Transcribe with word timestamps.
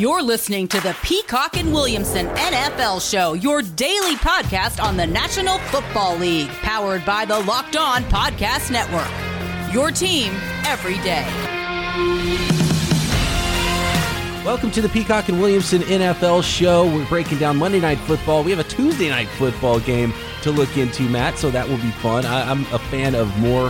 You're 0.00 0.22
listening 0.22 0.66
to 0.68 0.80
the 0.80 0.96
Peacock 1.02 1.58
and 1.58 1.74
Williamson 1.74 2.26
NFL 2.28 3.06
Show, 3.06 3.34
your 3.34 3.60
daily 3.60 4.14
podcast 4.14 4.82
on 4.82 4.96
the 4.96 5.06
National 5.06 5.58
Football 5.58 6.16
League, 6.16 6.48
powered 6.48 7.04
by 7.04 7.26
the 7.26 7.38
Locked 7.40 7.76
On 7.76 8.02
Podcast 8.04 8.70
Network. 8.70 9.74
Your 9.74 9.90
team 9.90 10.32
every 10.64 10.94
day. 11.00 11.26
Welcome 14.42 14.70
to 14.70 14.80
the 14.80 14.88
Peacock 14.88 15.28
and 15.28 15.38
Williamson 15.38 15.82
NFL 15.82 16.44
Show. 16.44 16.86
We're 16.86 17.04
breaking 17.04 17.36
down 17.36 17.58
Monday 17.58 17.80
Night 17.80 17.98
Football. 17.98 18.42
We 18.42 18.52
have 18.52 18.60
a 18.60 18.64
Tuesday 18.64 19.10
Night 19.10 19.28
Football 19.28 19.80
game 19.80 20.14
to 20.40 20.50
look 20.50 20.78
into, 20.78 21.02
Matt, 21.10 21.36
so 21.36 21.50
that 21.50 21.68
will 21.68 21.76
be 21.76 21.90
fun. 21.90 22.24
I, 22.24 22.50
I'm 22.50 22.62
a 22.72 22.78
fan 22.78 23.14
of 23.14 23.38
more 23.38 23.68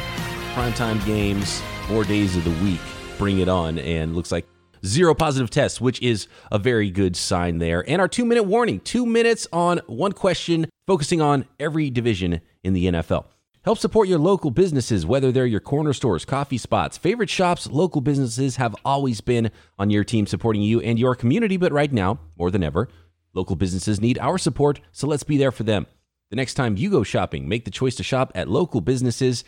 primetime 0.54 1.04
games, 1.04 1.60
more 1.88 2.04
days 2.04 2.36
of 2.36 2.44
the 2.44 2.64
week. 2.64 2.78
Bring 3.18 3.40
it 3.40 3.48
on. 3.48 3.80
And 3.80 4.14
looks 4.14 4.30
like 4.30 4.46
zero 4.84 5.14
positive 5.14 5.50
tests, 5.50 5.80
which 5.80 6.00
is 6.02 6.26
a 6.50 6.58
very 6.58 6.90
good 6.90 7.16
sign 7.16 7.58
there. 7.58 7.88
And 7.88 8.00
our 8.00 8.08
two 8.08 8.24
minute 8.24 8.44
warning 8.44 8.80
two 8.80 9.06
minutes 9.06 9.46
on 9.52 9.78
one 9.86 10.12
question, 10.12 10.68
focusing 10.86 11.20
on 11.20 11.46
every 11.58 11.90
division 11.90 12.40
in 12.62 12.72
the 12.72 12.86
NFL. 12.86 13.26
Help 13.62 13.76
support 13.76 14.08
your 14.08 14.18
local 14.18 14.50
businesses, 14.50 15.04
whether 15.04 15.30
they're 15.30 15.44
your 15.44 15.60
corner 15.60 15.92
stores, 15.92 16.24
coffee 16.24 16.56
spots, 16.56 16.96
favorite 16.96 17.28
shops. 17.28 17.68
Local 17.68 18.00
businesses 18.00 18.56
have 18.56 18.74
always 18.86 19.20
been 19.20 19.50
on 19.78 19.90
your 19.90 20.02
team 20.02 20.26
supporting 20.26 20.62
you 20.62 20.80
and 20.80 20.98
your 20.98 21.14
community, 21.14 21.58
but 21.58 21.70
right 21.70 21.92
now, 21.92 22.18
more 22.38 22.50
than 22.50 22.62
ever, 22.62 22.88
local 23.34 23.56
businesses 23.56 24.00
need 24.00 24.18
our 24.18 24.38
support, 24.38 24.80
so 24.92 25.06
let's 25.06 25.24
be 25.24 25.36
there 25.36 25.52
for 25.52 25.64
them. 25.64 25.86
The 26.30 26.36
next 26.36 26.54
time 26.54 26.78
you 26.78 26.90
go 26.90 27.02
shopping, 27.02 27.48
make 27.48 27.66
the 27.66 27.70
choice 27.70 27.96
to 27.96 28.02
shop 28.02 28.32
at 28.34 28.48
local 28.48 28.80
businesses 28.80 29.44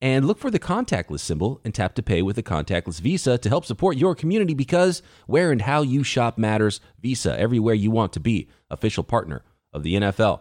and 0.00 0.26
look 0.26 0.38
for 0.38 0.50
the 0.50 0.58
contactless 0.58 1.20
symbol 1.20 1.60
and 1.64 1.74
tap 1.74 1.94
to 1.94 2.02
pay 2.02 2.22
with 2.22 2.36
a 2.38 2.42
contactless 2.42 3.00
Visa 3.00 3.38
to 3.38 3.48
help 3.48 3.64
support 3.64 3.96
your 3.96 4.14
community 4.14 4.54
because 4.54 5.02
where 5.26 5.50
and 5.50 5.62
how 5.62 5.82
you 5.82 6.02
shop 6.02 6.36
matters. 6.36 6.80
Visa, 7.00 7.38
everywhere 7.38 7.74
you 7.74 7.90
want 7.90 8.12
to 8.12 8.20
be, 8.20 8.48
official 8.70 9.04
partner 9.04 9.42
of 9.72 9.82
the 9.82 9.94
NFL. 9.94 10.40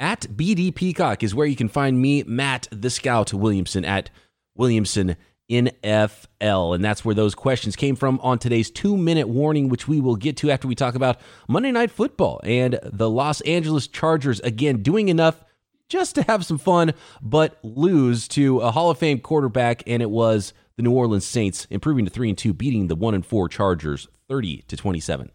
At 0.00 0.22
BD 0.22 0.74
Peacock 0.74 1.22
is 1.22 1.34
where 1.34 1.46
you 1.46 1.56
can 1.56 1.68
find 1.68 2.00
me, 2.00 2.22
Matt 2.22 2.68
the 2.72 2.88
Scout 2.88 3.34
Williamson, 3.34 3.84
at 3.84 4.10
Williamson 4.54 5.16
NFL. 5.50 6.74
And 6.74 6.84
that's 6.84 7.04
where 7.04 7.14
those 7.14 7.34
questions 7.34 7.76
came 7.76 7.96
from 7.96 8.20
on 8.22 8.38
today's 8.38 8.70
two 8.70 8.96
minute 8.96 9.28
warning, 9.28 9.68
which 9.68 9.88
we 9.88 10.00
will 10.00 10.16
get 10.16 10.36
to 10.38 10.50
after 10.50 10.68
we 10.68 10.74
talk 10.74 10.94
about 10.94 11.20
Monday 11.48 11.72
Night 11.72 11.90
Football 11.90 12.40
and 12.44 12.78
the 12.82 13.10
Los 13.10 13.40
Angeles 13.42 13.88
Chargers 13.88 14.40
again 14.40 14.82
doing 14.82 15.08
enough 15.08 15.44
just 15.90 16.14
to 16.14 16.22
have 16.22 16.46
some 16.46 16.56
fun, 16.56 16.94
but 17.20 17.58
lose 17.62 18.26
to 18.28 18.60
a 18.60 18.70
Hall 18.70 18.90
of 18.90 18.96
Fame 18.96 19.18
quarterback, 19.18 19.82
and 19.86 20.00
it 20.00 20.08
was 20.08 20.54
the 20.76 20.82
New 20.82 20.92
Orleans 20.92 21.26
Saints 21.26 21.66
improving 21.68 22.06
to 22.06 22.10
three 22.10 22.30
and 22.30 22.38
two, 22.38 22.54
beating 22.54 22.86
the 22.86 22.96
one 22.96 23.14
and 23.14 23.26
four 23.26 23.48
Chargers 23.50 24.08
thirty 24.28 24.62
to 24.68 24.76
twenty 24.76 25.00
seven. 25.00 25.30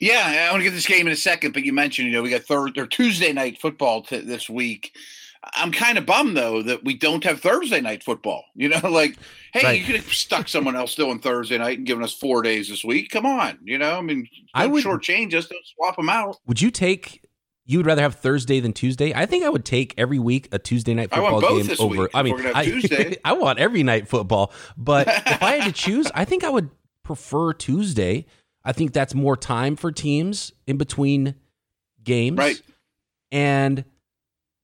Yeah, 0.00 0.46
I 0.48 0.52
want 0.52 0.60
to 0.60 0.64
get 0.64 0.74
this 0.74 0.86
game 0.86 1.06
in 1.06 1.12
a 1.12 1.16
second, 1.16 1.52
but 1.52 1.64
you 1.64 1.72
mentioned, 1.72 2.08
you 2.08 2.14
know, 2.14 2.22
we 2.22 2.30
got 2.30 2.42
third 2.42 2.76
or 2.78 2.86
Tuesday 2.86 3.32
night 3.32 3.58
football 3.60 4.02
t- 4.02 4.20
this 4.20 4.48
week. 4.48 4.94
I'm 5.54 5.72
kind 5.72 5.96
of 5.96 6.06
bummed 6.06 6.36
though 6.36 6.62
that 6.62 6.84
we 6.84 6.94
don't 6.94 7.24
have 7.24 7.40
Thursday 7.40 7.80
night 7.80 8.02
football. 8.02 8.44
You 8.54 8.70
know, 8.70 8.88
like, 8.88 9.16
hey, 9.52 9.62
right. 9.62 9.78
you 9.78 9.84
could 9.84 9.96
have 9.96 10.12
stuck 10.12 10.48
someone 10.48 10.76
else 10.76 10.94
doing 10.94 11.18
Thursday 11.18 11.58
night 11.58 11.78
and 11.78 11.86
given 11.86 12.02
us 12.02 12.14
four 12.14 12.42
days 12.42 12.68
this 12.68 12.82
week. 12.84 13.10
Come 13.10 13.26
on, 13.26 13.58
you 13.62 13.78
know, 13.78 13.98
I 13.98 14.00
mean, 14.00 14.28
I 14.54 14.66
would 14.66 14.82
shortchange 14.82 15.34
us, 15.34 15.46
don't 15.46 15.66
swap 15.66 15.96
them 15.96 16.08
out. 16.08 16.38
Would 16.46 16.62
you 16.62 16.70
take 16.70 17.25
you 17.66 17.78
would 17.78 17.86
rather 17.86 18.02
have 18.02 18.14
Thursday 18.14 18.60
than 18.60 18.72
Tuesday. 18.72 19.12
I 19.12 19.26
think 19.26 19.44
I 19.44 19.48
would 19.48 19.64
take 19.64 19.92
every 19.98 20.20
week 20.20 20.48
a 20.52 20.58
Tuesday 20.58 20.94
night 20.94 21.10
football 21.10 21.40
game 21.40 21.68
over. 21.80 22.02
Week, 22.02 22.10
I 22.14 22.22
mean, 22.22 22.40
I, 22.40 23.16
I, 23.24 23.32
want 23.32 23.58
every 23.58 23.82
night 23.82 24.06
football, 24.06 24.52
but 24.76 25.08
if 25.08 25.42
I 25.42 25.56
had 25.56 25.64
to 25.64 25.72
choose, 25.72 26.06
I 26.14 26.24
think 26.24 26.44
I 26.44 26.48
would 26.48 26.70
prefer 27.02 27.52
Tuesday. 27.52 28.26
I 28.64 28.72
think 28.72 28.92
that's 28.92 29.14
more 29.14 29.36
time 29.36 29.74
for 29.74 29.90
teams 29.90 30.52
in 30.68 30.76
between 30.76 31.34
games, 32.04 32.38
right? 32.38 32.60
And 33.32 33.84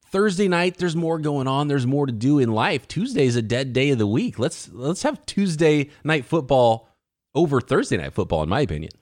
Thursday 0.06 0.46
night, 0.46 0.76
there's 0.78 0.94
more 0.94 1.18
going 1.18 1.48
on. 1.48 1.66
There's 1.66 1.86
more 1.86 2.06
to 2.06 2.12
do 2.12 2.38
in 2.38 2.52
life. 2.52 2.86
Tuesday 2.86 3.26
is 3.26 3.34
a 3.34 3.42
dead 3.42 3.72
day 3.72 3.90
of 3.90 3.98
the 3.98 4.06
week. 4.06 4.38
Let's 4.38 4.70
let's 4.72 5.02
have 5.02 5.24
Tuesday 5.26 5.90
night 6.04 6.24
football 6.24 6.88
over 7.34 7.60
Thursday 7.60 7.96
night 7.96 8.12
football, 8.12 8.44
in 8.44 8.48
my 8.48 8.60
opinion. 8.60 8.92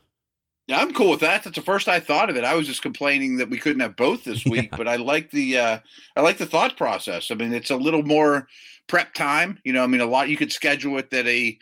Yeah, 0.70 0.78
I'm 0.78 0.92
cool 0.92 1.10
with 1.10 1.18
that. 1.20 1.42
That's 1.42 1.56
the 1.56 1.62
first 1.62 1.88
I 1.88 1.98
thought 1.98 2.30
of 2.30 2.36
it. 2.36 2.44
I 2.44 2.54
was 2.54 2.68
just 2.68 2.80
complaining 2.80 3.38
that 3.38 3.50
we 3.50 3.58
couldn't 3.58 3.80
have 3.80 3.96
both 3.96 4.22
this 4.22 4.44
week, 4.44 4.68
yeah. 4.70 4.76
but 4.76 4.86
I 4.86 4.94
like 4.94 5.32
the 5.32 5.58
uh, 5.58 5.78
I 6.14 6.20
like 6.20 6.38
the 6.38 6.46
thought 6.46 6.76
process. 6.76 7.32
I 7.32 7.34
mean, 7.34 7.52
it's 7.52 7.70
a 7.70 7.76
little 7.76 8.04
more 8.04 8.46
prep 8.86 9.12
time. 9.12 9.58
You 9.64 9.72
know, 9.72 9.82
I 9.82 9.88
mean, 9.88 10.00
a 10.00 10.06
lot 10.06 10.28
you 10.28 10.36
could 10.36 10.52
schedule 10.52 10.96
it 10.98 11.10
that 11.10 11.26
a 11.26 11.58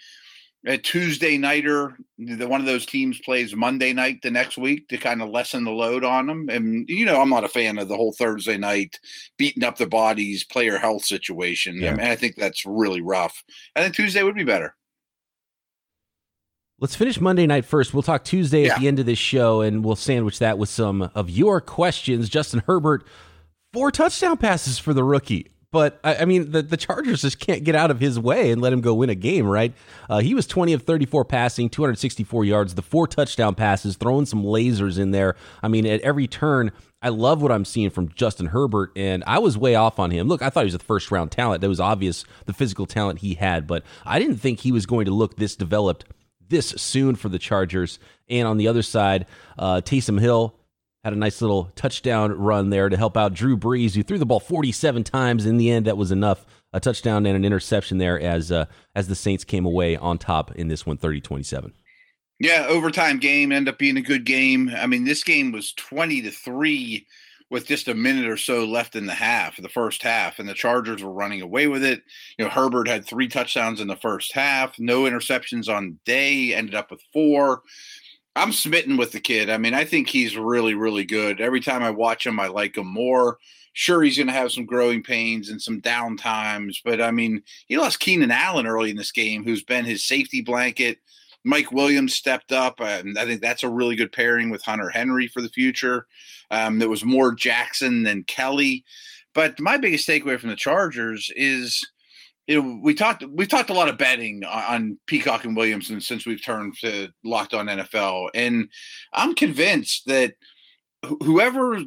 a 0.67 0.77
Tuesday 0.77 1.39
nighter, 1.39 1.97
the 2.19 2.47
one 2.47 2.61
of 2.61 2.67
those 2.67 2.85
teams 2.85 3.19
plays 3.21 3.57
Monday 3.57 3.95
night 3.95 4.21
the 4.21 4.31
next 4.31 4.59
week 4.59 4.89
to 4.89 4.99
kind 4.99 5.23
of 5.23 5.31
lessen 5.31 5.65
the 5.65 5.71
load 5.71 6.05
on 6.05 6.27
them. 6.27 6.51
And 6.51 6.87
you 6.87 7.07
know, 7.07 7.19
I'm 7.19 7.31
not 7.31 7.45
a 7.45 7.49
fan 7.49 7.79
of 7.79 7.89
the 7.89 7.97
whole 7.97 8.13
Thursday 8.13 8.59
night 8.59 9.01
beating 9.39 9.65
up 9.65 9.79
the 9.79 9.87
bodies, 9.87 10.45
player 10.45 10.77
health 10.77 11.07
situation. 11.07 11.81
Yeah. 11.81 11.93
I 11.93 11.95
mean, 11.95 12.07
I 12.09 12.17
think 12.17 12.37
that's 12.37 12.67
really 12.67 13.01
rough. 13.01 13.43
I 13.75 13.81
think 13.81 13.95
Tuesday 13.95 14.23
would 14.23 14.35
be 14.35 14.45
better. 14.45 14.75
Let's 16.81 16.95
finish 16.95 17.21
Monday 17.21 17.45
night 17.49 17.65
first. 17.65 17.93
We'll 17.93 18.05
talk 18.05 18.23
Tuesday 18.23 18.67
yeah. 18.67 18.75
at 18.75 18.81
the 18.81 18.87
end 18.87 19.01
of 19.01 19.07
this 19.07 19.19
show, 19.19 19.63
and 19.63 19.85
we'll 19.85 19.97
sandwich 19.97 20.39
that 20.39 20.59
with 20.59 20.69
some 20.69 21.11
of 21.13 21.29
your 21.29 21.61
questions. 21.61 22.29
Justin 22.29 22.63
Herbert, 22.67 23.05
four 23.73 23.91
touchdown 23.91 24.37
passes 24.37 24.79
for 24.79 24.95
the 24.95 25.03
rookie. 25.03 25.49
But 25.73 25.99
I, 26.05 26.25
mean, 26.25 26.53
the, 26.53 26.63
the 26.63 26.77
Chargers 26.77 27.23
just 27.23 27.41
can't 27.41 27.65
get 27.65 27.75
out 27.75 27.91
of 27.91 27.99
his 27.99 28.19
way 28.19 28.53
and 28.53 28.63
let 28.63 28.73
him 28.73 28.81
go 28.81 28.95
win 28.95 29.11
a 29.11 29.17
game, 29.17 29.47
right? 29.47 29.75
Uh, 30.09 30.21
he 30.21 30.35
was 30.35 30.47
20 30.47 30.73
of 30.73 30.85
34 30.85 31.25
passing, 31.27 31.69
264 31.69 32.45
yards, 32.45 32.75
the 32.75 32.81
four 32.81 33.07
touchdown 33.07 33.57
passes, 33.57 33.97
throwing 33.97 34.25
some 34.25 34.45
lasers 34.45 34.99
in 34.99 35.11
there. 35.11 35.35
I 35.63 35.69
mean, 35.69 35.85
at 35.85 36.01
every 36.01 36.27
turn, 36.27 36.71
I 37.03 37.11
love 37.11 37.43
what 37.43 37.53
I'm 37.53 37.65
seeing 37.65 37.91
from 37.91 38.09
Justin 38.11 38.47
Herbert, 38.47 38.93
and 38.97 39.23
I 39.27 39.41
was 39.41 39.59
way 39.59 39.75
off 39.75 39.99
on 39.99 40.11
him. 40.11 40.27
Look, 40.27 40.43
I 40.43 40.49
thought 40.49 40.61
he 40.61 40.69
was 40.69 40.75
a 40.75 40.79
first 40.79 41.11
round 41.11 41.33
talent. 41.33 41.61
That 41.61 41.69
was 41.69 41.81
obvious, 41.81 42.25
the 42.47 42.55
physical 42.55 42.87
talent 42.87 43.19
he 43.19 43.35
had, 43.35 43.67
but 43.67 43.83
I 44.07 44.19
didn't 44.19 44.39
think 44.39 44.61
he 44.61 44.73
was 44.73 44.87
going 44.87 45.05
to 45.05 45.13
look 45.13 45.37
this 45.37 45.55
developed 45.55 46.07
this 46.49 46.69
soon 46.71 47.17
for 47.17 47.29
the 47.29 47.39
Chargers. 47.39 47.99
And 48.29 48.47
on 48.47 48.57
the 48.57 48.69
other 48.69 48.83
side, 48.83 49.27
uh, 49.59 49.81
Taysom 49.85 50.21
Hill 50.21 50.55
had 51.05 51.13
a 51.13 51.17
nice 51.17 51.41
little 51.41 51.71
touchdown 51.77 52.33
run 52.33 52.71
there 52.71 52.89
to 52.89 52.97
help 52.97 53.17
out 53.17 53.33
Drew 53.33 53.57
Brees, 53.57 53.95
who 53.95 54.03
threw 54.03 54.19
the 54.19 54.27
ball 54.27 54.41
47 54.41 55.05
times. 55.05 55.47
In 55.47 55.57
the 55.57 55.71
end, 55.71 55.87
that 55.87 55.97
was 55.97 56.11
enough. 56.11 56.45
A 56.75 56.81
touchdown 56.81 57.25
and 57.25 57.35
an 57.35 57.47
interception 57.47 57.97
there 57.97 58.21
as 58.21 58.53
uh, 58.53 58.67
as 58.95 59.09
the 59.09 59.15
Saints 59.15 59.43
came 59.43 59.65
away 59.65 59.97
on 59.97 60.19
top 60.19 60.55
in 60.55 60.69
this 60.69 60.85
one, 60.85 60.99
30-27. 60.99 61.73
Yeah, 62.39 62.67
overtime 62.69 63.19
game 63.19 63.53
ended 63.53 63.73
up 63.73 63.79
being 63.79 63.97
a 63.97 64.03
good 64.03 64.25
game. 64.25 64.71
I 64.77 64.87
mean, 64.87 65.05
this 65.05 65.25
game 65.25 65.51
was 65.51 65.73
20 65.73 66.23
to 66.23 66.31
3 66.31 67.07
with 67.51 67.67
just 67.67 67.89
a 67.89 67.95
minute 67.95 68.27
or 68.27 68.37
so 68.37 68.65
left 68.65 68.95
in 68.95 69.07
the 69.07 69.15
half, 69.15 69.57
the 69.57 69.69
first 69.69 70.03
half, 70.03 70.39
and 70.39 70.49
the 70.49 70.55
Chargers 70.55 71.03
were 71.03 71.13
running 71.13 71.41
away 71.41 71.67
with 71.67 71.83
it. 71.83 72.03
You 72.39 72.45
know, 72.45 72.51
Herbert 72.51 72.89
had 72.89 73.07
three 73.07 73.29
touchdowns 73.29 73.81
in 73.81 73.89
the 73.89 73.97
first 73.97 74.35
half, 74.35 74.79
no 74.79 75.03
interceptions 75.03 75.69
on 75.69 75.99
day, 76.05 76.55
ended 76.55 76.75
up 76.75 76.91
with 76.91 77.03
four. 77.13 77.63
I'm 78.37 78.53
smitten 78.53 78.97
with 78.97 79.13
the 79.13 79.21
kid. 79.21 79.51
I 79.51 79.59
mean, 79.59 79.75
I 79.75 79.85
think 79.85 80.09
he's 80.09 80.37
really, 80.37 80.75
really 80.75 81.05
good. 81.05 81.41
Every 81.41 81.61
time 81.61 81.83
I 81.83 81.91
watch 81.91 82.27
him, 82.27 82.39
I 82.39 82.49
like 82.49 82.77
him 82.77 82.87
more. 82.87 83.39
Sure, 83.73 84.03
he's 84.03 84.17
going 84.17 84.27
to 84.27 84.33
have 84.33 84.53
some 84.53 84.67
growing 84.67 85.03
pains 85.03 85.49
and 85.49 85.61
some 85.61 85.81
down 85.81 86.17
times, 86.17 86.81
but 86.85 87.01
I 87.01 87.13
mean, 87.13 87.43
he 87.67 87.79
lost 87.79 88.01
Keenan 88.01 88.31
Allen 88.31 88.67
early 88.67 88.91
in 88.91 88.97
this 88.97 89.13
game, 89.13 89.45
who's 89.45 89.63
been 89.63 89.85
his 89.85 90.05
safety 90.05 90.41
blanket. 90.41 90.99
Mike 91.45 91.73
Williams 91.73 92.15
stepped 92.15 92.53
up, 92.53 92.81
and 92.81 93.19
I 93.19 93.25
think 93.25 93.41
that's 93.41 93.63
a 93.63 93.71
really 93.71 93.97
good 93.97 94.13
pairing 94.13 94.51
with 94.51 94.63
Hunter 94.63 94.91
Henry 94.91 95.29
for 95.29 95.41
the 95.41 95.49
future. 95.49 96.07
Um, 96.51 96.79
there 96.79 96.89
was 96.89 97.05
more 97.05 97.35
Jackson 97.35 98.03
than 98.03 98.25
Kelley, 98.25 98.85
but 99.35 99.59
my 99.61 99.77
biggest 99.77 100.09
takeaway 100.09 100.39
from 100.39 100.51
the 100.51 100.57
Chargers 100.57 101.31
is, 101.37 101.87
you 102.47 102.61
know, 102.61 102.81
we 102.83 102.95
talked 102.95 103.25
we've 103.31 103.49
talked 103.49 103.71
a 103.71 103.75
lot 103.75 103.89
of 103.89 103.99
betting 103.99 104.45
on 104.45 104.99
Peacock 105.07 105.45
and 105.45 105.57
Williamson 105.57 106.01
since 106.01 106.27
we've 106.27 106.45
turned 106.45 106.75
to 106.81 107.09
Locked 107.25 107.55
On 107.55 107.67
NFL, 107.67 108.31
and 108.35 108.69
I'm 109.13 109.35
convinced 109.35 110.07
that 110.07 110.35
whoever 111.23 111.81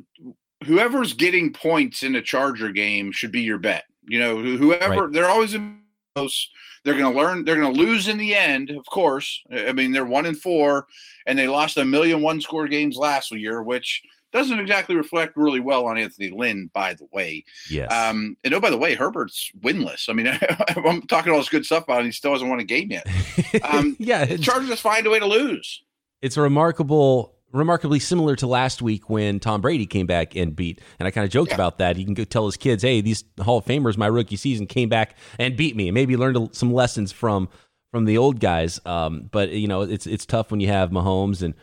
whoever's 0.66 1.14
getting 1.14 1.52
points 1.54 2.04
in 2.04 2.16
a 2.16 2.22
Charger 2.22 2.72
game 2.72 3.12
should 3.12 3.32
be 3.32 3.42
your 3.42 3.58
bet. 3.58 3.84
You 4.08 4.20
know, 4.20 4.38
whoever 4.38 5.06
right. 5.06 5.14
they're 5.14 5.30
always 5.30 5.54
in 5.54 5.81
close 6.16 6.50
they're 6.84 6.98
going 6.98 7.12
to 7.14 7.20
learn. 7.20 7.46
They're 7.46 7.58
going 7.60 7.74
to 7.74 7.80
lose 7.80 8.08
in 8.08 8.18
the 8.18 8.36
end, 8.36 8.70
of 8.72 8.86
course. 8.86 9.44
I 9.52 9.72
mean, 9.72 9.92
they're 9.92 10.06
one 10.06 10.26
and 10.26 10.38
four, 10.38 10.88
and 11.26 11.38
they 11.38 11.48
lost 11.48 11.78
a 11.78 11.86
million 11.86 12.22
one 12.22 12.42
score 12.42 12.68
games 12.68 12.98
last 12.98 13.32
year, 13.32 13.62
which 13.62 14.02
doesn't 14.32 14.60
exactly 14.60 14.96
reflect 14.96 15.36
really 15.36 15.60
well 15.60 15.86
on 15.86 15.98
Anthony 15.98 16.30
Lynn, 16.30 16.70
by 16.74 16.94
the 16.94 17.08
way. 17.12 17.44
Yes. 17.70 17.92
Um, 17.92 18.38
and 18.44 18.54
oh, 18.54 18.60
by 18.60 18.70
the 18.70 18.78
way, 18.78 18.96
Herbert's 18.96 19.52
winless. 19.60 20.10
I 20.10 20.14
mean, 20.14 20.28
I'm 20.88 21.02
talking 21.04 21.32
all 21.32 21.40
this 21.40 21.50
good 21.50 21.66
stuff 21.66 21.84
about 21.84 22.00
him. 22.00 22.08
He 22.08 22.12
still 22.14 22.32
hasn't 22.32 22.50
won 22.50 22.60
a 22.60 22.64
game 22.64 22.92
yet. 22.92 23.08
Um, 23.64 23.96
yeah. 24.00 24.38
Chargers 24.38 24.70
just 24.70 24.82
find 24.82 25.06
a 25.06 25.10
way 25.10 25.20
to 25.20 25.26
lose. 25.26 25.84
It's 26.22 26.38
a 26.38 26.42
remarkable 26.42 27.36
remarkably 27.54 28.00
similar 28.00 28.36
to 28.38 28.48
last 28.48 28.82
week 28.82 29.10
when 29.10 29.40
Tom 29.40 29.62
Brady 29.62 29.86
came 29.86 30.08
back 30.08 30.36
and 30.36 30.56
beat. 30.56 30.82
And 31.00 31.08
I 31.08 31.12
kind 31.12 31.26
of 31.26 31.32
joked 31.32 31.50
yeah. 31.50 31.56
about 31.56 31.78
that. 31.80 31.96
He 31.96 32.06
can 32.06 32.14
go 32.14 32.24
tell 32.24 32.46
his 32.46 32.58
kids, 32.58 32.84
"Hey, 32.84 33.02
these 33.02 33.24
Hall 33.40 33.58
of 33.58 33.66
Famers, 33.66 33.98
my 33.98 34.08
rookie 34.08 34.36
season 34.36 34.68
came 34.68 34.90
back 34.90 35.16
and 35.40 35.56
beat 35.56 35.76
me." 35.76 35.88
And 35.88 35.96
maybe 35.96 36.18
learned 36.18 36.56
some 36.56 36.74
lessons 36.74 37.12
from 37.12 37.50
from 37.92 38.06
the 38.06 38.18
old 38.18 38.40
guys. 38.40 38.80
Um, 38.86 39.30
but 39.32 39.50
you 39.50 39.68
know, 39.68 39.82
it's 39.82 40.08
it's 40.08 40.26
tough 40.26 40.52
when 40.52 40.60
you 40.60 40.68
have 40.68 40.90
Mahomes 40.90 41.42
and 41.42 41.54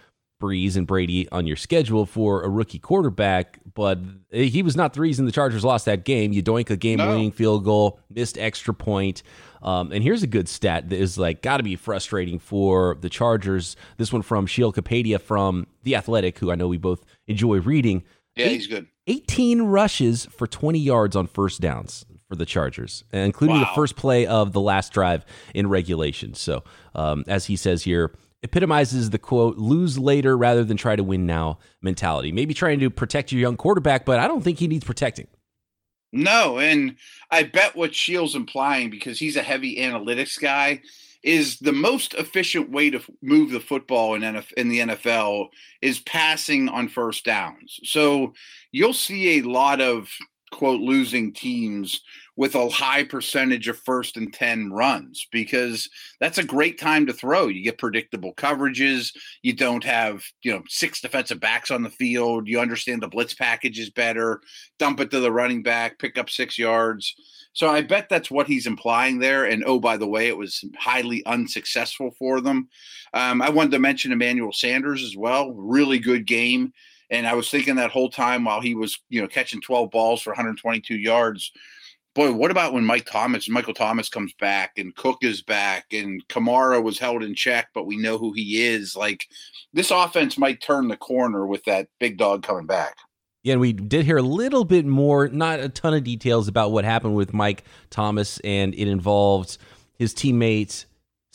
Brees 0.40 0.76
and 0.76 0.86
Brady 0.86 1.28
on 1.30 1.46
your 1.46 1.56
schedule 1.56 2.06
for 2.06 2.42
a 2.42 2.48
rookie 2.48 2.78
quarterback. 2.78 3.58
But 3.74 3.98
he 4.30 4.62
was 4.62 4.76
not 4.76 4.92
the 4.92 5.00
reason 5.00 5.24
the 5.24 5.32
Chargers 5.32 5.64
lost 5.64 5.86
that 5.86 6.04
game. 6.04 6.32
You 6.32 6.42
doink 6.42 6.70
a 6.70 6.76
game-winning 6.76 7.28
no. 7.28 7.32
field 7.32 7.64
goal, 7.64 8.00
missed 8.10 8.38
extra 8.38 8.74
point. 8.74 9.22
Um, 9.62 9.92
and 9.92 10.02
here's 10.02 10.22
a 10.22 10.26
good 10.26 10.48
stat 10.48 10.88
that 10.90 10.98
is 10.98 11.18
like 11.18 11.42
got 11.42 11.58
to 11.58 11.62
be 11.62 11.76
frustrating 11.76 12.38
for 12.38 12.96
the 13.00 13.08
Chargers. 13.08 13.76
This 13.96 14.12
one 14.12 14.22
from 14.22 14.46
Sheil 14.46 14.72
Kapadia 14.72 15.20
from 15.20 15.66
The 15.82 15.96
Athletic, 15.96 16.38
who 16.38 16.50
I 16.50 16.54
know 16.54 16.68
we 16.68 16.78
both 16.78 17.04
enjoy 17.26 17.60
reading. 17.60 18.04
Yeah, 18.36 18.46
Eight, 18.46 18.52
he's 18.52 18.66
good. 18.66 18.86
18 19.06 19.62
rushes 19.62 20.26
for 20.26 20.46
20 20.46 20.78
yards 20.78 21.16
on 21.16 21.26
first 21.26 21.60
downs 21.60 22.04
for 22.28 22.36
the 22.36 22.46
Chargers, 22.46 23.04
including 23.12 23.56
wow. 23.56 23.64
the 23.64 23.74
first 23.74 23.96
play 23.96 24.26
of 24.26 24.52
the 24.52 24.60
last 24.60 24.92
drive 24.92 25.24
in 25.54 25.68
regulation. 25.68 26.34
So, 26.34 26.62
um, 26.94 27.24
as 27.26 27.46
he 27.46 27.56
says 27.56 27.82
here, 27.82 28.12
epitomizes 28.42 29.10
the 29.10 29.18
quote, 29.18 29.56
lose 29.56 29.98
later 29.98 30.36
rather 30.36 30.62
than 30.62 30.76
try 30.76 30.94
to 30.94 31.02
win 31.02 31.26
now 31.26 31.58
mentality. 31.82 32.30
Maybe 32.30 32.54
trying 32.54 32.80
to 32.80 32.90
protect 32.90 33.32
your 33.32 33.40
young 33.40 33.56
quarterback, 33.56 34.04
but 34.04 34.20
I 34.20 34.28
don't 34.28 34.42
think 34.42 34.58
he 34.58 34.68
needs 34.68 34.84
protecting. 34.84 35.26
No, 36.12 36.58
and 36.58 36.96
I 37.30 37.42
bet 37.42 37.76
what 37.76 37.92
Sheil's 37.92 38.34
implying, 38.34 38.90
because 38.90 39.18
he's 39.18 39.36
a 39.36 39.42
heavy 39.42 39.76
analytics 39.76 40.40
guy, 40.40 40.80
is 41.22 41.58
the 41.58 41.72
most 41.72 42.14
efficient 42.14 42.70
way 42.70 42.90
to 42.90 43.00
move 43.22 43.50
the 43.50 43.60
football 43.60 44.14
in, 44.14 44.22
NF, 44.22 44.52
in 44.52 44.68
the 44.68 44.80
NFL 44.80 45.48
is 45.82 45.98
passing 46.00 46.68
on 46.68 46.88
first 46.88 47.24
downs. 47.24 47.80
So 47.84 48.34
you'll 48.72 48.94
see 48.94 49.38
a 49.38 49.42
lot 49.42 49.80
of 49.80 50.08
quote 50.50 50.80
losing 50.80 51.32
teams 51.32 52.00
with 52.38 52.54
a 52.54 52.68
high 52.68 53.02
percentage 53.02 53.66
of 53.66 53.76
first 53.80 54.16
and 54.16 54.32
10 54.32 54.70
runs 54.70 55.26
because 55.32 55.90
that's 56.20 56.38
a 56.38 56.44
great 56.44 56.78
time 56.78 57.04
to 57.04 57.12
throw. 57.12 57.48
You 57.48 57.64
get 57.64 57.78
predictable 57.78 58.32
coverages. 58.34 59.12
You 59.42 59.54
don't 59.54 59.82
have, 59.82 60.22
you 60.42 60.52
know, 60.52 60.62
six 60.68 61.00
defensive 61.00 61.40
backs 61.40 61.72
on 61.72 61.82
the 61.82 61.90
field. 61.90 62.46
You 62.46 62.60
understand 62.60 63.02
the 63.02 63.08
blitz 63.08 63.34
packages 63.34 63.90
better. 63.90 64.40
Dump 64.78 65.00
it 65.00 65.10
to 65.10 65.18
the 65.18 65.32
running 65.32 65.64
back, 65.64 65.98
pick 65.98 66.16
up 66.16 66.30
six 66.30 66.56
yards. 66.56 67.12
So 67.54 67.70
I 67.70 67.82
bet 67.82 68.08
that's 68.08 68.30
what 68.30 68.46
he's 68.46 68.68
implying 68.68 69.18
there. 69.18 69.46
And 69.46 69.64
oh, 69.66 69.80
by 69.80 69.96
the 69.96 70.06
way, 70.06 70.28
it 70.28 70.38
was 70.38 70.64
highly 70.78 71.26
unsuccessful 71.26 72.12
for 72.20 72.40
them. 72.40 72.68
Um, 73.14 73.42
I 73.42 73.50
wanted 73.50 73.72
to 73.72 73.80
mention 73.80 74.12
Emmanuel 74.12 74.52
Sanders 74.52 75.02
as 75.02 75.16
well. 75.16 75.50
Really 75.54 75.98
good 75.98 76.24
game. 76.24 76.72
And 77.10 77.26
I 77.26 77.34
was 77.34 77.50
thinking 77.50 77.74
that 77.76 77.90
whole 77.90 78.10
time 78.10 78.44
while 78.44 78.60
he 78.60 78.76
was, 78.76 79.00
you 79.08 79.20
know, 79.20 79.26
catching 79.26 79.60
12 79.60 79.90
balls 79.90 80.22
for 80.22 80.30
122 80.30 80.94
yards, 80.94 81.50
boy, 82.18 82.32
what 82.32 82.50
about 82.50 82.72
when 82.72 82.84
Mike 82.84 83.06
Thomas, 83.06 83.48
Michael 83.48 83.74
Thomas 83.74 84.08
comes 84.08 84.32
back 84.40 84.72
and 84.76 84.94
Cook 84.96 85.18
is 85.22 85.40
back 85.40 85.86
and 85.92 86.26
Kamara 86.26 86.82
was 86.82 86.98
held 86.98 87.22
in 87.22 87.32
check, 87.32 87.68
but 87.72 87.86
we 87.86 87.96
know 87.96 88.18
who 88.18 88.32
he 88.32 88.66
is. 88.66 88.96
Like 88.96 89.24
this 89.72 89.92
offense 89.92 90.36
might 90.36 90.60
turn 90.60 90.88
the 90.88 90.96
corner 90.96 91.46
with 91.46 91.62
that 91.64 91.86
big 92.00 92.18
dog 92.18 92.42
coming 92.42 92.66
back. 92.66 92.96
Yeah, 93.44 93.52
and 93.52 93.60
we 93.60 93.72
did 93.72 94.04
hear 94.04 94.16
a 94.16 94.22
little 94.22 94.64
bit 94.64 94.84
more, 94.84 95.28
not 95.28 95.60
a 95.60 95.68
ton 95.68 95.94
of 95.94 96.02
details 96.02 96.48
about 96.48 96.72
what 96.72 96.84
happened 96.84 97.14
with 97.14 97.32
Mike 97.32 97.62
Thomas, 97.88 98.40
and 98.40 98.74
it 98.74 98.88
involved 98.88 99.56
his 99.96 100.12
teammates 100.12 100.86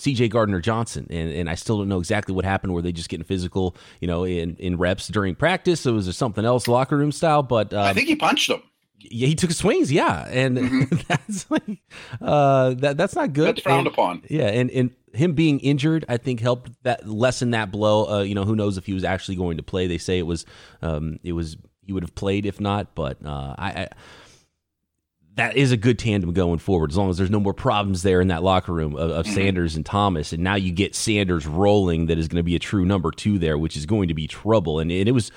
CJ 0.01 0.31
Gardner 0.31 0.59
Johnson. 0.59 1.07
And, 1.09 1.31
and 1.31 1.49
I 1.49 1.55
still 1.55 1.77
don't 1.77 1.87
know 1.87 1.99
exactly 1.99 2.35
what 2.35 2.43
happened. 2.43 2.73
Were 2.73 2.81
they 2.81 2.91
just 2.91 3.07
getting 3.07 3.23
physical, 3.23 3.77
you 4.01 4.07
know, 4.09 4.25
in, 4.25 4.57
in 4.57 4.77
reps 4.77 5.07
during 5.07 5.33
practice? 5.33 5.87
Or 5.87 5.93
was 5.93 6.07
there 6.07 6.13
something 6.13 6.43
else 6.43 6.67
locker 6.67 6.97
room 6.97 7.13
style? 7.13 7.41
But 7.41 7.73
um, 7.73 7.85
I 7.85 7.93
think 7.93 8.09
he 8.09 8.17
punched 8.17 8.49
him 8.49 8.61
yeah, 9.09 9.27
he 9.27 9.35
took 9.35 9.51
swings, 9.51 9.91
yeah, 9.91 10.27
and 10.29 10.57
mm-hmm. 10.57 10.95
that's 11.07 11.49
like 11.49 11.81
uh, 12.21 12.73
that 12.75 12.97
that's 12.97 13.15
not 13.15 13.33
good. 13.33 13.47
That's 13.47 13.61
frowned 13.61 13.87
and, 13.87 13.93
upon. 13.93 14.23
Yeah, 14.29 14.47
and 14.47 14.69
and 14.71 14.91
him 15.13 15.33
being 15.33 15.59
injured, 15.59 16.05
I 16.09 16.17
think 16.17 16.39
helped 16.39 16.71
that 16.83 17.07
lessen 17.07 17.51
that 17.51 17.71
blow. 17.71 18.05
Uh, 18.07 18.21
you 18.21 18.35
know, 18.35 18.45
who 18.45 18.55
knows 18.55 18.77
if 18.77 18.85
he 18.85 18.93
was 18.93 19.03
actually 19.03 19.35
going 19.35 19.57
to 19.57 19.63
play? 19.63 19.87
They 19.87 19.97
say 19.97 20.19
it 20.19 20.27
was 20.27 20.45
um, 20.81 21.19
it 21.23 21.33
was 21.33 21.57
he 21.85 21.93
would 21.93 22.03
have 22.03 22.15
played 22.15 22.45
if 22.45 22.59
not, 22.59 22.95
but 22.95 23.17
uh, 23.25 23.55
I, 23.57 23.69
I 23.69 23.89
that 25.35 25.57
is 25.57 25.71
a 25.71 25.77
good 25.77 25.97
tandem 25.97 26.31
going 26.33 26.59
forward 26.59 26.91
as 26.91 26.97
long 26.97 27.09
as 27.09 27.17
there's 27.17 27.31
no 27.31 27.39
more 27.39 27.53
problems 27.53 28.03
there 28.03 28.21
in 28.21 28.27
that 28.27 28.43
locker 28.43 28.71
room 28.71 28.95
of, 28.95 29.09
of 29.09 29.25
mm-hmm. 29.25 29.35
Sanders 29.35 29.75
and 29.75 29.85
Thomas. 29.85 30.31
And 30.31 30.43
now 30.43 30.55
you 30.55 30.71
get 30.71 30.95
Sanders 30.95 31.47
rolling 31.47 32.05
that 32.05 32.17
is 32.17 32.27
going 32.27 32.37
to 32.37 32.43
be 32.43 32.55
a 32.55 32.59
true 32.59 32.85
number 32.85 33.09
two 33.11 33.39
there, 33.39 33.57
which 33.57 33.75
is 33.75 33.85
going 33.85 34.09
to 34.09 34.13
be 34.13 34.27
trouble. 34.27 34.79
And, 34.79 34.91
and 34.91 35.09
it 35.09 35.13
was 35.13 35.31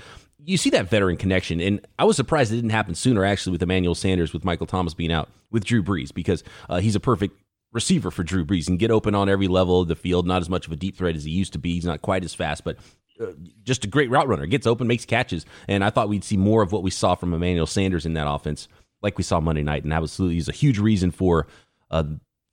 you 0.47 0.57
see 0.57 0.71
that 0.71 0.89
veteran 0.89 1.17
connection, 1.17 1.61
and 1.61 1.87
I 1.99 2.05
was 2.05 2.17
surprised 2.17 2.53
it 2.53 2.57
didn't 2.57 2.71
happen 2.71 2.95
sooner. 2.95 3.25
Actually, 3.25 3.53
with 3.53 3.63
Emmanuel 3.63 3.95
Sanders, 3.95 4.33
with 4.33 4.45
Michael 4.45 4.67
Thomas 4.67 4.95
being 4.95 5.13
out, 5.13 5.29
with 5.51 5.65
Drew 5.65 5.83
Brees, 5.83 6.15
because 6.15 6.45
uh, 6.71 6.79
he's 6.79 6.95
a 6.95 7.01
perfect 7.01 7.39
receiver 7.73 8.11
for 8.11 8.23
Drew 8.23 8.45
Brees 8.45 8.69
and 8.69 8.79
get 8.79 8.91
open 8.91 9.15
on 9.15 9.29
every 9.29 9.49
level 9.49 9.81
of 9.81 9.89
the 9.89 9.97
field. 9.97 10.27
Not 10.27 10.41
as 10.41 10.49
much 10.49 10.67
of 10.67 10.73
a 10.73 10.77
deep 10.77 10.97
threat 10.97 11.17
as 11.17 11.25
he 11.25 11.33
used 11.33 11.53
to 11.55 11.59
be. 11.59 11.75
He's 11.75 11.85
not 11.85 12.01
quite 12.01 12.25
as 12.25 12.33
fast, 12.33 12.65
but 12.65 12.79
uh, 13.21 13.33
just 13.65 13.85
a 13.85 13.89
great 13.89 14.09
route 14.09 14.29
runner. 14.29 14.47
Gets 14.47 14.67
open, 14.67 14.87
makes 14.87 15.05
catches, 15.05 15.45
and 15.69 15.83
I 15.83 15.91
thought 15.91 16.09
we'd 16.09 16.25
see 16.25 16.37
more 16.37 16.63
of 16.63 16.73
what 16.73 16.83
we 16.83 16.91
saw 16.91 17.17
from 17.17 17.35
Emmanuel 17.35 17.67
Sanders 17.67 18.07
in 18.07 18.15
that 18.15 18.31
offense, 18.31 18.69
like 19.03 19.19
we 19.19 19.25
saw 19.25 19.41
Monday 19.41 19.63
night, 19.63 19.85
and 19.85 19.93
absolutely 19.93 20.39
is 20.39 20.49
a 20.49 20.53
huge 20.53 20.79
reason 20.79 21.11
for 21.11 21.49
uh, 21.91 22.05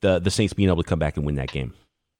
the 0.02 0.20
the 0.20 0.32
Saints 0.32 0.54
being 0.54 0.70
able 0.70 0.82
to 0.84 0.90
come 0.90 1.00
back 1.00 1.16
and 1.18 1.26
win 1.26 1.36
that 1.36 1.52
game. 1.52 1.74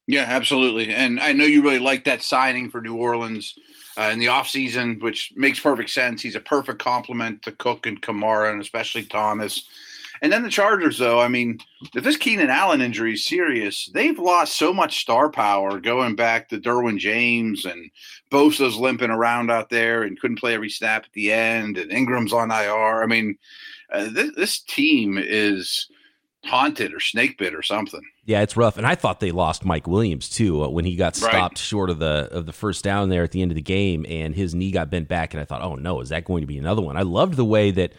Yeah, 0.08 0.26
absolutely. 0.28 0.94
And 0.94 1.20
I 1.20 1.32
know 1.34 1.46
you 1.46 1.64
really 1.64 1.80
like 1.80 2.04
that 2.06 2.22
signing 2.22 2.70
for 2.70 2.82
New 2.82 2.96
Orleans 2.96 3.56
uh, 3.98 4.10
in 4.12 4.20
the 4.20 4.26
offseason, 4.26 5.02
which 5.02 5.32
makes 5.36 5.60
perfect 5.60 5.90
sense. 5.92 6.22
He's 6.22 6.36
a 6.36 6.42
perfect 6.42 6.80
complement 6.80 7.42
to 7.44 7.52
Cook 7.52 7.86
and 7.86 8.02
Kamara, 8.02 8.52
and 8.52 8.62
especially 8.62 9.04
Thomas. 9.04 9.68
And 10.22 10.32
then 10.32 10.44
the 10.44 10.50
Chargers, 10.50 10.98
though, 10.98 11.20
I 11.20 11.28
mean, 11.28 11.60
if 11.94 12.04
this 12.04 12.16
Keenan 12.16 12.50
Allen 12.50 12.82
injury 12.82 13.14
is 13.14 13.26
serious, 13.26 13.90
they've 13.94 14.18
lost 14.18 14.58
so 14.58 14.74
much 14.74 15.00
star 15.02 15.30
power 15.30 15.80
going 15.80 16.16
back 16.16 16.48
to 16.50 16.60
Derwin 16.60 16.98
James 16.98 17.66
and 17.66 17.92
Bosa's 18.32 18.78
limping 18.78 19.10
around 19.10 19.52
out 19.52 19.70
there 19.70 20.04
and 20.04 20.20
couldn't 20.20 20.40
play 20.40 20.54
every 20.54 20.70
snap 20.70 21.04
at 21.04 21.12
the 21.14 21.32
end, 21.32 21.78
and 21.78 21.92
Ingram's 21.92 22.32
on 22.32 22.52
IR. 22.52 23.04
I 23.04 23.06
mean, 23.06 23.38
uh, 23.92 24.10
this, 24.12 24.32
this 24.36 24.60
team 24.62 25.18
is 25.18 25.88
haunted 26.46 26.94
or 26.94 27.00
snake 27.00 27.38
bit 27.38 27.56
or 27.56 27.62
something. 27.62 28.02
Yeah, 28.26 28.42
it's 28.42 28.58
rough. 28.58 28.78
And 28.78 28.86
I 28.86 28.96
thought 28.96 29.20
they 29.20 29.32
lost 29.32 29.66
Mike 29.66 29.88
Williams 29.88 30.30
too 30.30 30.64
uh, 30.64 30.70
when 30.70 30.86
he 30.86 30.96
got 30.96 31.16
stopped 31.16 31.36
right. 31.36 31.58
short 31.58 31.90
of 31.90 32.00
the 32.00 32.30
of 32.32 32.46
the 32.46 32.54
first 32.54 32.84
down 32.84 33.10
there 33.10 33.24
at 33.24 33.32
the 33.32 33.42
end 33.42 33.52
of 33.52 33.56
the 33.56 33.62
game, 33.62 34.06
and 34.08 34.36
his 34.36 34.54
knee 34.54 34.72
got 34.72 34.90
bent 34.90 35.08
back. 35.08 35.34
And 35.34 35.42
I 35.42 35.46
thought, 35.46 35.62
oh 35.62 35.76
no, 35.76 36.02
is 36.02 36.10
that 36.10 36.26
going 36.26 36.42
to 36.42 36.48
be 36.48 36.58
another 36.58 36.82
one? 36.82 36.98
I 36.98 37.02
loved 37.02 37.36
the 37.36 37.46
way 37.46 37.72
that 37.72 37.94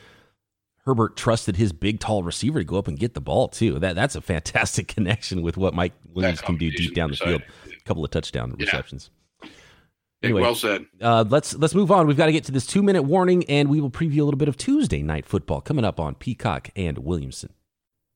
Herbert 0.84 1.16
trusted 1.16 1.56
his 1.56 1.72
big, 1.72 1.98
tall 2.00 2.22
receiver 2.22 2.58
to 2.58 2.64
go 2.64 2.76
up 2.76 2.88
and 2.88 2.98
get 2.98 3.14
the 3.14 3.20
ball 3.20 3.48
too. 3.48 3.78
That 3.78 3.96
that's 3.96 4.14
a 4.14 4.20
fantastic 4.20 4.88
connection 4.94 5.42
with 5.42 5.56
what 5.56 5.74
Mike 5.74 5.94
Williams 6.12 6.40
can 6.40 6.56
do 6.56 6.70
deep 6.70 6.94
down 6.94 7.10
the 7.10 7.16
field. 7.16 7.42
A 7.66 7.84
couple 7.84 8.04
of 8.04 8.10
touchdown 8.10 8.54
yeah. 8.58 8.66
receptions. 8.66 9.10
Anyway, 10.22 10.40
well 10.40 10.54
said. 10.54 10.86
Uh, 11.00 11.24
let's 11.28 11.54
let's 11.54 11.74
move 11.74 11.90
on. 11.90 12.06
We've 12.06 12.16
got 12.16 12.26
to 12.26 12.32
get 12.32 12.44
to 12.44 12.52
this 12.52 12.66
two 12.66 12.82
minute 12.82 13.02
warning, 13.02 13.44
and 13.44 13.68
we 13.68 13.80
will 13.80 13.90
preview 13.90 14.20
a 14.20 14.24
little 14.24 14.38
bit 14.38 14.48
of 14.48 14.56
Tuesday 14.56 15.02
night 15.02 15.26
football 15.26 15.60
coming 15.60 15.84
up 15.84 16.00
on 16.00 16.14
Peacock 16.14 16.70
and 16.76 16.98
Williamson. 16.98 17.52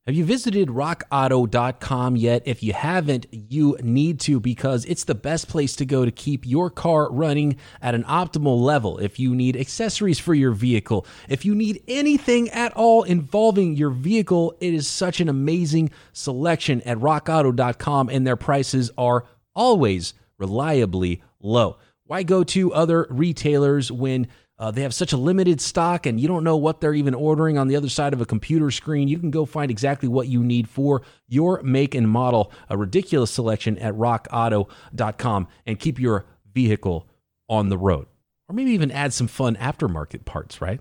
Have 0.08 0.16
you 0.16 0.24
visited 0.24 0.70
rockauto.com 0.70 2.16
yet? 2.16 2.42
If 2.46 2.62
you 2.62 2.72
haven't, 2.72 3.26
you 3.30 3.76
need 3.82 4.20
to 4.20 4.40
because 4.40 4.86
it's 4.86 5.04
the 5.04 5.14
best 5.14 5.48
place 5.48 5.76
to 5.76 5.84
go 5.84 6.06
to 6.06 6.10
keep 6.10 6.46
your 6.46 6.70
car 6.70 7.12
running 7.12 7.56
at 7.82 7.94
an 7.94 8.04
optimal 8.04 8.58
level. 8.58 8.96
If 8.96 9.18
you 9.18 9.34
need 9.34 9.54
accessories 9.54 10.18
for 10.18 10.32
your 10.32 10.52
vehicle, 10.52 11.04
if 11.28 11.44
you 11.44 11.54
need 11.54 11.82
anything 11.86 12.48
at 12.48 12.72
all 12.72 13.02
involving 13.02 13.76
your 13.76 13.90
vehicle, 13.90 14.56
it 14.62 14.72
is 14.72 14.88
such 14.88 15.20
an 15.20 15.28
amazing 15.28 15.90
selection 16.14 16.80
at 16.86 16.96
rockauto.com 16.96 18.08
and 18.08 18.26
their 18.26 18.36
prices 18.36 18.90
are 18.96 19.26
always 19.54 20.14
reliably 20.38 21.22
low. 21.38 21.76
Why 22.04 22.22
go 22.22 22.44
to 22.44 22.72
other 22.72 23.06
retailers 23.10 23.92
when 23.92 24.28
uh, 24.58 24.70
they 24.70 24.82
have 24.82 24.94
such 24.94 25.12
a 25.12 25.16
limited 25.16 25.60
stock 25.60 26.06
and 26.06 26.18
you 26.18 26.26
don't 26.26 26.42
know 26.42 26.56
what 26.56 26.80
they're 26.80 26.94
even 26.94 27.14
ordering 27.14 27.58
on 27.58 27.68
the 27.68 27.76
other 27.76 27.88
side 27.88 28.12
of 28.12 28.20
a 28.20 28.26
computer 28.26 28.70
screen. 28.70 29.06
You 29.06 29.18
can 29.18 29.30
go 29.30 29.44
find 29.44 29.70
exactly 29.70 30.08
what 30.08 30.28
you 30.28 30.42
need 30.42 30.68
for 30.68 31.02
your 31.28 31.62
make 31.62 31.94
and 31.94 32.08
model, 32.08 32.52
a 32.68 32.76
ridiculous 32.76 33.30
selection 33.30 33.78
at 33.78 33.94
rockauto.com, 33.94 35.48
and 35.66 35.78
keep 35.78 36.00
your 36.00 36.26
vehicle 36.52 37.06
on 37.48 37.68
the 37.68 37.78
road. 37.78 38.06
Or 38.48 38.54
maybe 38.54 38.72
even 38.72 38.90
add 38.90 39.12
some 39.12 39.28
fun 39.28 39.56
aftermarket 39.56 40.24
parts, 40.24 40.60
right? 40.60 40.80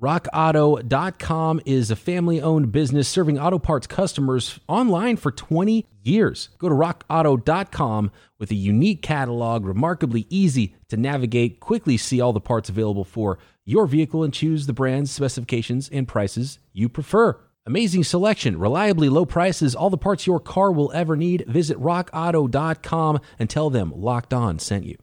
RockAuto.com 0.00 1.60
is 1.66 1.90
a 1.90 1.96
family 1.96 2.40
owned 2.40 2.72
business 2.72 3.06
serving 3.06 3.38
auto 3.38 3.58
parts 3.58 3.86
customers 3.86 4.58
online 4.66 5.16
for 5.16 5.30
20 5.30 5.86
years. 6.02 6.48
Go 6.56 6.70
to 6.70 6.74
RockAuto.com 6.74 8.10
with 8.38 8.50
a 8.50 8.54
unique 8.54 9.02
catalog, 9.02 9.66
remarkably 9.66 10.26
easy 10.30 10.74
to 10.88 10.96
navigate. 10.96 11.60
Quickly 11.60 11.98
see 11.98 12.18
all 12.18 12.32
the 12.32 12.40
parts 12.40 12.70
available 12.70 13.04
for 13.04 13.38
your 13.66 13.86
vehicle 13.86 14.24
and 14.24 14.32
choose 14.32 14.66
the 14.66 14.72
brands, 14.72 15.10
specifications, 15.10 15.90
and 15.90 16.08
prices 16.08 16.58
you 16.72 16.88
prefer. 16.88 17.38
Amazing 17.66 18.04
selection, 18.04 18.58
reliably 18.58 19.10
low 19.10 19.26
prices, 19.26 19.74
all 19.74 19.90
the 19.90 19.98
parts 19.98 20.26
your 20.26 20.40
car 20.40 20.72
will 20.72 20.90
ever 20.92 21.14
need. 21.14 21.44
Visit 21.46 21.78
RockAuto.com 21.78 23.20
and 23.38 23.50
tell 23.50 23.68
them 23.68 23.92
Locked 23.94 24.32
On 24.32 24.58
sent 24.58 24.86
you. 24.86 24.96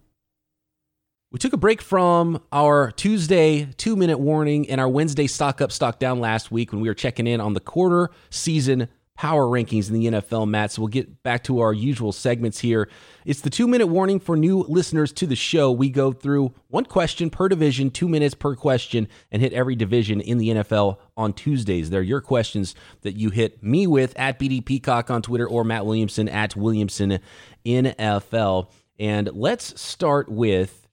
We 1.29 1.39
took 1.39 1.51
a 1.51 1.57
break 1.57 1.81
from 1.81 2.41
our 2.53 2.91
Tuesday 2.91 3.65
two 3.75 3.97
minute 3.97 4.17
warning 4.17 4.69
and 4.69 4.79
our 4.79 4.87
Wednesday 4.87 5.27
stock 5.27 5.59
up, 5.59 5.73
stock 5.73 5.99
down 5.99 6.21
last 6.21 6.51
week 6.51 6.71
when 6.71 6.79
we 6.79 6.87
were 6.87 6.93
checking 6.93 7.27
in 7.27 7.41
on 7.41 7.53
the 7.53 7.59
quarter 7.59 8.11
season 8.29 8.87
power 9.13 9.45
rankings 9.45 9.89
in 9.89 9.95
the 9.95 10.05
NFL, 10.05 10.47
Matt. 10.47 10.71
So 10.71 10.83
we'll 10.83 10.87
get 10.87 11.23
back 11.23 11.43
to 11.45 11.59
our 11.59 11.73
usual 11.73 12.13
segments 12.13 12.59
here. 12.59 12.87
It's 13.25 13.41
the 13.41 13.49
two 13.49 13.67
minute 13.67 13.87
warning 13.87 14.21
for 14.21 14.37
new 14.37 14.59
listeners 14.69 15.11
to 15.13 15.27
the 15.27 15.35
show. 15.35 15.69
We 15.69 15.89
go 15.89 16.13
through 16.13 16.53
one 16.69 16.85
question 16.85 17.29
per 17.29 17.49
division, 17.49 17.91
two 17.91 18.07
minutes 18.07 18.33
per 18.33 18.55
question, 18.55 19.09
and 19.29 19.41
hit 19.41 19.51
every 19.51 19.75
division 19.75 20.21
in 20.21 20.37
the 20.37 20.49
NFL 20.49 20.97
on 21.17 21.33
Tuesdays. 21.33 21.89
They're 21.89 22.01
your 22.01 22.21
questions 22.21 22.73
that 23.01 23.17
you 23.17 23.31
hit 23.31 23.61
me 23.61 23.85
with 23.85 24.17
at 24.17 24.39
BD 24.39 24.63
Peacock 24.63 25.11
on 25.11 25.21
Twitter 25.21 25.49
or 25.49 25.65
Matt 25.65 25.85
Williamson 25.85 26.29
at 26.29 26.55
Williamson 26.55 27.19
NFL. 27.65 28.69
And 28.97 29.29
let's 29.33 29.79
start 29.81 30.29
with 30.29 30.86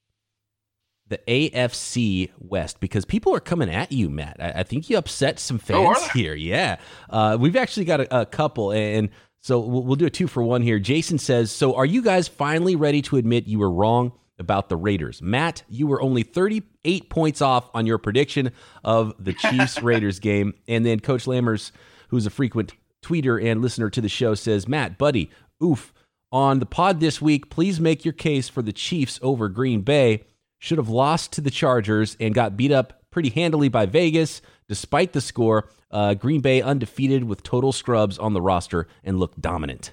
the 1.14 1.50
AFC 1.50 2.30
West 2.38 2.80
because 2.80 3.04
people 3.04 3.34
are 3.34 3.40
coming 3.40 3.70
at 3.70 3.92
you, 3.92 4.10
Matt. 4.10 4.36
I, 4.40 4.60
I 4.60 4.62
think 4.64 4.90
you 4.90 4.98
upset 4.98 5.38
some 5.38 5.56
oh, 5.56 5.66
fans 5.66 5.98
oh, 6.00 6.08
here. 6.12 6.34
Yeah, 6.34 6.76
uh, 7.10 7.36
we've 7.38 7.56
actually 7.56 7.84
got 7.84 8.00
a, 8.00 8.20
a 8.22 8.26
couple, 8.26 8.72
and 8.72 9.10
so 9.40 9.60
we'll, 9.60 9.82
we'll, 9.82 9.96
do 9.96 10.06
a 10.06 10.10
two 10.10 10.26
for 10.26 10.42
one 10.42 10.62
here. 10.62 10.78
Jason 10.78 11.18
says, 11.18 11.50
"So 11.50 11.76
are 11.76 11.86
you 11.86 12.02
guys 12.02 12.26
finally 12.26 12.76
ready 12.76 13.02
to 13.02 13.16
admit 13.16 13.46
you 13.46 13.60
were 13.60 13.70
wrong 13.70 14.12
about 14.38 14.68
the 14.68 14.76
Raiders?" 14.76 15.22
Matt, 15.22 15.62
you 15.68 15.86
were 15.86 16.02
only 16.02 16.24
thirty-eight 16.24 17.10
points 17.10 17.40
off 17.40 17.70
on 17.74 17.86
your 17.86 17.98
prediction 17.98 18.50
of 18.82 19.14
the 19.18 19.32
Chiefs 19.50 19.80
Raiders 19.82 20.18
game, 20.18 20.54
and 20.66 20.84
then 20.84 20.98
Coach 21.00 21.26
Lammers, 21.26 21.70
who's 22.08 22.26
a 22.26 22.30
frequent 22.30 22.74
tweeter 23.02 23.42
and 23.42 23.62
listener 23.62 23.90
to 23.90 24.00
the 24.00 24.08
show, 24.08 24.34
says, 24.34 24.66
"Matt, 24.68 24.98
buddy, 24.98 25.30
oof." 25.62 25.92
On 26.32 26.58
the 26.58 26.66
pod 26.66 26.98
this 26.98 27.22
week, 27.22 27.48
please 27.48 27.78
make 27.78 28.04
your 28.04 28.12
case 28.12 28.48
for 28.48 28.60
the 28.60 28.72
Chiefs 28.72 29.20
over 29.22 29.48
Green 29.48 29.82
Bay 29.82 30.24
should 30.64 30.78
have 30.78 30.88
lost 30.88 31.32
to 31.32 31.42
the 31.42 31.50
Chargers 31.50 32.16
and 32.18 32.34
got 32.34 32.56
beat 32.56 32.72
up 32.72 33.02
pretty 33.10 33.28
handily 33.28 33.68
by 33.68 33.84
Vegas. 33.84 34.40
Despite 34.66 35.12
the 35.12 35.20
score, 35.20 35.68
uh, 35.90 36.14
Green 36.14 36.40
Bay 36.40 36.62
undefeated 36.62 37.24
with 37.24 37.42
total 37.42 37.70
scrubs 37.70 38.18
on 38.18 38.32
the 38.32 38.40
roster 38.40 38.88
and 39.04 39.20
looked 39.20 39.38
dominant. 39.42 39.92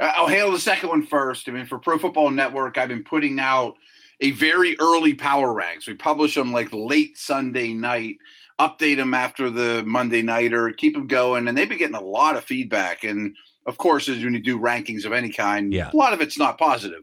Uh, 0.00 0.12
I'll 0.16 0.26
handle 0.26 0.50
the 0.50 0.58
second 0.58 0.88
one 0.88 1.06
first. 1.06 1.48
I 1.48 1.52
mean, 1.52 1.66
for 1.66 1.78
Pro 1.78 1.98
Football 1.98 2.30
Network, 2.30 2.78
I've 2.78 2.88
been 2.88 3.04
putting 3.04 3.38
out 3.38 3.76
a 4.20 4.32
very 4.32 4.76
early 4.80 5.14
power 5.14 5.52
ranks. 5.52 5.86
We 5.86 5.94
publish 5.94 6.34
them 6.34 6.52
like 6.52 6.70
late 6.72 7.16
Sunday 7.16 7.72
night, 7.72 8.16
update 8.58 8.96
them 8.96 9.14
after 9.14 9.50
the 9.50 9.84
Monday 9.86 10.22
nighter, 10.22 10.72
keep 10.72 10.94
them 10.94 11.06
going, 11.06 11.46
and 11.46 11.56
they've 11.56 11.68
been 11.68 11.78
getting 11.78 11.94
a 11.94 12.00
lot 12.00 12.36
of 12.36 12.42
feedback. 12.42 13.04
And 13.04 13.36
of 13.70 13.78
course, 13.78 14.08
as 14.08 14.22
when 14.22 14.34
you 14.34 14.42
do 14.42 14.58
rankings 14.58 15.06
of 15.06 15.12
any 15.12 15.30
kind, 15.30 15.72
yeah. 15.72 15.90
a 15.92 15.96
lot 15.96 16.12
of 16.12 16.20
it's 16.20 16.38
not 16.38 16.58
positive 16.58 17.02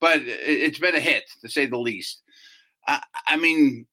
but 0.00 0.20
it's 0.24 0.78
been 0.78 0.94
a 0.94 1.00
hit 1.00 1.24
to 1.40 1.48
say 1.48 1.66
the 1.66 1.78
least. 1.78 2.22
I, 2.86 3.02
I 3.26 3.36
mean, 3.36 3.86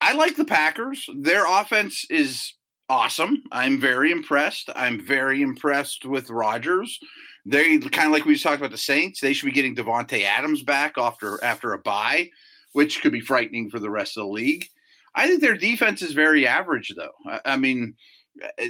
I 0.00 0.14
like 0.14 0.36
the 0.36 0.44
Packers. 0.44 1.08
Their 1.14 1.46
offense 1.46 2.06
is 2.10 2.54
awesome. 2.88 3.42
I'm 3.52 3.78
very 3.78 4.10
impressed. 4.12 4.70
I'm 4.74 5.00
very 5.00 5.42
impressed 5.42 6.04
with 6.04 6.30
Rodgers. 6.30 6.98
They 7.44 7.78
kind 7.78 8.06
of 8.06 8.12
like 8.12 8.24
we 8.24 8.34
just 8.34 8.44
talked 8.44 8.58
about 8.58 8.70
the 8.70 8.78
Saints. 8.78 9.20
They 9.20 9.32
should 9.32 9.46
be 9.46 9.52
getting 9.52 9.74
Davante 9.74 10.22
Adams 10.22 10.62
back 10.62 10.94
after 10.96 11.42
after 11.42 11.72
a 11.72 11.78
bye, 11.78 12.30
which 12.72 13.00
could 13.02 13.12
be 13.12 13.20
frightening 13.20 13.68
for 13.68 13.78
the 13.78 13.90
rest 13.90 14.16
of 14.16 14.24
the 14.24 14.32
league. 14.32 14.66
I 15.14 15.26
think 15.26 15.40
their 15.40 15.56
defense 15.56 16.02
is 16.02 16.12
very 16.12 16.46
average, 16.46 16.92
though. 16.96 17.10
I, 17.26 17.40
I 17.44 17.56
mean, 17.56 17.94
Uh, 18.40 18.46
uh, 18.58 18.64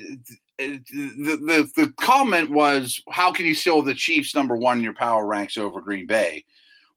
uh, 0.58 0.78
the, 0.92 1.38
the 1.46 1.70
the 1.76 1.92
comment 2.00 2.50
was, 2.50 3.02
"How 3.10 3.32
can 3.32 3.46
you 3.46 3.54
still 3.54 3.82
the 3.82 3.94
Chiefs 3.94 4.34
number 4.34 4.56
one 4.56 4.78
in 4.78 4.84
your 4.84 4.94
power 4.94 5.26
ranks 5.26 5.56
over 5.56 5.80
Green 5.80 6.06
Bay?" 6.06 6.44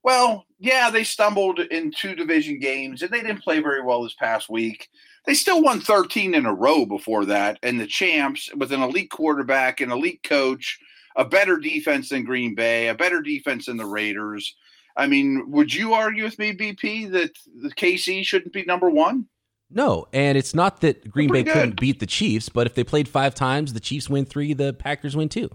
Well, 0.06 0.46
yeah, 0.60 0.88
they 0.88 1.02
stumbled 1.02 1.58
in 1.58 1.90
two 1.90 2.14
division 2.14 2.60
games 2.60 3.02
and 3.02 3.10
they 3.10 3.22
didn't 3.22 3.42
play 3.42 3.58
very 3.58 3.82
well 3.82 4.04
this 4.04 4.14
past 4.14 4.48
week. 4.48 4.88
They 5.24 5.34
still 5.34 5.60
won 5.60 5.80
13 5.80 6.32
in 6.32 6.46
a 6.46 6.54
row 6.54 6.86
before 6.86 7.24
that, 7.24 7.58
and 7.64 7.80
the 7.80 7.88
champs 7.88 8.48
with 8.54 8.70
an 8.70 8.82
elite 8.82 9.10
quarterback, 9.10 9.80
an 9.80 9.90
elite 9.90 10.22
coach, 10.22 10.78
a 11.16 11.24
better 11.24 11.56
defense 11.56 12.10
than 12.10 12.22
Green 12.22 12.54
Bay, 12.54 12.86
a 12.86 12.94
better 12.94 13.20
defense 13.20 13.66
than 13.66 13.76
the 13.76 13.84
Raiders. 13.84 14.54
I 14.96 15.08
mean, 15.08 15.50
would 15.50 15.74
you 15.74 15.94
argue 15.94 16.22
with 16.22 16.38
me, 16.38 16.56
BP, 16.56 17.10
that 17.10 17.36
the 17.60 17.70
KC 17.70 18.24
shouldn't 18.24 18.52
be 18.52 18.64
number 18.64 18.88
one? 18.88 19.26
No, 19.70 20.06
and 20.12 20.38
it's 20.38 20.54
not 20.54 20.80
that 20.82 21.10
Green 21.10 21.30
Bay 21.30 21.42
good. 21.42 21.52
couldn't 21.52 21.80
beat 21.80 21.98
the 21.98 22.06
Chiefs, 22.06 22.48
but 22.48 22.66
if 22.66 22.74
they 22.74 22.84
played 22.84 23.08
five 23.08 23.34
times, 23.34 23.72
the 23.72 23.80
Chiefs 23.80 24.08
win 24.08 24.24
three, 24.24 24.54
the 24.54 24.72
Packers 24.72 25.16
win 25.16 25.28
two. 25.28 25.50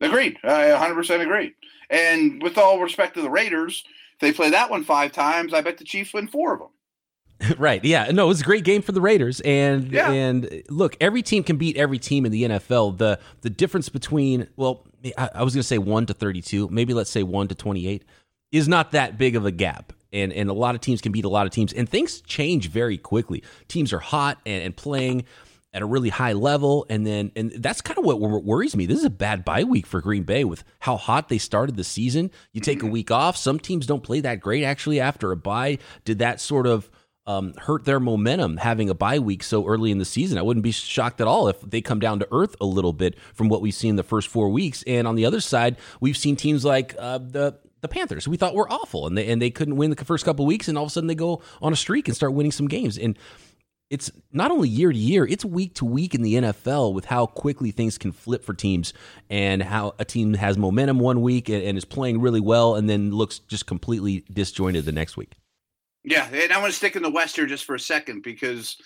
Agreed. 0.00 0.36
I 0.42 0.64
100% 0.64 1.20
agree. 1.20 1.54
And 1.88 2.42
with 2.42 2.58
all 2.58 2.80
respect 2.80 3.14
to 3.14 3.22
the 3.22 3.30
Raiders, 3.30 3.84
if 4.14 4.20
they 4.20 4.32
play 4.32 4.50
that 4.50 4.68
one 4.68 4.84
five 4.84 5.12
times, 5.12 5.54
I 5.54 5.60
bet 5.60 5.78
the 5.78 5.84
Chiefs 5.84 6.12
win 6.12 6.26
four 6.26 6.54
of 6.54 6.60
them. 6.60 6.68
right. 7.58 7.84
Yeah. 7.84 8.10
No, 8.10 8.24
it 8.24 8.28
was 8.28 8.40
a 8.40 8.44
great 8.44 8.64
game 8.64 8.82
for 8.82 8.92
the 8.92 9.00
Raiders. 9.00 9.40
And 9.40 9.90
yeah. 9.90 10.10
and 10.10 10.62
look, 10.68 10.96
every 11.00 11.22
team 11.22 11.42
can 11.42 11.56
beat 11.56 11.76
every 11.76 11.98
team 11.98 12.24
in 12.24 12.32
the 12.32 12.44
NFL. 12.44 12.98
The 12.98 13.18
the 13.40 13.50
difference 13.50 13.88
between 13.88 14.48
well, 14.56 14.86
I, 15.18 15.30
I 15.36 15.42
was 15.42 15.54
going 15.54 15.62
to 15.62 15.66
say 15.66 15.78
1 15.78 16.06
to 16.06 16.14
32, 16.14 16.68
maybe 16.68 16.94
let's 16.94 17.10
say 17.10 17.22
1 17.22 17.48
to 17.48 17.54
28 17.54 18.04
is 18.52 18.68
not 18.68 18.92
that 18.92 19.18
big 19.18 19.34
of 19.34 19.44
a 19.44 19.50
gap. 19.50 19.92
And 20.12 20.32
and 20.32 20.50
a 20.50 20.54
lot 20.54 20.74
of 20.74 20.80
teams 20.80 21.00
can 21.00 21.12
beat 21.12 21.24
a 21.24 21.28
lot 21.28 21.46
of 21.46 21.52
teams 21.52 21.72
and 21.72 21.88
things 21.88 22.20
change 22.22 22.68
very 22.68 22.98
quickly. 22.98 23.42
Teams 23.68 23.92
are 23.92 23.98
hot 23.98 24.38
and, 24.44 24.62
and 24.64 24.76
playing 24.76 25.24
at 25.74 25.82
a 25.82 25.86
really 25.86 26.10
high 26.10 26.34
level. 26.34 26.86
And 26.88 27.06
then, 27.06 27.32
and 27.34 27.52
that's 27.52 27.80
kind 27.80 27.98
of 27.98 28.04
what 28.04 28.20
worries 28.20 28.76
me. 28.76 28.86
This 28.86 28.98
is 28.98 29.04
a 29.04 29.10
bad 29.10 29.44
bye 29.44 29.64
week 29.64 29.86
for 29.86 30.00
Green 30.00 30.22
Bay 30.22 30.44
with 30.44 30.64
how 30.80 30.96
hot 30.96 31.28
they 31.28 31.38
started 31.38 31.76
the 31.76 31.84
season. 31.84 32.30
You 32.52 32.60
take 32.60 32.82
a 32.82 32.86
week 32.86 33.10
off. 33.10 33.36
Some 33.36 33.58
teams 33.58 33.86
don't 33.86 34.02
play 34.02 34.20
that 34.20 34.40
great 34.40 34.64
actually 34.64 35.00
after 35.00 35.32
a 35.32 35.36
bye. 35.36 35.78
Did 36.04 36.18
that 36.18 36.40
sort 36.40 36.66
of 36.66 36.90
um, 37.24 37.54
hurt 37.54 37.84
their 37.84 38.00
momentum 38.00 38.56
having 38.58 38.90
a 38.90 38.94
bye 38.94 39.20
week 39.20 39.42
so 39.42 39.66
early 39.66 39.90
in 39.90 39.98
the 39.98 40.04
season? 40.04 40.36
I 40.36 40.42
wouldn't 40.42 40.64
be 40.64 40.72
shocked 40.72 41.20
at 41.20 41.26
all 41.26 41.48
if 41.48 41.60
they 41.62 41.80
come 41.80 42.00
down 42.00 42.18
to 42.18 42.28
earth 42.30 42.54
a 42.60 42.66
little 42.66 42.92
bit 42.92 43.18
from 43.32 43.48
what 43.48 43.62
we've 43.62 43.74
seen 43.74 43.96
the 43.96 44.02
first 44.02 44.28
four 44.28 44.50
weeks. 44.50 44.84
And 44.86 45.08
on 45.08 45.14
the 45.14 45.24
other 45.24 45.40
side, 45.40 45.76
we've 46.00 46.18
seen 46.18 46.36
teams 46.36 46.64
like 46.66 46.94
uh, 46.98 47.18
the 47.18 47.58
the 47.82 47.88
Panthers, 47.88 48.26
we 48.26 48.36
thought 48.36 48.54
were 48.54 48.72
awful, 48.72 49.06
and 49.06 49.18
they 49.18 49.28
and 49.28 49.42
they 49.42 49.50
couldn't 49.50 49.76
win 49.76 49.90
the 49.90 50.04
first 50.04 50.24
couple 50.24 50.46
weeks, 50.46 50.68
and 50.68 50.78
all 50.78 50.84
of 50.84 50.88
a 50.88 50.90
sudden 50.90 51.08
they 51.08 51.14
go 51.14 51.42
on 51.60 51.72
a 51.72 51.76
streak 51.76 52.08
and 52.08 52.16
start 52.16 52.32
winning 52.32 52.52
some 52.52 52.68
games. 52.68 52.96
And 52.96 53.18
it's 53.90 54.10
not 54.32 54.50
only 54.50 54.70
year 54.70 54.90
to 54.90 54.98
year, 54.98 55.26
it's 55.26 55.44
week 55.44 55.74
to 55.74 55.84
week 55.84 56.14
in 56.14 56.22
the 56.22 56.34
NFL 56.34 56.94
with 56.94 57.04
how 57.04 57.26
quickly 57.26 57.72
things 57.72 57.98
can 57.98 58.10
flip 58.10 58.42
for 58.42 58.54
teams 58.54 58.94
and 59.28 59.62
how 59.62 59.94
a 59.98 60.04
team 60.04 60.32
has 60.32 60.56
momentum 60.56 60.98
one 60.98 61.20
week 61.20 61.50
and, 61.50 61.62
and 61.62 61.76
is 61.76 61.84
playing 61.84 62.18
really 62.18 62.40
well 62.40 62.76
and 62.76 62.88
then 62.88 63.10
looks 63.10 63.40
just 63.40 63.66
completely 63.66 64.24
disjointed 64.32 64.86
the 64.86 64.92
next 64.92 65.18
week. 65.18 65.34
Yeah, 66.04 66.26
and 66.32 66.52
I 66.52 66.58
want 66.58 66.72
to 66.72 66.76
stick 66.76 66.96
in 66.96 67.02
the 67.02 67.10
West 67.10 67.36
here 67.36 67.44
just 67.44 67.64
for 67.64 67.74
a 67.74 67.80
second 67.80 68.22
because 68.22 68.76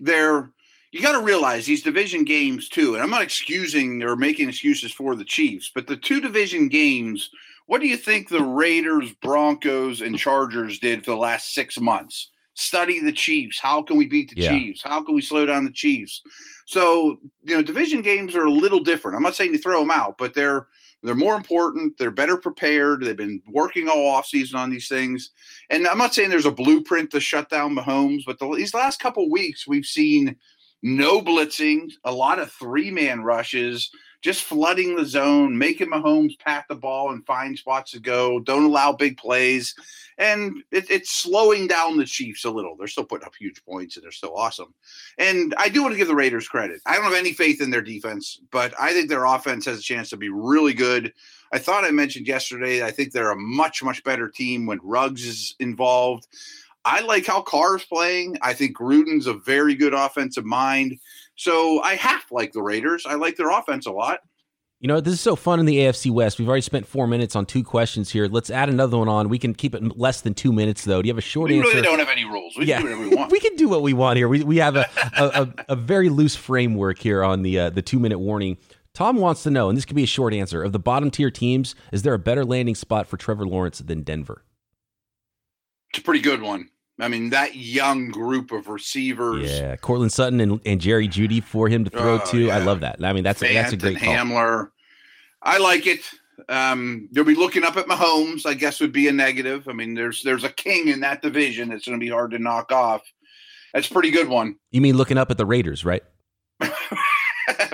they're 0.00 0.50
you 0.90 1.00
got 1.00 1.12
to 1.12 1.24
realize 1.24 1.64
these 1.64 1.82
division 1.82 2.24
games 2.24 2.68
too, 2.68 2.94
and 2.94 3.02
I'm 3.02 3.08
not 3.08 3.22
excusing 3.22 4.02
or 4.02 4.16
making 4.16 4.50
excuses 4.50 4.92
for 4.92 5.16
the 5.16 5.24
Chiefs, 5.24 5.70
but 5.74 5.86
the 5.86 5.96
two 5.96 6.20
division 6.20 6.68
games. 6.68 7.30
What 7.72 7.80
do 7.80 7.86
you 7.86 7.96
think 7.96 8.28
the 8.28 8.42
Raiders, 8.42 9.14
Broncos, 9.22 10.02
and 10.02 10.18
Chargers 10.18 10.78
did 10.78 11.06
for 11.06 11.12
the 11.12 11.16
last 11.16 11.54
six 11.54 11.80
months? 11.80 12.28
study 12.52 13.00
the 13.00 13.12
Chiefs. 13.12 13.58
How 13.58 13.80
can 13.80 13.96
we 13.96 14.06
beat 14.06 14.28
the 14.28 14.42
yeah. 14.42 14.50
Chiefs? 14.50 14.82
How 14.82 15.02
can 15.02 15.14
we 15.14 15.22
slow 15.22 15.46
down 15.46 15.64
the 15.64 15.70
Chiefs? 15.70 16.20
So, 16.66 17.18
you 17.44 17.56
know, 17.56 17.62
division 17.62 18.02
games 18.02 18.36
are 18.36 18.44
a 18.44 18.50
little 18.50 18.80
different. 18.80 19.16
I'm 19.16 19.22
not 19.22 19.34
saying 19.34 19.52
you 19.52 19.58
throw 19.58 19.80
them 19.80 19.90
out, 19.90 20.18
but 20.18 20.34
they're 20.34 20.66
they're 21.02 21.14
more 21.14 21.34
important. 21.34 21.96
They're 21.96 22.10
better 22.10 22.36
prepared. 22.36 23.04
They've 23.04 23.16
been 23.16 23.40
working 23.48 23.88
all 23.88 24.20
offseason 24.20 24.56
on 24.56 24.68
these 24.68 24.88
things. 24.88 25.30
And 25.70 25.88
I'm 25.88 25.96
not 25.96 26.12
saying 26.12 26.28
there's 26.28 26.44
a 26.44 26.50
blueprint 26.52 27.10
to 27.12 27.20
shut 27.20 27.48
down 27.48 27.74
Mahomes, 27.74 28.24
but 28.26 28.38
the, 28.38 28.54
these 28.54 28.74
last 28.74 29.00
couple 29.00 29.30
weeks 29.30 29.66
we've 29.66 29.86
seen 29.86 30.36
no 30.82 31.22
blitzing, 31.22 31.90
a 32.04 32.12
lot 32.12 32.38
of 32.38 32.52
three 32.52 32.90
man 32.90 33.22
rushes, 33.22 33.90
just 34.22 34.44
flooding 34.44 34.96
the 34.96 35.04
zone, 35.04 35.58
making 35.58 35.88
Mahomes 35.88 36.38
pat 36.38 36.64
the 36.68 36.74
ball 36.74 37.10
and 37.10 37.26
find 37.26 37.58
spots 37.58 37.90
to 37.92 38.00
go. 38.00 38.40
Don't 38.40 38.64
allow 38.64 38.92
big 38.92 39.18
plays 39.18 39.74
and 40.18 40.62
it, 40.70 40.90
it's 40.90 41.10
slowing 41.10 41.66
down 41.66 41.96
the 41.96 42.04
Chiefs 42.04 42.44
a 42.44 42.50
little. 42.50 42.76
They're 42.76 42.86
still 42.86 43.04
putting 43.04 43.26
up 43.26 43.34
huge 43.34 43.64
points, 43.64 43.96
and 43.96 44.04
they're 44.04 44.12
still 44.12 44.36
awesome. 44.36 44.72
And 45.18 45.54
I 45.58 45.68
do 45.68 45.82
want 45.82 45.92
to 45.94 45.98
give 45.98 46.08
the 46.08 46.14
Raiders 46.14 46.48
credit. 46.48 46.80
I 46.86 46.94
don't 46.94 47.04
have 47.04 47.14
any 47.14 47.32
faith 47.32 47.60
in 47.60 47.70
their 47.70 47.82
defense, 47.82 48.40
but 48.50 48.74
I 48.80 48.92
think 48.92 49.08
their 49.08 49.24
offense 49.24 49.64
has 49.66 49.78
a 49.78 49.82
chance 49.82 50.10
to 50.10 50.16
be 50.16 50.28
really 50.28 50.74
good. 50.74 51.12
I 51.52 51.58
thought 51.58 51.84
I 51.84 51.90
mentioned 51.90 52.26
yesterday. 52.26 52.84
I 52.84 52.90
think 52.90 53.12
they're 53.12 53.32
a 53.32 53.36
much 53.36 53.82
much 53.82 54.02
better 54.04 54.28
team 54.28 54.66
when 54.66 54.80
Ruggs 54.82 55.24
is 55.26 55.54
involved. 55.58 56.26
I 56.84 57.00
like 57.00 57.26
how 57.26 57.42
Carr's 57.42 57.84
playing. 57.84 58.36
I 58.42 58.54
think 58.54 58.76
Gruden's 58.76 59.28
a 59.28 59.34
very 59.34 59.74
good 59.74 59.94
offensive 59.94 60.44
mind. 60.44 60.98
So 61.36 61.82
I 61.82 61.94
half 61.94 62.30
like 62.30 62.52
the 62.52 62.62
Raiders. 62.62 63.06
I 63.06 63.14
like 63.14 63.36
their 63.36 63.50
offense 63.50 63.86
a 63.86 63.92
lot. 63.92 64.20
You 64.82 64.88
know, 64.88 65.00
this 65.00 65.14
is 65.14 65.20
so 65.20 65.36
fun 65.36 65.60
in 65.60 65.66
the 65.66 65.76
AFC 65.76 66.10
West. 66.10 66.40
We've 66.40 66.48
already 66.48 66.62
spent 66.62 66.88
four 66.88 67.06
minutes 67.06 67.36
on 67.36 67.46
two 67.46 67.62
questions 67.62 68.10
here. 68.10 68.26
Let's 68.26 68.50
add 68.50 68.68
another 68.68 68.98
one 68.98 69.08
on. 69.08 69.28
We 69.28 69.38
can 69.38 69.54
keep 69.54 69.76
it 69.76 69.96
less 69.96 70.22
than 70.22 70.34
two 70.34 70.52
minutes, 70.52 70.84
though. 70.84 71.00
Do 71.00 71.06
you 71.06 71.12
have 71.12 71.18
a 71.18 71.20
short 71.20 71.50
we 71.50 71.58
answer? 71.58 71.68
We 71.68 71.74
really 71.74 71.86
don't 71.86 72.00
have 72.00 72.08
any 72.08 72.24
rules. 72.24 72.56
We 72.58 72.64
yeah. 72.64 72.78
can 72.78 72.86
do 72.86 72.92
whatever 72.92 73.08
we 73.10 73.16
want. 73.16 73.30
we 73.32 73.38
can 73.38 73.54
do 73.54 73.68
what 73.68 73.82
we 73.82 73.92
want 73.92 74.16
here. 74.16 74.28
We, 74.28 74.42
we 74.42 74.56
have 74.56 74.74
a, 74.74 74.88
a, 75.16 75.24
a, 75.24 75.54
a 75.68 75.76
very 75.76 76.08
loose 76.08 76.34
framework 76.34 76.98
here 76.98 77.22
on 77.22 77.42
the 77.42 77.60
uh, 77.60 77.70
the 77.70 77.80
two 77.80 78.00
minute 78.00 78.18
warning. 78.18 78.58
Tom 78.92 79.18
wants 79.18 79.44
to 79.44 79.50
know, 79.52 79.68
and 79.68 79.78
this 79.78 79.84
could 79.84 79.94
be 79.94 80.02
a 80.02 80.06
short 80.06 80.34
answer: 80.34 80.64
of 80.64 80.72
the 80.72 80.80
bottom 80.80 81.12
tier 81.12 81.30
teams, 81.30 81.76
is 81.92 82.02
there 82.02 82.14
a 82.14 82.18
better 82.18 82.44
landing 82.44 82.74
spot 82.74 83.06
for 83.06 83.16
Trevor 83.16 83.46
Lawrence 83.46 83.78
than 83.78 84.02
Denver? 84.02 84.42
It's 85.90 86.00
a 86.00 86.02
pretty 86.02 86.22
good 86.22 86.42
one. 86.42 86.70
I 87.00 87.08
mean, 87.08 87.30
that 87.30 87.54
young 87.56 88.08
group 88.10 88.52
of 88.52 88.68
receivers. 88.68 89.50
Yeah, 89.50 89.76
Courtland 89.76 90.12
Sutton 90.12 90.40
and, 90.40 90.60
and 90.66 90.80
Jerry 90.80 91.08
Jeudy 91.08 91.42
for 91.42 91.68
him 91.68 91.84
to 91.84 91.90
throw 91.90 92.20
Oh, 92.20 92.24
to. 92.26 92.38
yeah. 92.38 92.56
I 92.56 92.58
love 92.58 92.80
that. 92.80 93.02
I 93.04 93.12
mean, 93.12 93.24
that's 93.24 93.42
Fant 93.42 93.54
that's 93.54 93.72
a 93.72 93.76
great 93.76 93.98
call. 93.98 94.14
Hamler. 94.14 94.68
I 95.42 95.58
like 95.58 95.86
it. 95.86 96.00
Um, 96.48 97.08
they'll 97.12 97.24
be 97.24 97.34
looking 97.34 97.64
up 97.64 97.76
at 97.76 97.86
Mahomes. 97.86 98.46
I 98.46 98.54
guess 98.54 98.80
would 98.80 98.92
be 98.92 99.08
a 99.08 99.12
negative. 99.12 99.68
I 99.68 99.72
mean, 99.72 99.94
there's 99.94 100.22
there's 100.22 100.44
a 100.44 100.48
king 100.50 100.88
in 100.88 101.00
that 101.00 101.22
division. 101.22 101.72
It's 101.72 101.86
going 101.86 101.98
to 101.98 102.04
be 102.04 102.10
hard 102.10 102.30
to 102.32 102.38
knock 102.38 102.70
off. 102.72 103.02
That's 103.74 103.88
a 103.90 103.92
pretty 103.92 104.10
good 104.10 104.28
one, 104.28 104.56
You 104.70 104.82
mean 104.82 104.98
looking 104.98 105.16
up 105.16 105.30
at 105.30 105.38
the 105.38 105.46
Raiders, 105.46 105.82
right? 105.84 106.02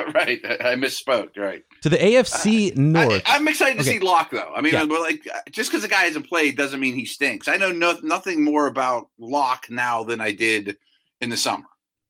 right? 0.15 0.41
I, 0.45 0.75
misspoke. 0.75 1.37
Right. 1.37 1.63
To 1.83 1.89
the 1.89 1.97
AFC 1.97 2.77
North. 2.77 3.23
I, 3.27 3.37
am 3.37 3.47
excited 3.49 3.75
to 3.75 3.81
Okay. 3.81 3.99
see 3.99 4.05
Lock, 4.05 4.31
though. 4.31 4.53
I 4.55 4.61
mean, 4.61 4.73
Yeah. 4.75 4.83
I'm 4.83 4.89
like 4.89 5.27
just 5.51 5.71
because 5.71 5.83
the 5.83 5.89
guy 5.89 6.05
hasn't 6.05 6.29
played 6.29 6.57
doesn't 6.57 6.81
mean 6.81 6.95
he 6.95 7.05
stinks. 7.05 7.49
I 7.49 7.57
know 7.57 7.71
no, 7.73 7.99
nothing 8.03 8.43
more 8.45 8.67
about 8.67 9.09
Lock 9.19 9.67
now 9.71 10.05
than 10.05 10.21
I 10.21 10.33
did 10.33 10.77
in 11.21 11.31
the 11.31 11.37
summer. 11.37 11.65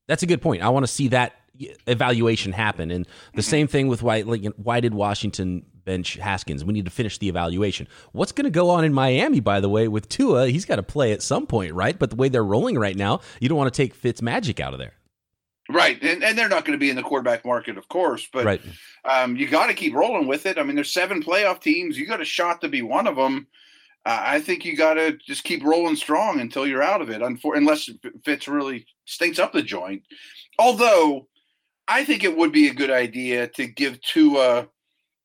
That's 0.06 0.22
a 0.22 0.26
good 0.26 0.40
point. 0.42 0.62
I 0.62 0.68
want 0.70 0.84
to 0.86 0.92
see 0.92 1.08
that 1.08 1.34
evaluation 1.86 2.52
happen. 2.52 2.90
And 2.90 3.04
the 3.34 3.40
Mm-hmm. 3.42 3.50
same 3.50 3.66
thing 3.68 3.88
with 3.88 4.02
why, 4.02 4.22
like, 4.22 4.44
why 4.56 4.80
did 4.80 4.94
Washington 4.94 5.64
bench 5.84 6.14
Haskins? 6.14 6.64
We 6.64 6.72
need 6.72 6.84
to 6.84 6.90
finish 6.90 7.18
the 7.18 7.28
evaluation. 7.28 7.88
What's 8.12 8.32
going 8.32 8.44
to 8.44 8.50
go 8.50 8.70
on 8.70 8.84
in 8.84 8.92
Miami, 8.92 9.40
by 9.40 9.60
the 9.60 9.68
way, 9.68 9.88
with 9.88 10.08
Tua? 10.08 10.48
He's 10.48 10.64
got 10.64 10.76
to 10.76 10.82
play 10.82 11.12
at 11.12 11.22
some 11.22 11.46
point, 11.46 11.72
right? 11.74 11.98
But 11.98 12.10
the 12.10 12.16
way 12.16 12.28
they're 12.28 12.44
rolling 12.44 12.78
right 12.78 12.96
now, 12.96 13.20
you 13.40 13.48
don't 13.48 13.58
want 13.58 13.72
to 13.72 13.76
take 13.76 13.94
Fitz 13.94 14.22
magic 14.22 14.60
out 14.60 14.72
of 14.72 14.78
there. 14.78 14.94
Right, 15.70 16.02
and, 16.02 16.24
and 16.24 16.38
they're 16.38 16.48
not 16.48 16.64
going 16.64 16.78
to 16.78 16.80
be 16.80 16.88
in 16.88 16.96
the 16.96 17.02
quarterback 17.02 17.44
market, 17.44 17.76
of 17.76 17.88
course, 17.88 18.26
but 18.32 18.46
right. 18.46 18.62
um, 19.04 19.36
you 19.36 19.46
got 19.46 19.66
to 19.66 19.74
keep 19.74 19.92
rolling 19.94 20.26
with 20.26 20.46
it. 20.46 20.56
I 20.56 20.62
mean, 20.62 20.74
there's 20.74 20.94
seven 20.94 21.22
playoff 21.22 21.60
teams. 21.60 21.98
You 21.98 22.06
got 22.06 22.22
a 22.22 22.24
shot 22.24 22.62
to 22.62 22.68
be 22.68 22.80
one 22.80 23.06
of 23.06 23.16
them. 23.16 23.46
Uh, 24.06 24.18
I 24.18 24.40
think 24.40 24.64
you 24.64 24.76
got 24.76 24.94
to 24.94 25.18
just 25.18 25.44
keep 25.44 25.62
rolling 25.62 25.96
strong 25.96 26.40
until 26.40 26.66
you're 26.66 26.82
out 26.82 27.02
of 27.02 27.10
it, 27.10 27.20
unfor- 27.20 27.58
unless 27.58 27.90
Fitz 28.24 28.48
really 28.48 28.86
stinks 29.04 29.38
up 29.38 29.52
the 29.52 29.60
joint. 29.60 30.04
Although, 30.58 31.28
I 31.86 32.02
think 32.02 32.24
it 32.24 32.34
would 32.34 32.52
be 32.52 32.68
a 32.68 32.74
good 32.74 32.90
idea 32.90 33.48
to 33.48 33.66
give 33.66 34.00
Tua 34.00 34.68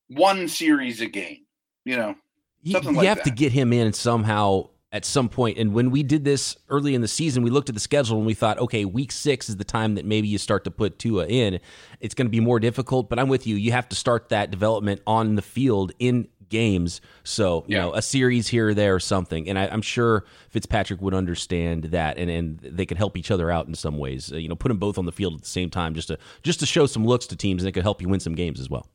one 0.09 0.49
series 0.49 0.99
a 0.99 1.07
game. 1.07 1.45
You 1.85 1.95
know, 1.95 2.15
You, 2.63 2.79
you 2.81 2.91
like 2.91 3.07
have 3.07 3.23
to 3.23 3.31
get 3.31 3.51
him 3.51 3.73
in 3.73 3.93
somehow 3.93 4.69
at 4.93 5.03
some 5.03 5.27
point. 5.27 5.57
And 5.57 5.73
when 5.73 5.89
we 5.89 6.03
did 6.03 6.23
this 6.23 6.55
early 6.69 6.93
in 6.93 7.01
the 7.01 7.07
season, 7.07 7.41
we 7.43 7.49
looked 7.49 7.67
at 7.67 7.75
the 7.75 7.81
schedule 7.81 8.17
and 8.17 8.27
we 8.27 8.35
thought, 8.35 8.59
okay, 8.59 8.85
week 8.85 9.11
six 9.11 9.49
is 9.49 9.57
the 9.57 9.63
time 9.63 9.95
that 9.95 10.05
maybe 10.05 10.27
you 10.27 10.37
start 10.37 10.63
to 10.65 10.71
put 10.71 10.99
Tua 10.99 11.25
in. 11.25 11.59
It's 11.99 12.13
going 12.13 12.27
to 12.27 12.31
be 12.31 12.39
more 12.39 12.59
difficult, 12.59 13.09
but 13.09 13.17
I'm 13.17 13.27
with 13.27 13.47
you. 13.47 13.55
You 13.55 13.71
have 13.71 13.89
to 13.89 13.95
start 13.95 14.29
that 14.29 14.51
development 14.51 15.01
on 15.07 15.33
the 15.35 15.41
field 15.41 15.93
in 15.97 16.27
games. 16.47 17.01
So, 17.23 17.65
you 17.67 17.75
Yeah. 17.75 17.81
know, 17.81 17.93
a 17.95 18.03
series 18.03 18.47
here 18.47 18.67
or 18.69 18.73
there 18.75 18.93
or 18.93 18.99
something. 18.99 19.49
And 19.49 19.57
I, 19.57 19.65
I'm 19.65 19.81
sure 19.81 20.25
Fitzpatrick 20.51 21.01
would 21.01 21.15
understand 21.15 21.85
that 21.85 22.19
and, 22.19 22.29
and 22.29 22.59
they 22.59 22.85
could 22.85 22.97
help 22.99 23.17
each 23.17 23.31
other 23.31 23.49
out 23.49 23.65
in 23.67 23.73
some 23.73 23.97
ways. 23.97 24.31
Uh, 24.31 24.35
you 24.35 24.47
know, 24.47 24.55
put 24.55 24.67
them 24.67 24.77
both 24.77 24.99
on 24.99 25.07
the 25.07 25.11
field 25.11 25.33
at 25.33 25.41
the 25.41 25.47
same 25.47 25.71
time 25.71 25.95
just 25.95 26.09
to 26.09 26.19
just 26.43 26.59
to 26.59 26.67
show 26.67 26.85
some 26.85 27.03
looks 27.03 27.25
to 27.27 27.35
teams 27.35 27.63
and 27.63 27.69
it 27.69 27.71
could 27.71 27.81
help 27.81 27.99
you 27.99 28.07
win 28.07 28.19
some 28.19 28.35
games 28.35 28.59
as 28.59 28.69
well. 28.69 28.87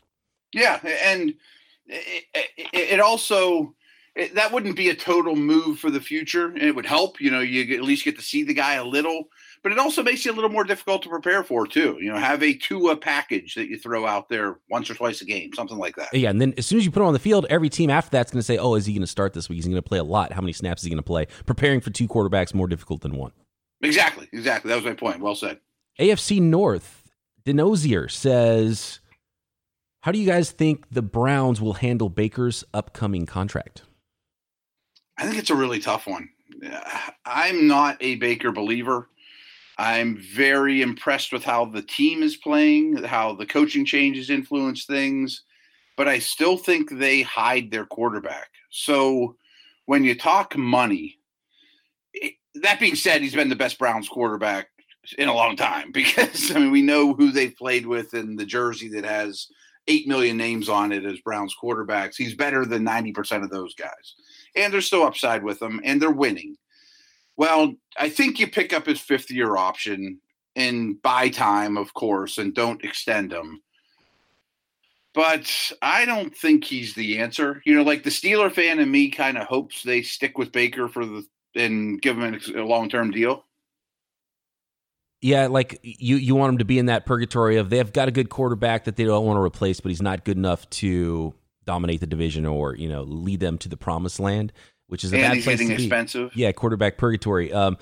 Yeah, 0.53 0.79
and 1.03 1.35
it, 1.87 2.25
it, 2.35 2.69
it 2.73 3.01
also 3.01 3.75
it, 4.19 4.35
that 4.35 4.53
wouldn't 4.53 4.75
be 4.75 4.89
a 4.89 4.95
total 4.97 5.37
move 5.37 5.79
for 5.79 5.91
the 5.91 6.01
future, 6.01 6.47
and 6.47 6.59
it 6.59 6.75
would 6.75 6.85
help. 6.85 7.21
You 7.21 7.31
know, 7.31 7.39
you 7.39 7.77
at 7.77 7.85
least 7.85 8.05
get 8.05 8.17
to 8.17 8.23
see 8.23 8.43
the 8.43 8.53
guy 8.53 8.75
a 8.75 8.85
little, 8.85 9.29
but 9.63 9.71
it 9.71 9.79
also 9.79 10.03
makes 10.03 10.25
you 10.25 10.33
a 10.33 10.35
little 10.35 10.51
more 10.51 10.65
difficult 10.65 11.05
to 11.05 11.09
prepare 11.09 11.45
for 11.45 11.69
too. 11.69 11.97
You 12.01 12.13
know, 12.13 12.19
have 12.19 12.43
a 12.43 12.53
Tua 12.53 12.97
package 12.97 13.55
that 13.55 13.69
you 13.69 13.79
throw 13.79 14.07
out 14.07 14.29
there 14.29 14.59
once 14.69 14.91
or 14.91 14.95
twice 14.95 15.21
a 15.21 15.25
game, 15.25 15.55
something 15.55 15.79
like 15.79 15.95
that. 15.97 16.13
Yeah, 16.13 16.31
and 16.31 16.41
then 16.41 16.53
as 16.59 16.67
soon 16.67 16.79
as 16.79 16.85
you 16.85 16.91
put 16.91 17.01
him 17.01 17.07
on 17.07 17.13
the 17.13 17.21
field, 17.21 17.47
every 17.49 17.69
team 17.69 17.91
after 17.91 18.11
that's 18.11 18.33
going 18.33 18.41
to 18.41 18.45
say, 18.45 18.59
"Oh, 18.59 18.75
is 18.75 18.87
he 18.87 18.93
going 18.93 19.03
to 19.03 19.07
start 19.07 19.35
this 19.35 19.49
week? 19.49 19.57
He's 19.57 19.67
going 19.67 19.77
to 19.77 19.83
play 19.83 19.99
a 19.99 20.05
lot. 20.05 20.33
How 20.33 20.41
many 20.41 20.53
snaps 20.53 20.83
is 20.83 20.87
he 20.87 20.91
going 20.91 20.99
to 20.99 21.03
play?" 21.03 21.29
Preparing 21.47 21.81
for 21.81 21.91
two 21.91 22.09
quarterbacks 22.09 22.53
more 22.53 22.67
difficult 22.67 23.03
than 23.03 23.17
one. 23.17 23.31
Exactly, 23.83 24.29
exactly. 24.33 24.71
That 24.71 24.77
was 24.77 24.85
my 24.85 24.95
point. 24.95 25.21
Well 25.21 25.37
said. 25.37 25.61
AFC 26.01 26.43
North, 26.43 27.09
Denozier 27.45 28.11
says, 28.11 28.99
"How 30.01 30.11
do 30.11 30.19
you 30.19 30.27
guys 30.27 30.51
think 30.51 30.91
the 30.91 31.03
Browns 31.03 31.61
will 31.61 31.75
handle 31.75 32.09
Baker's 32.09 32.65
upcoming 32.75 33.25
contract?" 33.25 33.83
I 35.19 35.25
think 35.25 35.37
it's 35.37 35.51
a 35.51 35.57
really 35.57 35.81
tough 35.81 36.07
one. 36.07 36.31
I'm 37.27 37.67
not 37.67 37.97
a 38.01 38.17
Baker 38.17 38.53
believer. 38.53 39.09
I'm 39.77 40.17
very 40.17 40.83
impressed 40.83 41.33
with 41.33 41.45
how 41.45 41.67
the 41.67 41.83
team 41.83 42.23
is 42.23 42.37
playing, 42.37 43.03
how 43.05 43.35
the 43.35 43.47
coaching 43.47 43.85
changes 43.85 44.31
influence 44.31 44.85
things, 44.85 45.43
but 45.97 46.09
I 46.09 46.19
still 46.19 46.57
think 46.57 46.91
they 46.91 47.23
hide 47.23 47.71
their 47.71 47.87
quarterback. 47.87 48.49
So 48.71 49.37
when 49.87 50.05
you 50.05 50.17
talk 50.17 50.57
money, 50.57 51.19
that 52.57 52.81
being 52.81 52.97
said, 52.97 53.23
he's 53.23 53.35
been 53.35 53.49
the 53.49 53.57
best 53.57 53.79
Browns 53.79 54.09
quarterback 54.09 54.69
in 55.17 55.29
a 55.29 55.35
long 55.35 55.57
time 55.57 55.91
because 55.93 56.55
I 56.55 56.59
mean 56.59 56.71
we 56.71 56.83
know 56.83 57.15
who 57.15 57.31
they've 57.31 57.57
played 57.57 57.87
with 57.87 58.15
in 58.15 58.37
the 58.37 58.47
jersey 58.47 58.89
that 58.89 59.05
has 59.05 59.47
eight 59.87 60.07
million 60.07 60.37
names 60.37 60.69
on 60.69 60.93
it 60.93 61.05
as 61.05 61.21
Browns 61.21 61.55
quarterbacks. 61.63 62.17
He's 62.17 62.35
better 62.35 62.65
than 62.65 62.85
ninety 62.85 63.13
percent 63.13 63.45
of 63.45 63.51
those 63.51 63.75
guys, 63.75 64.15
and 64.57 64.73
there's 64.73 64.87
still 64.87 65.05
upside 65.05 65.43
with 65.43 65.59
them, 65.59 65.81
and 65.85 66.01
they're 66.01 66.11
winning. 66.11 66.57
Well, 67.37 67.75
I 67.97 68.09
think 68.09 68.39
you 68.39 68.49
pick 68.49 68.73
up 68.73 68.87
his 68.87 69.01
fifth 69.01 69.31
year 69.31 69.57
option 69.57 70.21
and 70.57 71.01
buy 71.03 71.29
time, 71.29 71.77
of 71.77 71.95
course, 71.95 72.39
and 72.39 72.55
don't 72.55 72.85
extend 72.85 73.33
him. 73.33 73.63
But 75.15 75.73
I 75.81 76.05
don't 76.05 76.37
think 76.37 76.65
he's 76.65 76.95
the 76.95 77.19
answer. 77.19 77.63
You 77.65 77.75
know, 77.75 77.83
like 77.83 78.03
the 78.03 78.11
Steeler 78.11 78.53
fan 78.53 78.79
in 78.79 78.91
me 78.91 79.11
kind 79.11 79.39
of 79.39 79.47
hopes 79.47 79.83
they 79.83 80.03
stick 80.03 80.37
with 80.37 80.53
Baker 80.53 80.89
for 80.89 81.07
the 81.07 81.25
and 81.55 82.01
give 82.01 82.19
him 82.19 82.39
a 82.57 82.63
long 82.63 82.89
term 82.89 83.11
deal. 83.11 83.45
Yeah, 85.21 85.49
like 85.49 85.81
you, 85.83 86.17
you 86.17 86.37
want 86.37 86.53
him 86.53 86.59
to 86.59 86.65
be 86.65 86.79
in 86.79 86.87
that 86.87 87.05
purgatory 87.05 87.57
of 87.57 87.71
they've 87.71 87.93
got 87.93 88.07
a 88.07 88.13
good 88.13 88.31
quarterback 88.31 88.85
that 88.85 88.95
they 88.95 89.05
don't 89.05 89.27
want 89.27 89.37
to 89.37 89.43
replace, 89.43 89.81
but 89.81 89.89
he's 89.91 90.03
not 90.03 90.25
good 90.25 90.37
enough 90.37 90.69
to 90.71 91.35
dominate 91.69 92.01
the 92.01 92.07
division 92.07 92.47
or 92.47 92.75
you 92.75 92.89
know 92.89 93.03
lead 93.03 93.41
them 93.41 93.59
to 93.59 93.69
the 93.69 93.77
promised 93.77 94.19
land, 94.19 94.55
which 94.87 95.05
is 95.05 95.13
a 95.13 95.17
and 95.17 95.23
bad 95.23 95.35
he's 95.35 95.45
place 95.45 95.59
getting 95.59 95.69
to 95.69 95.77
be. 95.77 95.85
expensive. 95.85 96.35
Yeah, 96.35 96.51
quarterback 96.53 96.97
purgatory. 96.97 97.53
Um, 97.53 97.77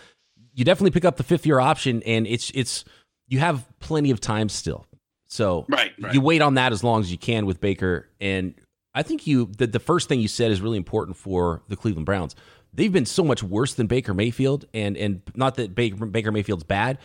you 0.52 0.64
definitely 0.64 0.90
pick 0.90 1.04
up 1.04 1.16
the 1.16 1.22
fifth 1.22 1.46
year 1.46 1.60
option, 1.60 2.02
and 2.04 2.26
it's 2.26 2.50
it's 2.52 2.84
you 3.28 3.38
have 3.38 3.64
plenty 3.78 4.10
of 4.10 4.20
time 4.20 4.48
still. 4.48 4.86
So 5.28 5.66
Right, 5.68 5.92
right. 6.00 6.12
you 6.12 6.20
wait 6.20 6.42
on 6.42 6.54
that 6.54 6.72
as 6.72 6.82
long 6.82 7.00
as 7.00 7.12
you 7.12 7.18
can 7.18 7.46
with 7.46 7.60
Baker. 7.60 8.08
And 8.20 8.54
I 8.92 9.02
think 9.04 9.26
you 9.26 9.50
the, 9.56 9.68
the 9.68 9.78
first 9.78 10.08
thing 10.08 10.18
you 10.20 10.28
said 10.28 10.50
is 10.50 10.60
really 10.60 10.76
important 10.78 11.16
for 11.16 11.62
the 11.68 11.76
Cleveland 11.76 12.06
Browns. 12.06 12.34
They've 12.74 12.92
been 12.92 13.06
so 13.06 13.22
much 13.24 13.42
worse 13.42 13.74
than 13.74 13.86
Baker 13.86 14.14
Mayfield, 14.14 14.64
and 14.74 14.96
and 14.96 15.22
not 15.36 15.54
that 15.56 15.74
Baker, 15.76 16.06
Baker 16.06 16.32
Mayfield's 16.32 16.64
bad, 16.64 16.98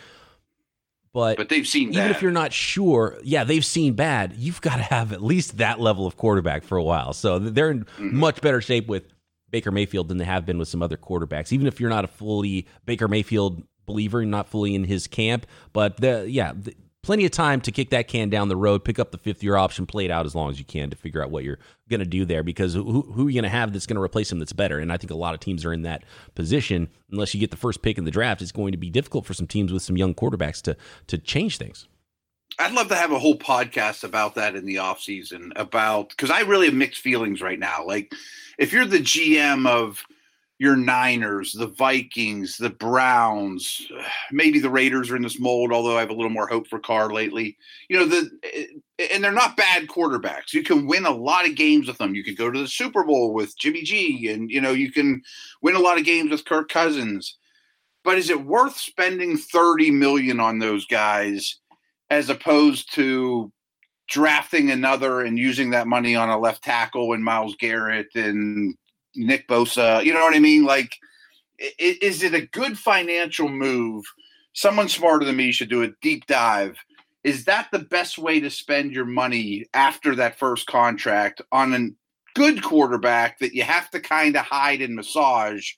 but, 1.13 1.37
But 1.37 1.49
they've 1.49 1.67
seen 1.67 1.89
even 1.89 1.95
that. 1.95 2.11
if 2.11 2.21
you're 2.21 2.31
not 2.31 2.53
sure, 2.53 3.17
yeah, 3.23 3.43
they've 3.43 3.65
seen 3.65 3.93
bad. 3.93 4.33
You've 4.37 4.61
got 4.61 4.77
to 4.77 4.83
have 4.83 5.11
at 5.11 5.21
least 5.23 5.57
that 5.57 5.79
level 5.79 6.07
of 6.07 6.15
quarterback 6.17 6.63
for 6.63 6.77
a 6.77 6.83
while. 6.83 7.13
So 7.13 7.39
they're 7.39 7.71
in 7.71 7.85
Mm-hmm. 7.85 8.17
much 8.17 8.41
better 8.41 8.61
shape 8.61 8.87
with 8.87 9.03
Baker 9.49 9.71
Mayfield 9.71 10.07
than 10.07 10.17
they 10.17 10.25
have 10.25 10.45
been 10.45 10.57
with 10.57 10.67
some 10.69 10.81
other 10.81 10.97
quarterbacks. 10.97 11.51
Even 11.51 11.67
if 11.67 11.79
you're 11.79 11.89
not 11.89 12.05
a 12.05 12.07
fully 12.07 12.67
Baker 12.85 13.07
Mayfield 13.07 13.63
believer, 13.85 14.25
not 14.25 14.47
fully 14.47 14.73
in 14.75 14.85
his 14.85 15.07
camp, 15.07 15.45
but 15.73 15.97
the, 15.97 16.25
yeah, 16.29 16.53
the, 16.55 16.73
plenty 17.03 17.25
of 17.25 17.31
time 17.31 17.61
to 17.61 17.71
kick 17.71 17.89
that 17.89 18.07
can 18.07 18.29
down 18.29 18.47
the 18.47 18.55
road, 18.55 18.83
pick 18.83 18.99
up 18.99 19.11
the 19.11 19.17
fifth 19.17 19.43
year 19.43 19.55
option, 19.55 19.85
play 19.85 20.05
it 20.05 20.11
out 20.11 20.25
as 20.25 20.35
long 20.35 20.49
as 20.49 20.59
you 20.59 20.65
can 20.65 20.89
to 20.89 20.95
figure 20.95 21.23
out 21.23 21.31
what 21.31 21.43
you're 21.43 21.59
going 21.89 21.99
to 21.99 22.05
do 22.05 22.25
there. 22.25 22.43
Because 22.43 22.73
who, 22.73 23.01
who 23.01 23.27
are 23.27 23.29
you 23.29 23.41
going 23.41 23.43
to 23.43 23.49
have 23.49 23.73
that's 23.73 23.85
going 23.85 23.95
to 23.95 24.01
replace 24.01 24.31
him 24.31 24.39
that's 24.39 24.53
better? 24.53 24.79
And 24.79 24.91
I 24.91 24.97
think 24.97 25.11
a 25.11 25.15
lot 25.15 25.33
of 25.33 25.39
teams 25.39 25.65
are 25.65 25.73
in 25.73 25.81
that 25.83 26.03
position. 26.35 26.89
Unless 27.11 27.33
you 27.33 27.39
get 27.39 27.51
the 27.51 27.57
first 27.57 27.81
pick 27.81 27.97
in 27.97 28.05
the 28.05 28.11
draft, 28.11 28.41
it's 28.41 28.51
going 28.51 28.71
to 28.71 28.77
be 28.77 28.89
difficult 28.89 29.25
for 29.25 29.33
some 29.33 29.47
teams 29.47 29.71
with 29.71 29.83
some 29.83 29.97
young 29.97 30.13
quarterbacks 30.13 30.61
to 30.63 30.77
to 31.07 31.17
change 31.17 31.57
things. 31.57 31.87
I'd 32.59 32.73
love 32.73 32.89
to 32.89 32.95
have 32.95 33.11
a 33.11 33.19
whole 33.19 33.37
podcast 33.37 34.03
about 34.03 34.35
that 34.35 34.55
in 34.55 34.65
the 34.65 34.79
off 34.79 35.01
season 35.01 35.53
about 35.55 36.09
because 36.09 36.29
I 36.29 36.41
really 36.41 36.67
have 36.67 36.75
mixed 36.75 37.01
feelings 37.01 37.41
right 37.41 37.59
now. 37.59 37.85
Like 37.85 38.13
if 38.57 38.71
you're 38.71 38.85
the 38.85 38.99
GM 38.99 39.67
of 39.67 40.03
your 40.61 40.75
Niners, 40.75 41.53
the 41.53 41.67
Vikings, 41.67 42.55
the 42.55 42.69
Browns, 42.69 43.87
maybe 44.31 44.59
the 44.59 44.69
Raiders 44.69 45.09
are 45.09 45.15
in 45.15 45.23
this 45.23 45.39
mold, 45.39 45.71
although 45.71 45.97
I 45.97 46.01
have 46.01 46.11
a 46.11 46.13
little 46.13 46.29
more 46.29 46.47
hope 46.47 46.67
for 46.67 46.79
Carr 46.79 47.11
lately. 47.11 47.57
You 47.89 47.99
know, 47.99 48.05
the 48.05 48.29
eh, 48.43 49.07
and 49.11 49.23
they're 49.23 49.31
not 49.31 49.57
bad 49.57 49.87
quarterbacks. 49.87 50.53
You 50.53 50.61
can 50.61 50.85
win 50.85 51.05
a 51.05 51.11
lot 51.11 51.47
of 51.47 51.55
games 51.55 51.87
with 51.87 51.97
them. 51.97 52.13
You 52.13 52.23
could 52.23 52.37
go 52.37 52.51
to 52.51 52.59
the 52.59 52.67
Super 52.67 53.03
Bowl 53.03 53.33
with 53.33 53.57
Jimmy 53.57 53.81
G, 53.81 54.29
and 54.29 54.51
you 54.51 54.61
know, 54.61 54.71
you 54.71 54.91
can 54.91 55.23
win 55.63 55.75
a 55.75 55.79
lot 55.79 55.97
of 55.97 56.05
games 56.05 56.29
with 56.29 56.45
Kirk 56.45 56.69
Cousins. 56.69 57.37
But 58.03 58.17
is 58.17 58.29
it 58.29 58.45
worth 58.45 58.77
spending 58.77 59.37
30 59.37 59.91
million 59.91 60.39
on 60.39 60.59
those 60.59 60.85
guys? 60.85 61.59
as 62.11 62.29
opposed 62.29 62.93
to 62.93 63.51
drafting 64.09 64.69
another 64.69 65.21
and 65.21 65.39
using 65.39 65.69
that 65.69 65.87
money 65.87 66.13
on 66.13 66.29
a 66.29 66.37
left 66.37 66.61
tackle 66.61 67.13
and 67.13 67.23
Myles 67.23 67.55
Garrett 67.57 68.09
and 68.15 68.75
Nick 69.15 69.47
Bosa. 69.47 70.03
You 70.03 70.13
know 70.13 70.21
what 70.21 70.35
I 70.35 70.39
mean? 70.39 70.65
Like, 70.65 70.91
is 71.77 72.23
it 72.23 72.33
a 72.33 72.47
good 72.47 72.77
financial 72.77 73.49
move? 73.49 74.05
Someone 74.53 74.89
smarter 74.89 75.25
than 75.25 75.35
me 75.35 75.51
should 75.51 75.69
do 75.69 75.83
a 75.83 75.91
deep 76.01 76.25
dive. 76.27 76.77
Is 77.23 77.45
that 77.45 77.67
the 77.71 77.79
best 77.79 78.17
way 78.17 78.39
to 78.39 78.49
spend 78.49 78.91
your 78.91 79.05
money 79.05 79.67
after 79.73 80.15
that 80.15 80.39
first 80.39 80.65
contract 80.67 81.41
on 81.51 81.73
a 81.73 81.89
good 82.33 82.63
quarterback 82.63 83.39
that 83.39 83.53
you 83.53 83.63
have 83.63 83.89
to 83.91 83.99
kind 83.99 84.35
of 84.35 84.45
hide 84.45 84.81
and 84.81 84.95
massage 84.95 85.71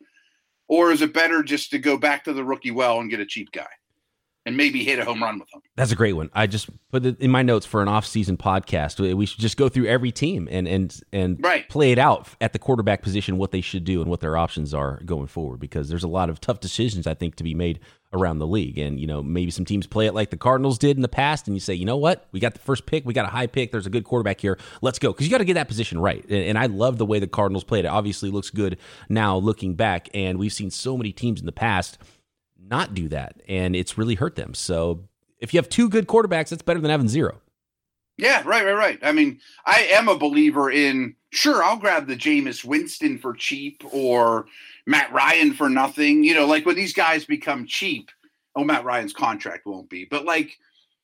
Or 0.67 0.91
is 0.91 1.01
it 1.01 1.13
better 1.13 1.43
just 1.43 1.71
to 1.71 1.79
go 1.79 1.97
back 1.97 2.23
to 2.23 2.33
the 2.33 2.43
rookie 2.43 2.71
well 2.71 2.99
and 2.99 3.09
get 3.09 3.19
a 3.19 3.25
cheap 3.25 3.51
guy? 3.51 3.67
And 4.45 4.57
maybe 4.57 4.83
hit 4.83 4.99
a 4.99 5.05
home 5.05 5.23
run 5.23 5.39
with 5.39 5.49
them. 5.51 5.61
That's 5.75 5.91
a 5.91 5.95
great 5.95 6.13
one. 6.13 6.29
I 6.33 6.47
just 6.47 6.69
put 6.91 7.05
it 7.05 7.19
in 7.19 7.31
my 7.31 7.41
notes 7.41 7.65
for 7.65 7.81
an 7.81 7.87
off-season 7.87 8.37
podcast. 8.37 9.15
We 9.15 9.25
should 9.25 9.39
just 9.39 9.57
go 9.57 9.69
through 9.69 9.87
every 9.87 10.11
team 10.11 10.47
and 10.51 10.67
and 10.67 10.99
and 11.11 11.37
right. 11.43 11.67
play 11.69 11.91
it 11.91 11.99
out 11.99 12.27
at 12.41 12.53
the 12.53 12.59
quarterback 12.59 13.01
position, 13.01 13.37
what 13.37 13.51
they 13.51 13.61
should 13.61 13.83
do 13.83 14.01
and 14.01 14.09
what 14.09 14.19
their 14.19 14.37
options 14.37 14.73
are 14.73 15.01
going 15.05 15.27
forward. 15.27 15.59
Because 15.59 15.89
there's 15.89 16.03
a 16.03 16.07
lot 16.09 16.29
of 16.29 16.41
tough 16.41 16.59
decisions 16.59 17.07
I 17.07 17.13
think 17.13 17.35
to 17.35 17.43
be 17.43 17.53
made 17.53 17.79
around 18.11 18.37
the 18.37 18.45
league, 18.45 18.77
and 18.77 18.99
you 18.99 19.07
know 19.07 19.23
maybe 19.23 19.49
some 19.49 19.65
teams 19.65 19.87
play 19.87 20.05
it 20.05 20.13
like 20.13 20.29
the 20.29 20.37
Cardinals 20.37 20.77
did 20.77 20.97
in 20.97 21.01
the 21.01 21.07
past, 21.07 21.47
and 21.47 21.55
you 21.55 21.59
say, 21.59 21.73
you 21.73 21.85
know 21.85 21.97
what, 21.97 22.27
we 22.31 22.39
got 22.39 22.53
the 22.53 22.59
first 22.59 22.85
pick, 22.85 23.05
we 23.05 23.13
got 23.13 23.25
a 23.25 23.29
high 23.29 23.47
pick, 23.47 23.71
there's 23.71 23.87
a 23.87 23.89
good 23.89 24.03
quarterback 24.03 24.39
here, 24.39 24.59
let's 24.83 24.99
go, 24.99 25.11
because 25.11 25.25
you 25.25 25.31
got 25.31 25.39
to 25.39 25.45
get 25.45 25.55
that 25.55 25.67
position 25.67 25.99
right. 25.99 26.23
And, 26.25 26.43
and 26.43 26.59
I 26.59 26.67
love 26.67 26.99
the 26.99 27.07
way 27.07 27.17
the 27.17 27.25
Cardinals 27.25 27.63
played. 27.63 27.85
It 27.85 27.87
obviously 27.87 28.29
looks 28.29 28.51
good 28.51 28.77
now 29.09 29.37
looking 29.37 29.73
back, 29.73 30.09
and 30.13 30.37
we've 30.37 30.53
seen 30.53 30.69
so 30.69 30.95
many 30.95 31.11
teams 31.11 31.39
in 31.39 31.47
the 31.47 31.51
past 31.51 31.97
not 32.69 32.93
do 32.93 33.09
that, 33.09 33.41
and 33.47 33.75
it's 33.75 33.97
really 33.97 34.15
hurt 34.15 34.35
them. 34.35 34.53
So 34.53 35.03
if 35.39 35.53
you 35.53 35.57
have 35.57 35.69
two 35.69 35.89
good 35.89 36.07
quarterbacks, 36.07 36.49
that's 36.49 36.61
better 36.61 36.79
than 36.79 36.91
having 36.91 37.09
zero. 37.09 37.41
Yeah, 38.17 38.43
right, 38.45 38.63
right, 38.63 38.75
right. 38.75 38.99
I 39.01 39.11
mean, 39.11 39.39
I 39.65 39.87
am 39.91 40.07
a 40.07 40.17
believer 40.17 40.69
in 40.69 41.15
sure, 41.33 41.63
I'll 41.63 41.77
grab 41.77 42.07
the 42.07 42.15
Jameis 42.15 42.63
Winston 42.63 43.17
for 43.17 43.33
cheap 43.33 43.83
or 43.91 44.45
Matt 44.85 45.11
Ryan 45.11 45.53
for 45.53 45.69
nothing. 45.69 46.23
You 46.23 46.35
know, 46.35 46.45
like 46.45 46.65
when 46.65 46.75
these 46.75 46.93
guys 46.93 47.25
become 47.25 47.65
cheap, 47.65 48.09
oh, 48.55 48.63
Matt 48.63 48.85
Ryan's 48.85 49.13
contract 49.13 49.65
won't 49.65 49.89
be. 49.89 50.05
But 50.05 50.25
like, 50.25 50.57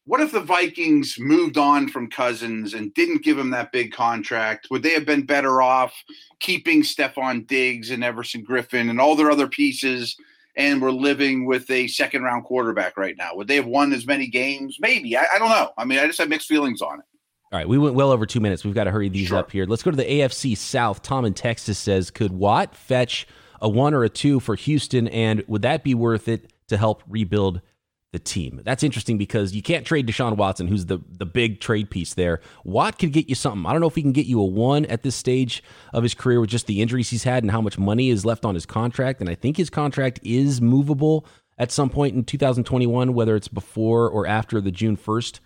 what 0.05 0.21
if 0.21 0.31
the 0.31 0.39
Vikings 0.39 1.17
moved 1.19 1.57
on 1.57 1.87
from 1.87 2.09
Cousins 2.09 2.73
and 2.73 2.93
didn't 2.93 3.23
give 3.23 3.37
him 3.37 3.49
that 3.51 3.71
big 3.71 3.91
contract? 3.91 4.67
Would 4.71 4.83
they 4.83 4.93
have 4.93 5.05
been 5.05 5.25
better 5.25 5.61
off 5.61 5.93
keeping 6.39 6.81
Stefon 6.81 7.45
Diggs 7.45 7.91
and 7.91 8.03
Everson 8.03 8.45
Griffen 8.45 8.89
and 8.89 8.99
all 8.99 9.15
their 9.15 9.31
other 9.31 9.47
pieces 9.47 10.15
and 10.55 10.81
we're 10.81 10.91
living 10.91 11.45
with 11.45 11.69
a 11.69 11.87
second 11.87 12.23
round 12.23 12.43
quarterback 12.43 12.97
right 12.97 13.15
now. 13.17 13.35
Would 13.35 13.47
they 13.47 13.55
have 13.55 13.65
won 13.65 13.93
as 13.93 14.05
many 14.05 14.27
games? 14.27 14.77
Maybe. 14.79 15.15
I, 15.17 15.25
I, 15.33 15.39
don't 15.39 15.49
know. 15.49 15.71
I 15.77 15.85
mean, 15.85 15.99
I 15.99 16.07
just 16.07 16.19
have 16.19 16.29
mixed 16.29 16.47
feelings 16.47 16.81
on 16.81 16.99
it. 16.99 17.05
All 17.51 17.57
right, 17.57 17.67
we 17.67 17.79
went 17.79 17.95
well 17.95 18.11
over 18.11 18.27
two 18.27 18.39
minutes. 18.39 18.63
We've 18.63 18.75
got 18.75 18.83
to 18.83 18.91
hurry 18.91 19.09
these 19.09 19.29
sure. 19.29 19.39
up 19.39 19.51
here. 19.51 19.65
Let's 19.65 19.81
go 19.81 19.89
to 19.89 19.97
the 19.97 20.03
AFC 20.03 20.55
South. 20.55 21.01
Tom 21.01 21.25
in 21.25 21.33
Texas 21.33 21.79
says, 21.79 22.11
could 22.11 22.31
Watt 22.31 22.75
fetch 22.75 23.27
a 23.61 23.67
one 23.67 23.93
or 23.93 24.03
a 24.03 24.09
two 24.09 24.39
for 24.39 24.55
Houston, 24.55 25.07
and 25.07 25.43
would 25.47 25.63
that 25.63 25.83
be 25.83 25.95
worth 25.95 26.27
it 26.27 26.53
to 26.67 26.77
help 26.77 27.01
rebuild 27.07 27.61
the 28.11 28.19
team. 28.19 28.61
That's 28.63 28.83
interesting 28.83 29.17
because 29.17 29.53
you 29.53 29.61
can't 29.61 29.85
trade 29.85 30.07
Deshaun 30.07 30.35
Watson, 30.35 30.67
who's 30.67 30.87
the 30.87 30.99
the 31.09 31.25
big 31.25 31.59
trade 31.59 31.89
piece 31.89 32.15
there. 32.15 32.41
Watt 32.63 32.97
could 32.97 33.13
get 33.13 33.29
you 33.29 33.35
something. 33.35 33.65
I 33.65 33.71
don't 33.71 33.81
know 33.81 33.87
if 33.87 33.95
he 33.95 34.01
can 34.01 34.13
get 34.13 34.25
you 34.25 34.39
a 34.39 34.45
one 34.45 34.85
at 34.85 35.03
this 35.03 35.15
stage 35.15 35.63
of 35.93 36.03
his 36.03 36.15
career 36.15 36.41
with 36.41 36.49
just 36.49 36.67
the 36.67 36.81
injuries 36.81 37.09
he's 37.09 37.23
had 37.23 37.43
and 37.43 37.51
how 37.51 37.61
much 37.61 37.77
money 37.77 38.09
is 38.09 38.25
left 38.25 38.45
on 38.45 38.55
his 38.55 38.65
contract. 38.65 39.21
And 39.21 39.29
I 39.29 39.35
think 39.35 39.57
his 39.57 39.69
contract 39.69 40.19
is 40.23 40.59
movable 40.59 41.25
at 41.57 41.71
some 41.71 41.89
point 41.89 42.15
in 42.15 42.23
2021, 42.23 43.13
whether 43.13 43.35
it's 43.35 43.47
before 43.47 44.09
or 44.09 44.25
after 44.25 44.59
the 44.61 44.71
June 44.71 44.97
1st 44.97 45.39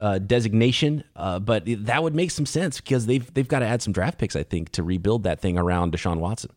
uh, 0.00 0.18
designation. 0.18 1.04
Uh, 1.16 1.38
but 1.38 1.62
that 1.66 2.02
would 2.02 2.14
make 2.14 2.32
some 2.32 2.44
sense 2.44 2.80
because 2.80 3.06
they've 3.06 3.32
they've 3.32 3.48
got 3.48 3.60
to 3.60 3.66
add 3.66 3.80
some 3.80 3.94
draft 3.94 4.18
picks, 4.18 4.36
I 4.36 4.42
think, 4.42 4.72
to 4.72 4.82
rebuild 4.82 5.22
that 5.22 5.40
thing 5.40 5.56
around 5.56 5.94
Deshaun 5.94 6.18
Watson. 6.18 6.50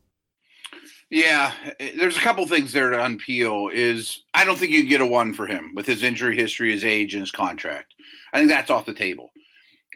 Yeah, 1.10 1.54
eh, 1.80 1.92
there's 1.98 2.18
a 2.18 2.22
couple 2.22 2.46
things 2.48 2.72
there 2.72 2.90
to 2.90 2.98
unpeel. 2.98 3.72
Is 3.72 4.24
I 4.34 4.46
don't 4.46 4.58
think 4.58 4.72
you 4.72 4.86
get 4.86 5.02
a 5.02 5.06
one 5.06 5.34
for 5.34 5.48
him 5.48 5.72
with 5.76 5.86
his 5.86 6.04
injury 6.04 6.36
history, 6.36 6.72
his 6.72 6.84
age, 6.84 7.14
and 7.14 7.22
his 7.22 7.32
contract. 7.32 7.94
I 8.34 8.38
think 8.38 8.50
that's 8.50 8.72
off 8.72 8.86
the 8.86 8.94
table. 8.94 9.32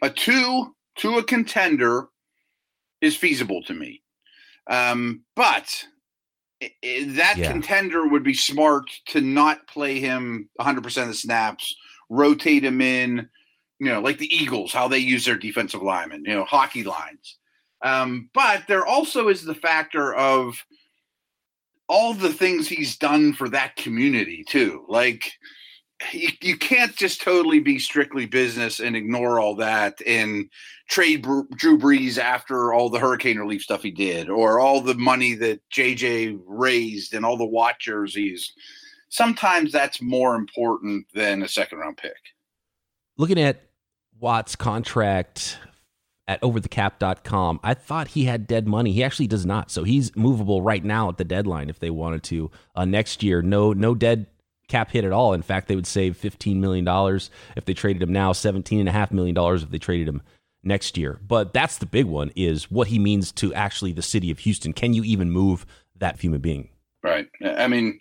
A 0.02 0.10
two 0.10 0.74
to 0.98 1.18
a 1.18 1.24
contender 1.24 2.08
is 3.00 3.16
feasible 3.16 3.62
to 3.64 3.74
me, 3.74 4.02
um, 4.68 5.22
but 5.34 5.84
that 6.60 7.34
yeah. 7.36 7.50
contender 7.50 8.06
would 8.06 8.22
be 8.22 8.34
smart 8.34 8.84
to 9.06 9.20
not 9.20 9.66
play 9.66 9.98
him 9.98 10.48
100 10.56 10.82
percent 10.82 11.08
of 11.08 11.14
the 11.14 11.18
snaps, 11.18 11.74
rotate 12.08 12.64
him 12.64 12.80
in, 12.80 13.28
you 13.78 13.86
know, 13.86 14.00
like 14.00 14.18
the 14.18 14.34
Eagles, 14.34 14.72
how 14.72 14.86
they 14.86 14.98
use 14.98 15.24
their 15.24 15.36
defensive 15.36 15.82
linemen, 15.82 16.22
you 16.24 16.34
know, 16.34 16.44
hockey 16.44 16.84
lines. 16.84 17.38
Um, 17.82 18.28
but 18.34 18.64
there 18.68 18.86
also 18.86 19.28
is 19.28 19.42
the 19.42 19.54
factor 19.54 20.14
of 20.14 20.54
all 21.90 22.14
the 22.14 22.32
things 22.32 22.68
he's 22.68 22.96
done 22.96 23.32
for 23.32 23.48
that 23.48 23.74
community 23.74 24.44
too. 24.46 24.84
Like 24.88 25.32
you, 26.12 26.28
you 26.40 26.56
can't 26.56 26.94
just 26.94 27.20
totally 27.20 27.58
be 27.58 27.80
strictly 27.80 28.26
business 28.26 28.78
and 28.78 28.94
ignore 28.94 29.40
all 29.40 29.56
that 29.56 30.00
and 30.06 30.48
trade 30.88 31.22
Drew 31.22 31.76
Brees 31.76 32.16
after 32.16 32.72
all 32.72 32.90
the 32.90 33.00
hurricane 33.00 33.38
relief 33.38 33.62
stuff 33.62 33.82
he 33.82 33.90
did, 33.90 34.30
or 34.30 34.60
all 34.60 34.80
the 34.80 34.94
money 34.94 35.34
that 35.34 35.60
JJ 35.70 36.40
raised 36.46 37.12
and 37.12 37.26
all 37.26 37.36
the 37.36 37.44
watch 37.44 37.86
jerseys. 37.86 38.52
Sometimes 39.08 39.72
that's 39.72 40.00
more 40.00 40.36
important 40.36 41.06
than 41.12 41.42
a 41.42 41.48
second 41.48 41.78
round 41.78 41.96
pick. 41.96 42.16
Looking 43.16 43.40
at 43.40 43.62
Watt's 44.20 44.54
contract 44.54 45.58
at 46.30 46.40
overthecap.com. 46.42 47.58
I 47.64 47.74
thought 47.74 48.06
he 48.06 48.24
had 48.24 48.46
dead 48.46 48.68
money. 48.68 48.92
He 48.92 49.02
actually 49.02 49.26
does 49.26 49.44
not. 49.44 49.68
So 49.68 49.82
he's 49.82 50.14
movable 50.14 50.62
right 50.62 50.84
now 50.84 51.08
at 51.08 51.18
the 51.18 51.24
deadline 51.24 51.68
if 51.68 51.80
they 51.80 51.90
wanted 51.90 52.22
to. 52.24 52.52
Uh, 52.76 52.84
next 52.84 53.24
year, 53.24 53.42
no 53.42 53.72
no 53.72 53.96
dead 53.96 54.26
cap 54.68 54.92
hit 54.92 55.04
at 55.04 55.10
all. 55.10 55.32
In 55.32 55.42
fact, 55.42 55.66
they 55.66 55.74
would 55.74 55.88
save 55.88 56.16
$15 56.16 56.58
million 56.58 56.86
if 57.56 57.64
they 57.64 57.74
traded 57.74 58.00
him 58.00 58.12
now, 58.12 58.32
$17.5 58.32 59.10
million 59.10 59.36
if 59.36 59.70
they 59.70 59.78
traded 59.78 60.06
him 60.06 60.22
next 60.62 60.96
year. 60.96 61.18
But 61.26 61.52
that's 61.52 61.78
the 61.78 61.86
big 61.86 62.06
one 62.06 62.30
is 62.36 62.70
what 62.70 62.86
he 62.86 63.00
means 63.00 63.32
to 63.32 63.52
actually 63.52 63.90
the 63.90 64.00
city 64.00 64.30
of 64.30 64.38
Houston. 64.38 64.72
Can 64.72 64.94
you 64.94 65.02
even 65.02 65.32
move 65.32 65.66
that 65.96 66.20
human 66.20 66.40
being? 66.40 66.68
Right. 67.02 67.28
I 67.42 67.66
mean, 67.66 67.98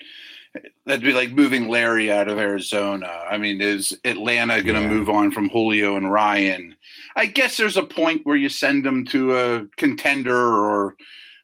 That'd 0.85 1.03
be 1.03 1.13
like 1.13 1.31
moving 1.31 1.67
Larry 1.67 2.11
out 2.11 2.27
of 2.27 2.39
Arizona. 2.39 3.23
I 3.29 3.37
mean, 3.37 3.61
is 3.61 3.97
Atlanta 4.03 4.63
going 4.63 4.75
to 4.75 4.81
yeah. 4.81 4.89
move 4.89 5.09
on 5.09 5.31
from 5.31 5.49
Julio 5.49 5.95
and 5.95 6.11
Ryan? 6.11 6.75
I 7.19 7.25
guess 7.25 7.57
there's 7.57 7.75
a 7.75 7.83
point 7.83 8.21
where 8.23 8.37
you 8.37 8.47
send 8.47 8.85
them 8.85 9.03
to 9.07 9.37
a 9.37 9.65
contender, 9.75 10.37
or 10.37 10.95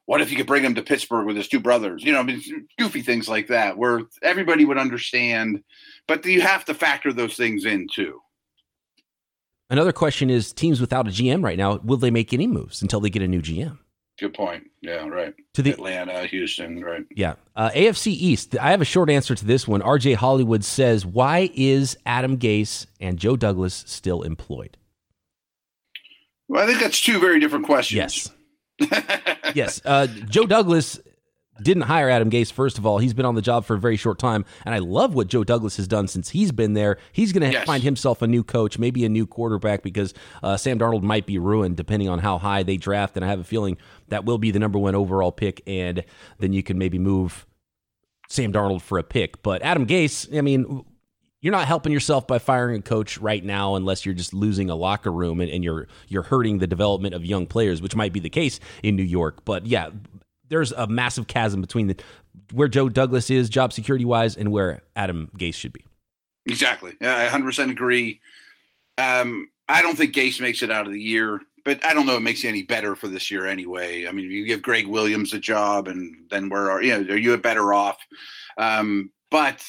what 0.05 0.21
if 0.21 0.31
you 0.31 0.37
could 0.37 0.47
bring 0.47 0.63
them 0.63 0.73
to 0.75 0.81
Pittsburgh 0.81 1.25
with 1.25 1.35
his 1.35 1.49
two 1.49 1.59
brothers? 1.59 2.01
You 2.01 2.13
know, 2.13 2.21
I 2.21 2.23
mean, 2.23 2.41
goofy 2.79 3.01
things 3.01 3.27
like 3.27 3.47
that 3.47 3.77
where 3.77 4.03
everybody 4.23 4.63
would 4.63 4.77
understand, 4.77 5.61
but 6.07 6.25
you 6.25 6.39
have 6.39 6.63
to 6.65 6.73
factor 6.73 7.11
those 7.11 7.35
things 7.35 7.65
in 7.65 7.87
too. 7.93 8.21
Another 9.69 9.91
question 9.91 10.29
is 10.29 10.53
teams 10.53 10.79
without 10.79 11.09
a 11.09 11.11
GM 11.11 11.43
right 11.43 11.57
now, 11.57 11.81
will 11.83 11.97
they 11.97 12.11
make 12.11 12.31
any 12.33 12.47
moves 12.47 12.81
until 12.81 13.01
they 13.01 13.09
get 13.09 13.21
a 13.21 13.27
new 13.27 13.41
GM? 13.41 13.77
Good 14.17 14.33
point. 14.33 14.63
Yeah, 14.81 15.05
right. 15.09 15.33
To 15.55 15.61
the 15.61 15.71
Atlanta, 15.71 16.25
Houston, 16.27 16.81
right. 16.85 17.03
Yeah. 17.13 17.33
Uh, 17.53 17.71
AFC 17.71 18.13
East. 18.13 18.57
I 18.57 18.71
have 18.71 18.79
a 18.79 18.85
short 18.85 19.09
answer 19.09 19.35
to 19.35 19.43
this 19.43 19.67
one. 19.67 19.81
RJ 19.81 20.15
Hollywood 20.15 20.63
says, 20.63 21.05
"Why 21.05 21.49
is 21.53 21.97
Adam 22.05 22.37
Gase 22.37 22.85
and 23.01 23.19
Joe 23.19 23.35
Douglas 23.35 23.83
still 23.85 24.21
employed?" 24.21 24.77
Well, 26.47 26.63
I 26.63 26.67
think 26.67 26.79
that's 26.79 27.01
two 27.01 27.19
very 27.19 27.39
different 27.39 27.65
questions. 27.65 28.31
Yes. 28.79 28.99
yes. 29.55 29.81
Uh, 29.83 30.07
Joe 30.07 30.45
Douglas 30.45 30.99
didn't 31.61 31.83
hire 31.83 32.09
Adam 32.09 32.29
Gase, 32.29 32.51
first 32.51 32.77
of 32.77 32.85
all. 32.85 32.97
He's 32.97 33.13
been 33.13 33.25
on 33.25 33.35
the 33.35 33.41
job 33.41 33.65
for 33.65 33.75
a 33.75 33.79
very 33.79 33.95
short 33.95 34.19
time. 34.19 34.45
And 34.65 34.75
I 34.75 34.79
love 34.79 35.15
what 35.15 35.27
Joe 35.27 35.43
Douglas 35.43 35.77
has 35.77 35.87
done 35.87 36.07
since 36.07 36.29
he's 36.29 36.51
been 36.51 36.73
there. 36.73 36.97
He's 37.13 37.31
going 37.31 37.49
to 37.49 37.51
yes. 37.51 37.65
find 37.65 37.81
himself 37.81 38.21
a 38.21 38.27
new 38.27 38.43
coach, 38.43 38.77
maybe 38.77 39.05
a 39.05 39.09
new 39.09 39.25
quarterback, 39.25 39.81
because 39.81 40.13
uh, 40.43 40.57
Sam 40.57 40.77
Darnold 40.77 41.03
might 41.03 41.25
be 41.25 41.39
ruined 41.39 41.77
depending 41.77 42.09
on 42.09 42.19
how 42.19 42.37
high 42.37 42.63
they 42.63 42.77
draft. 42.77 43.15
And 43.15 43.23
I 43.23 43.29
have 43.29 43.39
a 43.39 43.45
feeling 43.45 43.77
that 44.09 44.25
will 44.25 44.37
be 44.37 44.51
the 44.51 44.59
number 44.59 44.77
one 44.77 44.95
overall 44.95 45.31
pick. 45.31 45.61
And 45.65 46.03
then 46.39 46.51
you 46.53 46.61
can 46.61 46.77
maybe 46.77 46.99
move 46.99 47.45
Sam 48.27 48.51
Darnold 48.51 48.81
for 48.81 48.97
a 48.97 49.03
pick. 49.03 49.41
But 49.41 49.61
Adam 49.61 49.87
Gase, 49.87 50.37
I 50.37 50.41
mean, 50.41 50.83
you're 51.45 51.51
not 51.51 51.67
helping 51.67 51.93
yourself 51.93 52.25
by 52.25 52.39
firing 52.39 52.79
a 52.79 52.81
coach 52.81 53.19
right 53.19 53.45
now 53.45 53.75
unless 53.75 54.03
you're 54.03 54.15
just 54.15 54.33
losing 54.33 54.71
a 54.71 54.75
locker 54.75 55.11
room 55.11 55.39
and, 55.39 55.51
and, 55.51 55.63
you're 55.63 55.87
you're 56.07 56.23
hurting 56.23 56.57
the 56.57 56.65
development 56.65 57.13
of 57.13 57.23
young 57.23 57.45
players, 57.45 57.83
which 57.83 57.95
might 57.95 58.11
be 58.11 58.19
the 58.19 58.31
case 58.31 58.59
in 58.81 58.95
New 58.95 59.03
York. 59.03 59.45
But 59.45 59.67
yeah, 59.67 59.91
there's 60.49 60.71
a 60.71 60.87
massive 60.87 61.27
chasm 61.27 61.61
between 61.61 61.85
the, 61.85 61.97
where 62.51 62.67
Joe 62.67 62.89
Douglas 62.89 63.29
is 63.29 63.47
job 63.47 63.73
security 63.73 64.05
wise 64.05 64.35
and 64.35 64.51
where 64.51 64.81
Adam 64.95 65.29
Gase 65.37 65.53
should 65.53 65.71
be. 65.71 65.85
Exactly. 66.47 66.93
Yeah, 66.99 67.15
I 67.15 67.27
100% 67.27 67.69
agree. 67.69 68.21
Um, 68.97 69.47
I 69.69 69.83
don't 69.83 69.95
think 69.95 70.15
Gase 70.15 70.41
makes 70.41 70.63
it 70.63 70.71
out 70.71 70.87
of 70.87 70.93
the 70.93 70.99
year, 71.01 71.41
but 71.63 71.85
I 71.85 71.93
don't 71.93 72.07
know 72.07 72.15
it 72.15 72.21
makes 72.21 72.41
you 72.41 72.49
any 72.49 72.63
better 72.63 72.95
for 72.95 73.07
this 73.07 73.29
year 73.29 73.45
anyway. 73.45 74.07
I 74.07 74.11
mean, 74.11 74.31
you 74.31 74.47
give 74.47 74.63
Gregg 74.63 74.87
Williams 74.87 75.31
a 75.31 75.39
job, 75.39 75.89
and 75.89 76.15
then 76.31 76.49
where 76.49 76.71
are 76.71 76.81
you 76.81 77.03
know 77.03 77.13
are 77.13 77.17
you 77.17 77.37
better 77.37 77.71
off? 77.71 77.99
Um, 78.57 79.11
but 79.29 79.63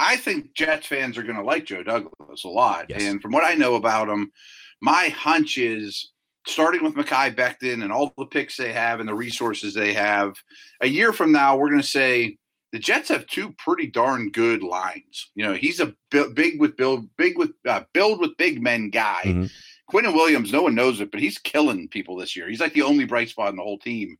I 0.00 0.16
think 0.16 0.54
Jets 0.54 0.86
fans 0.86 1.18
are 1.18 1.22
going 1.22 1.36
to 1.36 1.44
like 1.44 1.66
Joe 1.66 1.82
Douglas 1.82 2.44
a 2.44 2.48
lot, 2.48 2.86
yes. 2.88 3.02
and 3.02 3.20
from 3.20 3.32
what 3.32 3.44
I 3.44 3.54
know 3.54 3.74
about 3.74 4.08
him, 4.08 4.32
my 4.80 5.10
hunch 5.10 5.58
is 5.58 6.12
starting 6.46 6.82
with 6.82 6.94
Mekhi 6.94 7.34
Becton 7.34 7.82
and 7.82 7.92
all 7.92 8.12
the 8.16 8.24
picks 8.24 8.56
they 8.56 8.72
have 8.72 8.98
and 9.00 9.08
the 9.08 9.14
resources 9.14 9.74
they 9.74 9.92
have, 9.92 10.34
a 10.80 10.86
year 10.86 11.12
from 11.12 11.32
now, 11.32 11.56
we're 11.56 11.68
going 11.68 11.82
to 11.82 11.86
say 11.86 12.38
the 12.72 12.78
Jets 12.78 13.10
have 13.10 13.26
two 13.26 13.52
pretty 13.58 13.88
darn 13.88 14.30
good 14.30 14.62
lines. 14.62 15.30
You 15.34 15.44
know, 15.44 15.52
he's 15.52 15.80
a 15.80 15.94
big 16.10 16.58
with 16.58 16.76
build, 16.78 17.06
big 17.16 17.36
with 17.36 17.50
uh, 17.66 17.82
build 17.92 18.20
with 18.20 18.36
big 18.38 18.62
men 18.62 18.90
guy. 18.90 19.22
Mm-hmm. 19.24 19.46
Williams, 19.92 20.52
no 20.52 20.62
one 20.62 20.74
knows 20.74 21.00
it, 21.00 21.10
but 21.10 21.20
he's 21.20 21.38
killing 21.38 21.88
people 21.88 22.16
this 22.16 22.36
year. 22.36 22.48
He's 22.48 22.60
like 22.60 22.72
the 22.72 22.82
only 22.82 23.04
bright 23.04 23.28
spot 23.28 23.50
in 23.50 23.56
the 23.56 23.62
whole 23.62 23.78
team. 23.78 24.16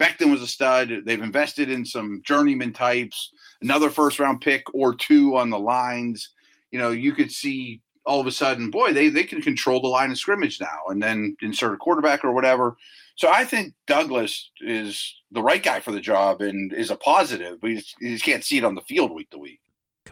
Becton 0.00 0.30
was 0.30 0.42
a 0.42 0.46
stud. 0.46 0.90
They've 1.04 1.22
invested 1.22 1.70
in 1.70 1.84
some 1.84 2.22
journeyman 2.24 2.72
types, 2.72 3.30
another 3.62 3.90
first 3.90 4.18
round 4.18 4.40
pick 4.40 4.62
or 4.74 4.94
two 4.94 5.36
on 5.36 5.50
the 5.50 5.58
lines. 5.58 6.30
You 6.70 6.78
know, 6.78 6.90
you 6.90 7.12
could 7.12 7.30
see 7.30 7.80
all 8.04 8.20
of 8.20 8.26
a 8.26 8.32
sudden, 8.32 8.70
boy, 8.70 8.92
they, 8.92 9.08
they 9.08 9.24
can 9.24 9.40
control 9.40 9.80
the 9.80 9.88
line 9.88 10.10
of 10.10 10.18
scrimmage 10.18 10.60
now 10.60 10.80
and 10.88 11.02
then 11.02 11.36
insert 11.40 11.74
a 11.74 11.76
quarterback 11.76 12.24
or 12.24 12.32
whatever. 12.32 12.76
So 13.14 13.30
I 13.30 13.44
think 13.44 13.74
Douglas 13.86 14.50
is 14.60 15.14
the 15.30 15.42
right 15.42 15.62
guy 15.62 15.80
for 15.80 15.92
the 15.92 16.00
job 16.00 16.40
and 16.40 16.72
is 16.72 16.90
a 16.90 16.96
positive, 16.96 17.60
but 17.60 17.68
you 17.68 17.76
just, 17.76 17.94
you 18.00 18.10
just 18.12 18.24
can't 18.24 18.42
see 18.42 18.58
it 18.58 18.64
on 18.64 18.74
the 18.74 18.80
field 18.80 19.12
week 19.12 19.30
to 19.30 19.38
week. 19.38 19.60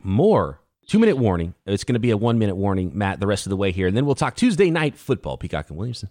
More 0.03 0.61
two 0.91 0.99
minute 0.99 1.17
warning. 1.17 1.55
It's 1.67 1.85
going 1.85 1.95
to 1.95 2.01
be 2.01 2.11
a 2.11 2.17
one 2.17 2.39
minute 2.39 2.57
warning, 2.57 2.91
Matt, 2.95 3.21
the 3.21 3.27
rest 3.27 3.47
of 3.47 3.51
the 3.51 3.57
way 3.57 3.71
here. 3.71 3.87
And 3.87 3.97
then 3.97 4.07
we'll 4.07 4.17
talk 4.17 4.35
Tuesday 4.35 4.71
night 4.71 4.97
football, 4.97 5.39
Peacock 5.39 5.71
and 5.71 5.79
Williamson. 5.79 6.11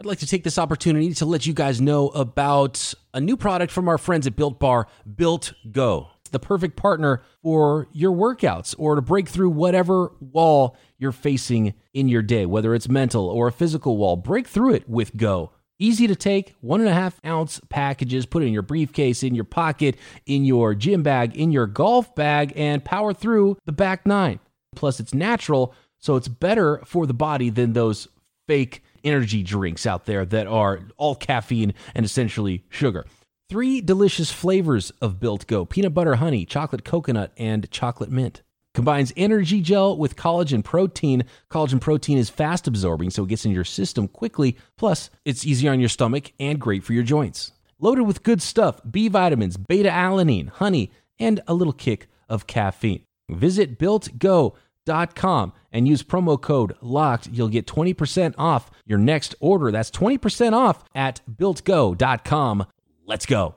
I'd 0.00 0.06
like 0.06 0.20
to 0.20 0.28
take 0.28 0.44
this 0.44 0.58
opportunity 0.58 1.12
to 1.14 1.26
let 1.26 1.44
you 1.44 1.52
guys 1.52 1.80
know 1.80 2.10
about 2.10 2.94
a 3.12 3.20
new 3.20 3.36
product 3.36 3.72
from 3.72 3.88
our 3.88 3.98
friends 3.98 4.28
at 4.28 4.36
Built 4.36 4.60
Bar, 4.60 4.86
Built 5.16 5.54
Go. 5.72 6.10
It's 6.20 6.30
the 6.30 6.38
perfect 6.38 6.76
partner 6.76 7.24
for 7.42 7.88
your 7.90 8.12
workouts 8.12 8.76
or 8.78 8.94
to 8.94 9.02
break 9.02 9.28
through 9.28 9.50
whatever 9.50 10.12
wall 10.20 10.76
you're 10.98 11.10
facing 11.10 11.74
in 11.94 12.06
your 12.06 12.22
day, 12.22 12.46
whether 12.46 12.76
it's 12.76 12.88
mental 12.88 13.28
or 13.28 13.48
a 13.48 13.52
physical 13.52 13.96
wall. 13.96 14.14
Break 14.14 14.46
through 14.46 14.74
it 14.74 14.88
with 14.88 15.16
Go. 15.16 15.50
Easy 15.80 16.06
to 16.06 16.14
take, 16.14 16.54
one 16.60 16.78
and 16.78 16.88
a 16.88 16.94
half 16.94 17.18
ounce 17.26 17.60
packages, 17.68 18.24
put 18.24 18.44
it 18.44 18.46
in 18.46 18.52
your 18.52 18.62
briefcase, 18.62 19.24
in 19.24 19.34
your 19.34 19.42
pocket, 19.42 19.96
in 20.26 20.44
your 20.44 20.76
gym 20.76 21.02
bag, 21.02 21.34
in 21.34 21.50
your 21.50 21.66
golf 21.66 22.14
bag, 22.14 22.52
and 22.54 22.84
power 22.84 23.12
through 23.12 23.56
the 23.64 23.72
back 23.72 24.06
nine. 24.06 24.38
Plus, 24.76 25.00
it's 25.00 25.12
natural, 25.12 25.74
so 25.98 26.14
it's 26.14 26.28
better 26.28 26.80
for 26.84 27.04
the 27.04 27.14
body 27.14 27.50
than 27.50 27.72
those 27.72 28.06
fake 28.46 28.84
energy 29.08 29.42
drinks 29.42 29.86
out 29.86 30.06
there 30.06 30.24
that 30.26 30.46
are 30.46 30.80
all 30.96 31.14
caffeine 31.14 31.74
and 31.94 32.04
essentially 32.04 32.64
sugar. 32.68 33.06
Three 33.48 33.80
delicious 33.80 34.30
flavors 34.30 34.90
of 35.00 35.18
Built 35.18 35.46
Go 35.46 35.64
peanut 35.64 35.94
butter 35.94 36.16
honey, 36.16 36.44
chocolate 36.44 36.84
coconut, 36.84 37.32
and 37.36 37.70
chocolate 37.70 38.10
mint. 38.10 38.42
Combines 38.74 39.12
energy 39.16 39.60
gel 39.60 39.96
with 39.96 40.16
collagen 40.16 40.62
protein. 40.62 41.24
Collagen 41.50 41.80
protein 41.80 42.18
is 42.18 42.30
fast 42.30 42.68
absorbing, 42.68 43.10
so 43.10 43.24
it 43.24 43.30
gets 43.30 43.44
in 43.44 43.50
your 43.50 43.64
system 43.64 44.06
quickly. 44.06 44.56
Plus, 44.76 45.10
it's 45.24 45.46
easy 45.46 45.66
on 45.66 45.80
your 45.80 45.88
stomach 45.88 46.32
and 46.38 46.60
great 46.60 46.84
for 46.84 46.92
your 46.92 47.02
joints. 47.02 47.52
Loaded 47.80 48.02
with 48.02 48.22
good 48.22 48.42
stuff 48.42 48.80
B 48.88 49.08
vitamins, 49.08 49.56
beta 49.56 49.88
alanine, 49.88 50.48
honey, 50.48 50.92
and 51.18 51.40
a 51.48 51.54
little 51.54 51.72
kick 51.72 52.08
of 52.28 52.46
caffeine. 52.46 53.02
Visit 53.28 53.78
builtgo.com 53.78 55.52
and 55.72 55.86
use 55.86 56.02
promo 56.02 56.40
code 56.40 56.74
LOCKED. 56.80 57.30
You'll 57.32 57.48
get 57.48 57.66
20% 57.66 58.34
off 58.38 58.70
your 58.86 58.98
next 58.98 59.34
order. 59.40 59.70
That's 59.70 59.90
20% 59.90 60.52
off 60.52 60.84
at 60.94 61.20
builtgo.com. 61.30 62.66
Let's 63.06 63.26
go. 63.26 63.54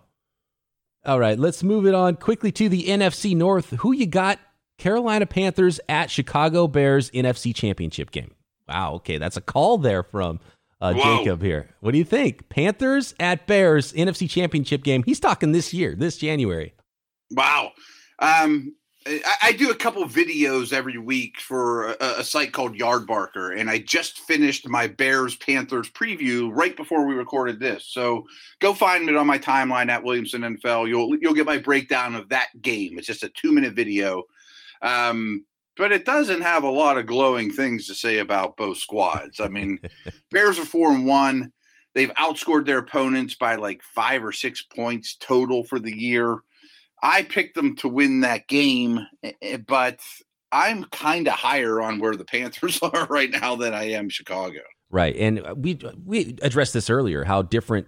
All 1.04 1.20
right, 1.20 1.38
let's 1.38 1.64
move 1.64 1.88
it 1.88 1.96
on 1.96 2.16
quickly 2.16 2.52
to 2.54 2.70
the 2.70 2.86
NFC 2.86 3.36
North. 3.36 3.72
Who 3.80 3.92
you 3.92 4.06
got? 4.06 4.40
Carolina 4.78 5.26
Panthers 5.26 5.80
at 5.90 6.10
Chicago 6.10 6.68
Bears 6.68 7.10
NFC 7.12 7.54
Championship 7.54 8.12
game. 8.12 8.34
Wow, 8.68 8.94
okay, 8.96 9.18
that's 9.18 9.38
a 9.38 9.42
call 9.42 9.78
there 9.78 10.04
from 10.04 10.40
uh, 10.80 10.94
Jacob 10.94 11.42
here. 11.42 11.70
What 11.80 11.92
do 11.92 11.98
you 11.98 12.04
think? 12.04 12.50
Panthers 12.50 13.14
at 13.20 13.46
Bears 13.48 13.94
NFC 13.94 14.30
Championship 14.30 14.84
game. 14.84 15.04
He's 15.04 15.20
talking 15.20 15.52
this 15.52 15.74
year, 15.74 15.96
this 15.96 16.18
January. 16.18 16.74
Wow. 17.32 17.72
Um, 18.20 18.76
I, 19.08 19.36
I, 19.42 19.52
do 19.54 19.72
a 19.72 19.76
couple 19.76 20.04
videos 20.06 20.74
every 20.74 20.98
week 21.00 21.40
for 21.40 21.94
a, 21.94 22.20
a, 22.20 22.24
site 22.24 22.54
called 22.54 22.78
Yardbarker, 22.78 23.60
and 23.60 23.68
I 23.70 23.80
just 23.80 24.20
finished 24.20 24.68
my 24.68 24.86
Bears 24.86 25.36
Panthers 25.38 25.90
preview 25.90 26.52
right 26.54 26.76
before 26.76 27.08
we 27.08 27.16
recorded 27.16 27.60
this. 27.60 27.86
So 27.88 28.26
go 28.60 28.74
find 28.76 29.10
it 29.10 29.16
on 29.16 29.26
my 29.26 29.40
timeline 29.40 29.90
at 29.90 30.04
Williamson 30.04 30.42
NFL. 30.42 30.88
You'll 30.88 31.18
you'll 31.18 31.34
get 31.34 31.48
my 31.48 31.58
breakdown 31.58 32.14
of 32.14 32.30
that 32.30 32.50
game. 32.62 33.00
It's 33.00 33.08
just 33.08 33.24
a 33.24 33.30
two 33.30 33.52
minute 33.52 33.74
video, 33.74 34.24
um, 34.84 35.46
but 35.78 35.92
it 35.92 36.06
doesn't 36.06 36.42
have 36.42 36.64
a 36.64 36.70
lot 36.70 37.00
of 37.00 37.08
glowing 37.08 37.52
things 37.52 37.88
to 37.88 37.96
say 37.96 38.20
about 38.20 38.56
both 38.56 38.78
squads. 38.78 39.40
I 39.40 39.48
mean, 39.48 39.80
Bears 40.32 40.60
are 40.60 40.66
four 40.66 40.92
and 40.92 41.08
one. 41.08 41.52
They've 41.96 42.14
outscored 42.14 42.66
their 42.66 42.78
opponents 42.78 43.34
by 43.34 43.56
like 43.56 43.82
five 43.82 44.24
or 44.24 44.32
six 44.32 44.62
points 44.62 45.16
total 45.16 45.64
for 45.64 45.80
the 45.80 45.96
year. 45.96 46.38
I 47.02 47.24
picked 47.24 47.56
them 47.56 47.76
to 47.78 47.88
win 47.88 48.22
that 48.22 48.48
game, 48.48 49.00
eh, 49.24 49.32
eh, 49.42 49.58
but 49.58 50.00
I'm 50.52 50.86
kind 50.86 51.28
of 51.28 51.34
higher 51.34 51.82
on 51.82 52.00
where 52.00 52.16
the 52.16 52.26
Panthers 52.26 52.80
are 52.82 53.06
right 53.08 53.32
now 53.32 53.56
than 53.56 53.74
I 53.74 53.92
am 53.92 54.10
Chicago. 54.10 54.62
Right, 54.90 55.16
and 55.16 55.42
we 55.56 55.80
we 56.06 56.38
addressed 56.42 56.74
this 56.74 56.90
earlier 56.90 57.24
how 57.24 57.44
different 57.44 57.88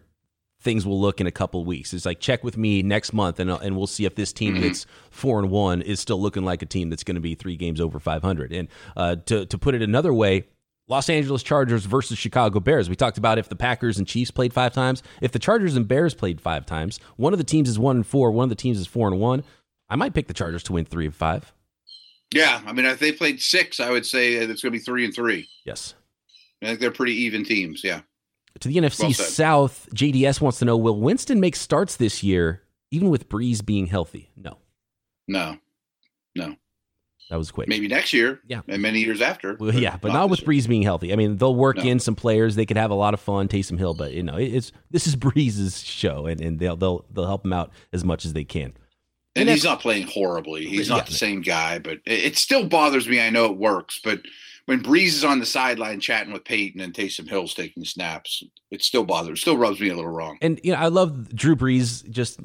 things 0.61 0.85
will 0.85 0.99
look 0.99 1.19
in 1.19 1.27
a 1.27 1.31
couple 1.31 1.59
of 1.59 1.67
weeks. 1.67 1.93
It's 1.93 2.05
like 2.05 2.21
check 2.21 2.43
with 2.43 2.57
me 2.57 2.81
next 2.81 3.11
month, 3.11 3.39
and 3.39 3.49
and 3.49 3.75
we'll 3.75 3.87
see 3.87 4.05
if 4.05 4.15
this 4.15 4.31
team 4.31 4.53
mm-hmm. 4.53 4.63
that's 4.63 4.85
four 5.11 5.39
and 5.39 5.51
one 5.51 5.81
is 5.81 5.99
still 5.99 6.21
looking 6.21 6.43
like 6.43 6.61
a 6.61 6.65
team 6.65 6.89
that's 6.89 7.03
going 7.03 7.15
to 7.15 7.21
be 7.21 7.35
three 7.35 7.57
games 7.57 7.81
over 7.81 7.99
500. 7.99 8.53
And 8.53 8.69
uh, 8.95 9.17
to 9.25 9.45
to 9.45 9.57
put 9.57 9.75
it 9.75 9.81
another 9.81 10.13
way, 10.13 10.45
Los 10.93 11.09
Angeles 11.09 11.41
Chargers 11.41 11.85
versus 11.85 12.19
Chicago 12.19 12.59
Bears. 12.59 12.87
We 12.87 12.95
talked 12.95 13.17
about 13.17 13.39
if 13.39 13.49
the 13.49 13.55
Packers 13.55 13.97
and 13.97 14.05
Chiefs 14.05 14.29
played 14.29 14.53
five 14.53 14.73
times, 14.73 15.01
if 15.21 15.31
the 15.31 15.39
Chargers 15.39 15.75
and 15.75 15.87
Bears 15.87 16.13
played 16.13 16.39
five 16.39 16.67
times, 16.67 16.99
one 17.17 17.33
of 17.33 17.39
the 17.39 17.43
teams 17.43 17.67
is 17.67 17.79
one 17.79 17.95
and 17.95 18.05
four, 18.05 18.29
one 18.29 18.43
of 18.43 18.49
the 18.49 18.55
teams 18.55 18.77
is 18.79 18.85
four 18.85 19.07
and 19.07 19.19
one. 19.19 19.43
I 19.89 19.95
might 19.95 20.13
pick 20.13 20.27
the 20.27 20.35
Chargers 20.35 20.61
to 20.63 20.73
win 20.73 20.85
three 20.85 21.05
and 21.05 21.15
five. 21.15 21.51
Yeah, 22.31 22.61
I 22.67 22.73
mean, 22.73 22.85
if 22.85 22.99
they 22.99 23.11
played 23.11 23.41
six, 23.41 23.79
I 23.79 23.89
would 23.89 24.05
say 24.05 24.33
it's 24.33 24.61
going 24.61 24.71
to 24.71 24.77
be 24.77 24.83
three 24.83 25.03
and 25.03 25.15
three. 25.15 25.49
Yes, 25.65 25.95
I 26.61 26.67
think 26.67 26.79
they're 26.79 26.91
pretty 26.91 27.15
even 27.23 27.43
teams. 27.43 27.83
Yeah. 27.83 28.01
To 28.59 28.67
the 28.67 28.77
NFC 28.77 29.01
well 29.01 29.13
South, 29.13 29.89
JDS 29.95 30.41
wants 30.41 30.59
to 30.59 30.65
know: 30.65 30.77
Will 30.77 30.99
Winston 30.99 31.39
make 31.39 31.55
starts 31.55 31.95
this 31.95 32.21
year, 32.21 32.61
even 32.91 33.09
with 33.09 33.29
Brees 33.29 33.65
being 33.65 33.87
healthy? 33.87 34.29
No. 34.37 34.59
No. 35.27 35.57
No. 36.35 36.55
That 37.29 37.37
was 37.37 37.51
quick. 37.51 37.67
Maybe 37.67 37.87
next 37.87 38.13
year. 38.13 38.41
Yeah. 38.47 38.61
And 38.67 38.81
many 38.81 38.99
years 38.99 39.21
after. 39.21 39.55
Well, 39.55 39.73
yeah, 39.73 39.97
but 39.97 40.09
not, 40.09 40.19
not 40.19 40.29
with 40.29 40.41
year. 40.41 40.49
Brees 40.49 40.67
being 40.67 40.83
healthy. 40.83 41.13
I 41.13 41.15
mean, 41.15 41.37
they'll 41.37 41.55
work 41.55 41.77
no. 41.77 41.83
in 41.83 41.99
some 41.99 42.15
players. 42.15 42.55
They 42.55 42.65
could 42.65 42.77
have 42.77 42.91
a 42.91 42.95
lot 42.95 43.13
of 43.13 43.19
fun, 43.19 43.47
Taysom 43.47 43.77
Hill, 43.77 43.93
but 43.93 44.13
you 44.13 44.23
know, 44.23 44.35
it's 44.35 44.71
this 44.91 45.07
is 45.07 45.15
Brees's 45.15 45.81
show, 45.81 46.25
and, 46.25 46.41
and 46.41 46.59
they'll 46.59 46.75
they'll 46.75 47.05
they'll 47.11 47.25
help 47.25 47.45
him 47.45 47.53
out 47.53 47.71
as 47.91 48.03
much 48.03 48.25
as 48.25 48.33
they 48.33 48.43
can. 48.43 48.73
And, 49.35 49.47
and 49.47 49.49
he's 49.49 49.63
not 49.63 49.79
playing 49.79 50.07
horribly. 50.07 50.65
He's 50.65 50.89
not 50.89 51.07
the 51.07 51.13
same 51.13 51.41
guy, 51.41 51.79
but 51.79 51.99
it, 52.05 52.25
it, 52.25 52.37
still 52.37 52.67
bothers 52.67 53.07
me. 53.07 53.19
I 53.19 53.31
know 53.31 53.45
it 53.45 53.57
works, 53.57 53.99
but 54.03 54.21
when 54.65 54.83
Brees 54.83 55.07
is 55.07 55.23
on 55.23 55.39
the 55.39 55.45
sideline 55.45 55.99
chatting 55.99 56.31
with 56.31 56.45
Payton 56.45 56.79
and 56.79 56.93
Taysom 56.93 57.27
Hill's 57.27 57.55
taking 57.55 57.83
snaps, 57.83 58.43
it 58.69 58.83
still 58.83 59.03
bothers, 59.03 59.41
still 59.41 59.57
rubs 59.57 59.79
me 59.79 59.89
a 59.89 59.95
little 59.95 60.11
wrong. 60.11 60.37
And 60.41 60.59
you 60.63 60.71
know, 60.71 60.77
I 60.77 60.87
love 60.87 61.33
Drew 61.33 61.55
Brees 61.55 62.07
just 62.11 62.39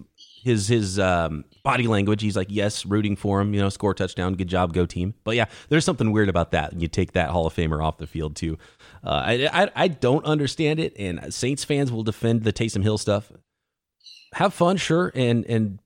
his 0.49 0.67
his 0.67 0.99
um, 0.99 1.45
body 1.63 1.87
language. 1.87 2.23
He's 2.23 2.37
like, 2.37 2.49
yes, 2.51 2.85
rooting 2.85 3.15
for 3.15 3.41
him. 3.41 3.55
You 3.55 3.61
know, 3.61 3.69
score 3.69 3.95
touchdown, 3.95 4.35
good 4.35 4.49
job, 4.49 4.73
go 4.73 4.87
team. 4.87 5.15
But 5.23 5.37
yeah, 5.37 5.45
there's 5.69 5.85
something 5.85 6.11
weird 6.11 6.29
about 6.29 6.53
that. 6.53 6.81
You 6.81 6.89
take 6.89 7.13
that 7.13 7.31
Hall 7.31 7.47
of 7.47 7.55
Famer 7.55 7.85
off 7.85 7.99
the 7.99 8.07
field 8.07 8.35
too. 8.35 8.59
Uh, 9.05 9.23
I, 9.27 9.49
I, 9.53 9.71
I 9.77 9.89
don't 9.89 10.25
understand 10.25 10.81
it, 10.81 10.95
and 10.99 11.33
Saints 11.33 11.65
fans 11.65 11.93
will 11.93 12.03
defend 12.03 12.43
the 12.43 12.53
Taysom 12.53 12.83
Hill 12.83 12.99
stuff. 12.99 13.31
Have 14.35 14.53
fun, 14.53 14.77
sure, 14.77 15.13
and 15.15 15.45
and 15.47 15.79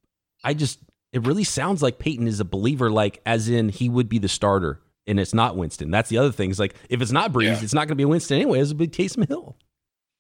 I 0.42 0.54
just 0.54 0.78
it 1.12 1.26
really 1.26 1.44
sounds 1.44 1.82
like 1.82 1.98
Payton 1.98 2.26
is 2.26 2.40
a 2.40 2.44
believer, 2.44 2.90
like 2.90 3.20
as 3.26 3.48
in 3.48 3.68
he 3.68 3.88
would 3.88 4.08
be 4.08 4.18
the 4.18 4.28
starter, 4.28 4.80
and 5.06 5.20
it's 5.20 5.34
not 5.34 5.56
Winston. 5.56 5.90
That's 5.90 6.08
the 6.08 6.18
other 6.18 6.32
thing. 6.32 6.50
Is 6.50 6.58
like 6.58 6.74
if 6.88 7.02
it's 7.02 7.12
not 7.12 7.32
Brees, 7.32 7.44
yeah. 7.44 7.62
it's 7.62 7.74
not 7.74 7.80
going 7.80 7.96
to 7.96 7.96
be 7.96 8.04
Winston 8.04 8.36
anyway. 8.36 8.60
It's 8.60 8.72
be 8.72 8.88
Taysom 8.88 9.28
Hill 9.28 9.56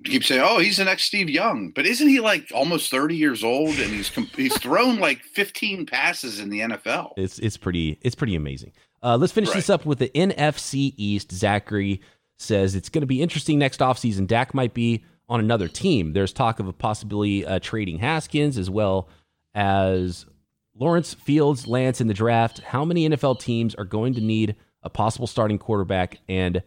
keep 0.04 0.24
saying, 0.24 0.42
"Oh, 0.44 0.58
he's 0.58 0.76
the 0.76 0.84
next 0.84 1.04
Steve 1.04 1.30
Young," 1.30 1.70
but 1.70 1.86
isn't 1.86 2.08
he 2.08 2.20
like 2.20 2.50
almost 2.54 2.90
thirty 2.90 3.16
years 3.16 3.42
old 3.44 3.70
and 3.78 3.92
he's 3.92 4.08
he's 4.36 4.56
thrown 4.58 4.98
like 4.98 5.22
fifteen 5.22 5.86
passes 5.86 6.40
in 6.40 6.50
the 6.50 6.60
NFL? 6.60 7.12
It's 7.16 7.38
it's 7.38 7.56
pretty 7.56 7.98
it's 8.02 8.14
pretty 8.14 8.34
amazing. 8.34 8.72
Uh, 9.02 9.16
let's 9.16 9.32
finish 9.32 9.48
right. 9.48 9.56
this 9.56 9.70
up 9.70 9.84
with 9.84 9.98
the 9.98 10.10
NFC 10.10 10.94
East. 10.96 11.32
Zachary 11.32 12.00
says 12.36 12.74
it's 12.74 12.88
going 12.88 13.02
to 13.02 13.06
be 13.06 13.22
interesting 13.22 13.58
next 13.58 13.80
offseason. 13.80 14.26
Dak 14.26 14.54
might 14.54 14.74
be 14.74 15.04
on 15.28 15.40
another 15.40 15.68
team. 15.68 16.12
There's 16.12 16.32
talk 16.32 16.60
of 16.60 16.68
a 16.68 16.72
possibly 16.72 17.44
uh, 17.46 17.58
trading 17.60 17.98
Haskins 17.98 18.58
as 18.58 18.68
well 18.68 19.08
as 19.54 20.26
Lawrence 20.74 21.14
Fields, 21.14 21.66
Lance 21.66 22.00
in 22.00 22.06
the 22.06 22.14
draft. 22.14 22.60
How 22.60 22.84
many 22.84 23.08
NFL 23.08 23.40
teams 23.40 23.74
are 23.74 23.84
going 23.84 24.14
to 24.14 24.20
need 24.20 24.56
a 24.82 24.90
possible 24.90 25.26
starting 25.26 25.58
quarterback 25.58 26.18
and 26.28 26.62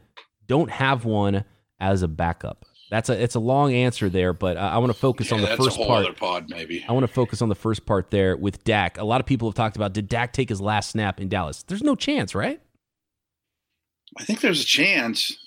don't 0.48 0.70
have 0.70 1.06
one 1.06 1.44
as 1.80 2.02
a 2.02 2.08
backup? 2.08 2.66
That's 2.96 3.10
a 3.10 3.22
it's 3.22 3.36
a 3.36 3.42
long 3.42 3.74
answer 3.74 4.08
there, 4.08 4.32
but 4.32 4.56
I, 4.56 4.70
I 4.70 4.78
want 4.78 4.90
to 4.90 4.98
focus 4.98 5.30
yeah, 5.30 5.36
on 5.36 5.42
the 5.42 5.58
first 5.58 5.78
part. 5.78 6.16
pod, 6.16 6.50
maybe. 6.50 6.86
I 6.88 6.94
want 6.94 7.04
to 7.04 7.12
focus 7.12 7.42
on 7.42 7.50
the 7.50 7.56
first 7.56 7.86
part 7.86 8.10
there 8.10 8.38
with 8.38 8.64
Dak. 8.64 8.98
A 8.98 9.04
lot 9.04 9.20
of 9.20 9.28
people 9.28 9.50
have 9.50 9.56
talked 9.56 9.76
about 9.76 9.92
did 9.92 10.08
Dak 10.08 10.32
take 10.32 10.48
his 10.48 10.62
last 10.62 10.92
snap 10.92 11.20
in 11.20 11.28
Dallas? 11.28 11.64
There's 11.64 11.84
no 11.84 11.98
chance, 11.98 12.34
right? 12.34 12.62
I 14.18 14.24
think 14.24 14.40
there's 14.40 14.62
a 14.62 14.66
chance, 14.66 15.38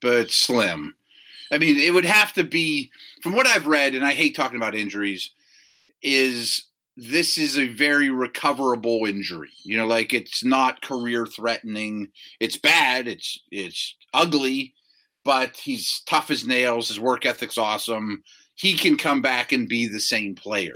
but 0.00 0.30
slim. 0.30 0.94
I 1.50 1.58
mean, 1.58 1.76
it 1.76 1.92
would 1.92 2.04
have 2.04 2.34
to 2.34 2.44
be 2.44 2.92
from 3.20 3.34
what 3.34 3.48
I've 3.48 3.66
read, 3.66 3.96
and 3.96 4.06
I 4.06 4.12
hate 4.12 4.36
talking 4.36 4.56
about 4.56 4.76
injuries. 4.76 5.30
Is 6.02 6.62
this 6.96 7.36
is 7.36 7.58
a 7.58 7.66
very 7.66 8.10
recoverable 8.10 9.06
injury? 9.06 9.50
You 9.64 9.76
know, 9.76 9.88
like 9.88 10.14
it's 10.14 10.44
not 10.44 10.82
career 10.82 11.26
threatening. 11.26 12.12
It's 12.38 12.56
bad. 12.56 13.08
It's 13.08 13.40
it's 13.50 13.96
ugly 14.14 14.74
but 15.24 15.56
he's 15.56 16.02
tough 16.06 16.30
as 16.30 16.46
nails. 16.46 16.88
His 16.88 17.00
work 17.00 17.24
ethic's 17.26 17.58
awesome. 17.58 18.22
He 18.54 18.74
can 18.74 18.96
come 18.96 19.22
back 19.22 19.52
and 19.52 19.68
be 19.68 19.86
the 19.86 20.00
same 20.00 20.34
player. 20.34 20.74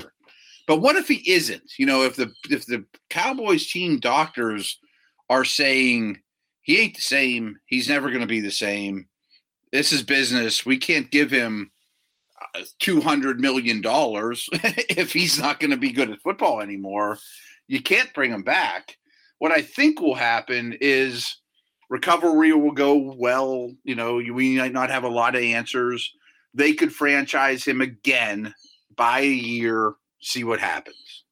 But 0.66 0.80
what 0.80 0.96
if 0.96 1.08
he 1.08 1.22
isn't? 1.30 1.72
You 1.78 1.86
know, 1.86 2.02
if 2.02 2.16
the 2.16 2.32
if 2.50 2.66
the 2.66 2.84
Cowboys 3.10 3.66
team 3.66 3.98
doctors 3.98 4.78
are 5.30 5.44
saying 5.44 6.20
he 6.62 6.80
ain't 6.80 6.96
the 6.96 7.02
same, 7.02 7.58
he's 7.66 7.88
never 7.88 8.08
going 8.08 8.20
to 8.20 8.26
be 8.26 8.40
the 8.40 8.50
same. 8.50 9.06
This 9.72 9.92
is 9.92 10.02
business. 10.02 10.66
We 10.66 10.78
can't 10.78 11.10
give 11.10 11.30
him 11.30 11.70
uh, 12.54 12.62
two 12.80 13.00
hundred 13.00 13.40
million 13.40 13.80
dollars 13.80 14.48
if 14.52 15.12
he's 15.12 15.38
not 15.38 15.60
going 15.60 15.70
to 15.70 15.76
be 15.76 15.92
good 15.92 16.10
at 16.10 16.22
football 16.22 16.60
anymore. 16.60 17.18
You 17.68 17.82
can't 17.82 18.12
bring 18.14 18.32
him 18.32 18.42
back. 18.42 18.96
What 19.38 19.52
I 19.52 19.62
think 19.62 20.00
will 20.00 20.14
happen 20.14 20.76
is 20.80 21.36
recovery 21.88 22.52
will 22.52 22.72
go 22.72 23.14
well. 23.16 23.72
You 23.84 23.94
know, 23.94 24.16
we 24.16 24.58
might 24.58 24.72
not 24.72 24.90
have 24.90 25.04
a 25.04 25.08
lot 25.08 25.34
of 25.34 25.42
answers. 25.42 26.12
They 26.54 26.72
could 26.72 26.92
franchise 26.92 27.64
him 27.64 27.80
again 27.80 28.54
by 28.96 29.20
a 29.20 29.26
year, 29.26 29.94
see 30.20 30.44
what 30.44 30.60
happens. 30.60 31.24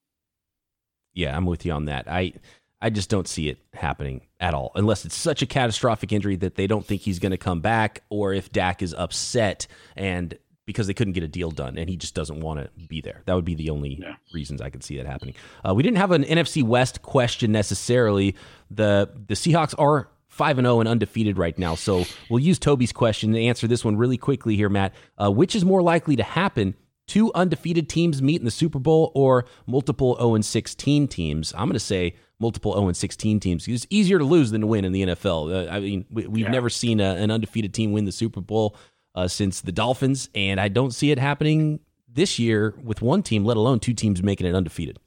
Yeah, 1.15 1.37
I'm 1.37 1.47
with 1.47 1.65
you 1.65 1.73
on 1.73 1.87
that. 1.87 2.09
I 2.09 2.35
I 2.83 2.91
just 2.91 3.09
don't 3.09 3.27
see 3.27 3.49
it 3.49 3.59
happening 3.73 4.27
at 4.41 4.53
all, 4.53 4.73
unless 4.75 5.07
it's 5.07 5.15
such 5.15 5.41
a 5.41 5.47
catastrophic 5.47 6.13
injury 6.13 6.37
that 6.37 6.57
they 6.57 6.67
don't 6.67 6.85
think 6.85 7.01
he's 7.01 7.19
going 7.19 7.33
to 7.33 7.39
come 7.39 7.61
back, 7.61 8.03
or 8.11 8.35
if 8.35 8.53
Dak 8.53 8.83
is 8.83 8.93
upset 8.93 9.67
and 9.97 10.37
because 10.67 10.87
they 10.87 10.95
couldn't 10.95 11.13
get 11.13 11.23
a 11.23 11.29
deal 11.29 11.51
done 11.51 11.77
and 11.77 11.89
he 11.91 11.97
just 11.97 12.15
doesn't 12.15 12.41
want 12.41 12.59
to 12.59 12.87
be 12.87 13.01
there. 13.01 13.23
That 13.27 13.35
would 13.35 13.45
be 13.45 13.55
the 13.55 13.71
only 13.71 13.99
yeah. 14.01 14.15
reasons 14.33 14.61
I 14.61 14.71
could 14.71 14.83
see 14.83 14.97
that 14.97 15.07
happening. 15.07 15.35
Uh, 15.67 15.75
we 15.75 15.83
didn't 15.83 15.99
have 15.99 16.11
an 16.11 16.25
NFC 16.25 16.63
West 16.63 17.03
question 17.03 17.53
necessarily. 17.53 18.35
The 18.71 19.11
the 19.27 19.35
Seahawks 19.35 19.75
are 19.79 20.09
5 20.35 20.59
and 20.59 20.67
0 20.67 20.81
and 20.81 20.89
undefeated 20.89 21.39
right 21.39 21.57
now. 21.59 21.75
So 21.75 22.05
we'll 22.29 22.43
use 22.43 22.59
Toby's 22.59 22.93
question 22.93 23.33
to 23.33 23.41
answer 23.41 23.67
this 23.67 23.85
one 23.85 23.97
really 23.97 24.19
quickly 24.19 24.57
here, 24.57 24.69
Matt. 24.69 24.93
Uh, 25.17 25.31
which 25.31 25.55
is 25.55 25.65
more 25.65 25.83
likely 25.83 26.17
to 26.17 26.23
happen? 26.23 26.75
Two 27.07 27.31
undefeated 27.35 27.89
teams 27.89 28.23
meet 28.23 28.41
in 28.41 28.45
the 28.45 28.51
Super 28.51 28.79
Bowl 28.79 29.13
or 29.15 29.45
multiple 29.67 30.17
0 30.17 30.35
and 30.35 30.45
16 30.45 31.07
teams? 31.09 31.53
I'm 31.53 31.67
going 31.67 31.75
to 31.75 31.81
say 31.81 32.17
multiple 32.41 32.73
0 32.73 32.89
and 32.89 32.97
16 32.97 33.41
teams. 33.41 33.69
It's 33.69 33.87
easier 33.91 34.19
to 34.19 34.25
lose 34.25 34.51
than 34.51 34.63
to 34.63 34.67
win 34.67 34.85
in 34.85 34.93
the 34.93 35.03
NFL. 35.03 35.69
Uh, 35.69 35.71
I 35.71 35.81
mean, 35.81 36.05
we, 36.11 36.23
have 36.25 36.37
yeah. 36.37 36.51
never 36.51 36.71
seen 36.71 37.01
a, 37.01 37.15
an 37.15 37.31
undefeated 37.31 37.73
team 37.73 37.93
win 37.93 38.05
the 38.05 38.13
Super 38.13 38.41
Bowl 38.41 38.77
uh, 39.15 39.29
since 39.29 39.61
the 39.61 39.73
Dolphins, 39.73 40.29
and 40.35 40.61
I 40.61 40.69
don't 40.69 40.93
see 40.93 41.11
it 41.11 41.19
happening 41.19 41.81
this 42.09 42.39
year 42.39 42.75
with 42.83 43.03
one 43.03 43.23
team, 43.23 43.45
let 43.45 43.57
alone 43.57 43.81
two 43.81 43.95
teams 43.95 44.23
making 44.23 44.47
it 44.47 44.55
undefeated. 44.55 44.99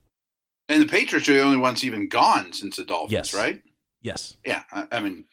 And 0.69 0.81
the 0.81 0.87
Patriots 0.87 1.27
are 1.29 1.33
the 1.33 1.41
only 1.41 1.57
ones 1.57 1.83
even 1.83 2.07
gone 2.09 2.53
since 2.53 2.75
the 2.75 2.85
Dolphins, 2.85 3.11
yes. 3.11 3.33
right? 3.33 3.61
Yes. 4.07 4.37
Yeah. 4.45 4.63
I, 4.71 4.87
I 4.93 4.99
mean, 5.01 5.25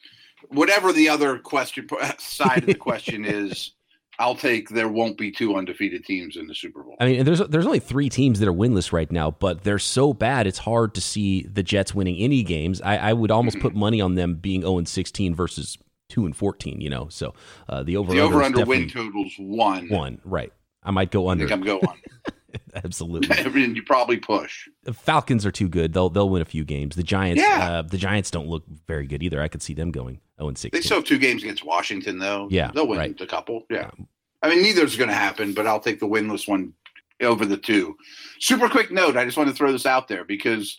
whatever 0.49 0.93
the 0.93 1.09
other 1.09 1.39
question 1.39 1.89
side 2.19 2.59
of 2.59 2.67
the 2.67 2.75
question 2.75 3.25
is, 3.25 3.73
I'll 4.19 4.37
take 4.37 4.69
there 4.69 4.89
won't 4.89 5.19
be 5.19 5.33
two 5.33 5.57
undefeated 5.57 6.05
teams 6.05 6.37
in 6.37 6.47
the 6.47 6.55
Super 6.55 6.83
Bowl. 6.83 6.97
I 7.01 7.07
mean, 7.07 7.25
there's 7.25 7.41
there's 7.41 7.67
only 7.67 7.81
three 7.81 8.09
teams 8.09 8.39
that 8.39 8.49
are 8.49 8.53
winless 8.53 8.93
right 8.93 9.11
now, 9.11 9.33
but 9.33 9.65
they're 9.65 9.79
so 9.79 10.13
bad 10.13 10.47
it's 10.47 10.59
hard 10.59 10.95
to 10.95 11.01
see 11.01 11.43
the 11.43 11.63
Jets 11.63 11.95
winning 11.95 12.17
any 12.19 12.43
games. 12.43 12.81
I, 12.83 12.97
I 12.97 13.13
would 13.13 13.31
almost 13.31 13.57
mm-hmm. 13.57 13.69
put 13.69 13.75
money 13.75 14.01
on 14.01 14.15
them 14.15 14.37
being 14.37 14.61
0 14.61 14.79
and 14.79 14.89
16 14.89 15.35
versus 15.35 15.79
two 16.09 16.27
and 16.27 16.37
fourteen. 16.37 16.81
You 16.81 16.91
know, 16.91 17.09
so 17.09 17.35
uh, 17.69 17.83
the 17.83 17.97
over 17.97 18.13
the 18.13 18.21
over 18.21 18.43
under 18.43 18.65
win 18.65 18.89
totals 18.89 19.35
one 19.39 19.89
one 19.89 20.21
right. 20.25 20.53
I 20.83 20.91
might 20.91 21.11
go 21.11 21.29
under. 21.29 21.45
I 21.45 21.49
think 21.49 21.61
I'm 21.61 21.67
going. 21.67 21.83
Absolutely. 22.85 23.37
I 23.45 23.49
mean, 23.49 23.75
you 23.75 23.83
probably 23.83 24.17
push. 24.17 24.69
The 24.83 24.93
Falcons 24.93 25.45
are 25.47 25.51
too 25.51 25.69
good. 25.69 25.93
They'll 25.93 26.11
they'll 26.11 26.29
win 26.29 26.43
a 26.43 26.47
few 26.47 26.65
games. 26.65 26.97
The 26.97 27.03
Giants, 27.03 27.43
yeah. 27.43 27.71
Uh, 27.71 27.83
the 27.83 27.99
Giants 27.99 28.31
don't 28.31 28.49
look 28.49 28.65
very 28.87 29.07
good 29.07 29.23
either. 29.23 29.41
I 29.41 29.49
could 29.49 29.63
see 29.63 29.75
them 29.75 29.91
going 29.91 30.21
0 30.39 30.49
and 30.49 30.59
6. 30.59 30.73
They 30.73 30.81
still 30.81 30.99
have 30.99 31.07
two 31.07 31.19
games 31.19 31.43
against 31.43 31.65
Washington 31.65 32.19
though. 32.19 32.49
Yeah, 32.51 32.71
they'll 32.75 32.87
win 32.87 32.99
right. 32.99 33.21
a 33.21 33.27
couple. 33.27 33.65
Yeah. 33.71 33.91
yeah. 33.99 34.05
I 34.43 34.51
mean, 34.51 34.63
neither's 34.63 34.97
going 34.97 35.09
to 35.09 35.15
happen, 35.15 35.55
but 35.55 35.67
I'll 35.67 35.81
take 35.81 36.01
the 36.01 36.07
winless 36.07 36.47
one 36.47 36.75
over 37.23 37.47
the 37.47 37.57
two. 37.57 37.97
Super 38.41 38.69
quick 38.69 38.91
note. 38.91 39.17
I 39.17 39.25
just 39.25 39.39
want 39.39 39.49
to 39.49 39.55
throw 39.57 39.73
this 39.73 39.87
out 39.87 40.07
there 40.07 40.25
because 40.25 40.79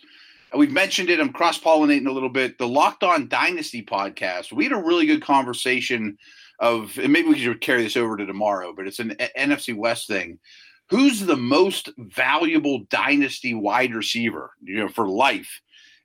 We've 0.55 0.71
mentioned 0.71 1.09
it. 1.09 1.19
I'm 1.19 1.33
cross 1.33 1.59
pollinating 1.59 2.07
a 2.07 2.11
little 2.11 2.29
bit. 2.29 2.57
The 2.57 2.67
Locked 2.67 3.03
On 3.03 3.27
Dynasty 3.27 3.83
podcast. 3.83 4.53
We 4.53 4.63
had 4.63 4.73
a 4.73 4.77
really 4.77 5.05
good 5.05 5.21
conversation 5.21 6.17
of, 6.59 6.97
and 6.97 7.11
maybe 7.11 7.29
we 7.29 7.39
should 7.39 7.61
carry 7.61 7.83
this 7.83 7.97
over 7.97 8.15
to 8.15 8.25
tomorrow, 8.25 8.73
but 8.73 8.87
it's 8.87 8.99
an 8.99 9.15
NFC 9.37 9.75
West 9.75 10.07
thing. 10.07 10.39
Who's 10.89 11.19
the 11.19 11.35
most 11.35 11.89
valuable 11.97 12.85
dynasty 12.89 13.53
wide 13.53 13.93
receiver, 13.93 14.51
you 14.61 14.75
know, 14.75 14.87
for 14.87 15.07
life? 15.07 15.61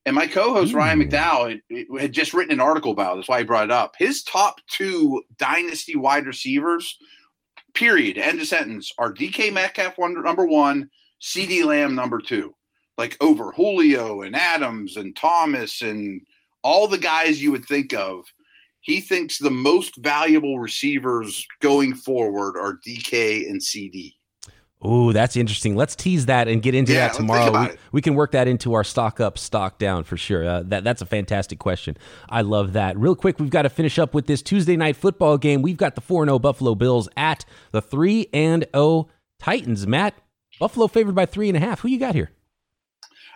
And 0.07 0.17
my 0.17 0.27
co-host 0.27 0.73
Ryan 0.73 1.01
hmm. 1.03 1.09
McDowell 1.09 1.61
had, 1.71 2.01
had 2.01 2.13
just 2.13 2.33
written 2.33 2.55
an 2.55 2.61
article 2.61 2.93
about 2.93 3.13
it. 3.13 3.17
That's 3.17 3.29
why 3.29 3.39
I 3.39 3.43
brought 3.43 3.65
it 3.65 3.71
up. 3.71 3.95
His 3.99 4.23
top 4.23 4.61
two 4.71 5.23
dynasty 5.37 5.97
wide 5.97 6.27
receivers, 6.27 6.97
period, 7.75 8.17
end 8.17 8.41
of 8.41 8.47
sentence, 8.47 8.91
are 8.99 9.13
DK 9.13 9.53
Metcalf 9.53 9.99
number 9.99 10.47
one, 10.47 10.89
CeeDee 11.21 11.65
Lamb 11.65 11.95
number 11.95 12.19
two 12.19 12.55
like 13.01 13.17
over 13.23 13.51
Julio 13.53 14.21
and 14.21 14.37
Adams 14.37 14.99
and 14.99 15.17
Thomas 15.17 15.81
and 15.81 16.21
all 16.63 16.87
the 16.87 16.99
guys 16.99 17.43
you 17.43 17.51
would 17.51 17.65
think 17.65 17.95
of. 17.95 18.27
He 18.83 19.01
thinks 19.01 19.39
the 19.39 19.51
most 19.51 19.97
valuable 19.97 20.61
receivers 20.61 21.47
going 21.61 21.95
forward 21.95 22.59
are 22.59 22.79
DK 22.87 23.49
and 23.49 23.59
CeeDee. 23.59 24.13
Oh, 24.83 25.13
that's 25.13 25.37
interesting. 25.37 25.77
Let's 25.77 25.95
tease 25.95 26.27
that 26.27 26.49
and 26.49 26.63
get 26.63 26.75
into 26.75 26.95
yeah, 26.95 27.09
that 27.09 27.15
tomorrow. 27.15 27.69
We, 27.69 27.77
we, 27.93 28.03
can 28.03 28.15
work 28.15 28.33
that 28.33 28.49
into 28.49 28.73
our 28.73 28.83
stock 28.83 29.21
up, 29.21 29.37
stock 29.37 29.79
down 29.79 30.05
for 30.05 30.17
sure. 30.17 30.49
Uh, 30.49 30.63
that 30.67 30.85
that's 30.85 31.03
a 31.03 31.07
fantastic 31.07 31.59
question. 31.59 31.99
I 32.31 32.41
love 32.41 32.73
that. 32.73 32.97
Real 32.97 33.15
quick, 33.15 33.39
we've 33.39 33.51
got 33.51 33.63
to 33.63 33.69
finish 33.69 33.99
up 33.99 34.15
with 34.15 34.27
this 34.27 34.41
Tuesday 34.41 34.77
night 34.77 34.97
football 34.97 35.37
game. 35.37 35.61
We've 35.61 35.77
got 35.77 35.97
the 35.97 36.01
four 36.01 36.25
zero 36.25 36.37
oh 36.37 36.39
Buffalo 36.39 36.75
Bills 36.75 37.11
at 37.15 37.45
the 37.73 37.83
three 37.83 38.29
and 38.33 38.63
zero 38.63 38.71
oh 38.75 39.09
Titans. 39.39 39.87
Matt, 39.87 40.15
Buffalo 40.59 40.87
favored 40.87 41.15
by 41.15 41.27
three 41.27 41.49
and 41.49 41.59
a 41.59 41.61
half. 41.61 41.81
Who 41.81 41.89
you 41.89 41.99
got 41.99 42.15
here? 42.15 42.31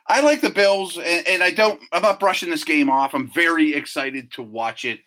I 0.06 0.22
like 0.22 0.40
the 0.40 0.50
Bills, 0.50 0.96
and, 0.96 1.26
and, 1.26 1.42
I 1.42 1.50
don't. 1.50 1.80
I'm 1.92 2.02
not 2.02 2.20
brushing 2.20 2.50
this 2.50 2.64
game 2.64 2.88
off. 2.88 3.14
I'm 3.14 3.30
very 3.30 3.74
excited 3.74 4.32
to 4.32 4.42
watch 4.42 4.86
it. 4.86 5.00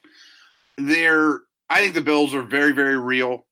They're. 0.78 1.40
I 1.70 1.82
think 1.82 1.96
the 1.96 2.02
Bills 2.02 2.36
are 2.36 2.44
very, 2.44 2.74
very 2.74 2.98
real. 2.98 3.47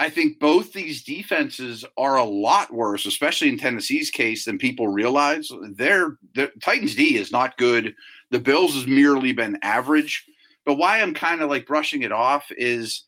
I 0.00 0.08
think 0.08 0.38
both 0.38 0.72
these 0.72 1.04
defenses 1.04 1.84
are 1.98 2.16
a 2.16 2.24
lot 2.24 2.72
worse, 2.72 3.04
especially 3.04 3.50
in 3.50 3.58
Tennessee's 3.58 4.08
case, 4.08 4.46
than 4.46 4.56
people 4.56 4.88
realize. 4.88 5.52
Their 5.74 6.16
the 6.34 6.50
Titans 6.62 6.94
D 6.94 7.18
is 7.18 7.30
not 7.30 7.58
good. 7.58 7.94
The 8.30 8.40
Bills 8.40 8.74
has 8.76 8.86
merely 8.86 9.32
been 9.32 9.58
average. 9.60 10.24
But 10.64 10.78
why 10.78 11.02
I'm 11.02 11.12
kind 11.12 11.42
of 11.42 11.50
like 11.50 11.66
brushing 11.66 12.00
it 12.00 12.12
off 12.12 12.46
is 12.52 13.04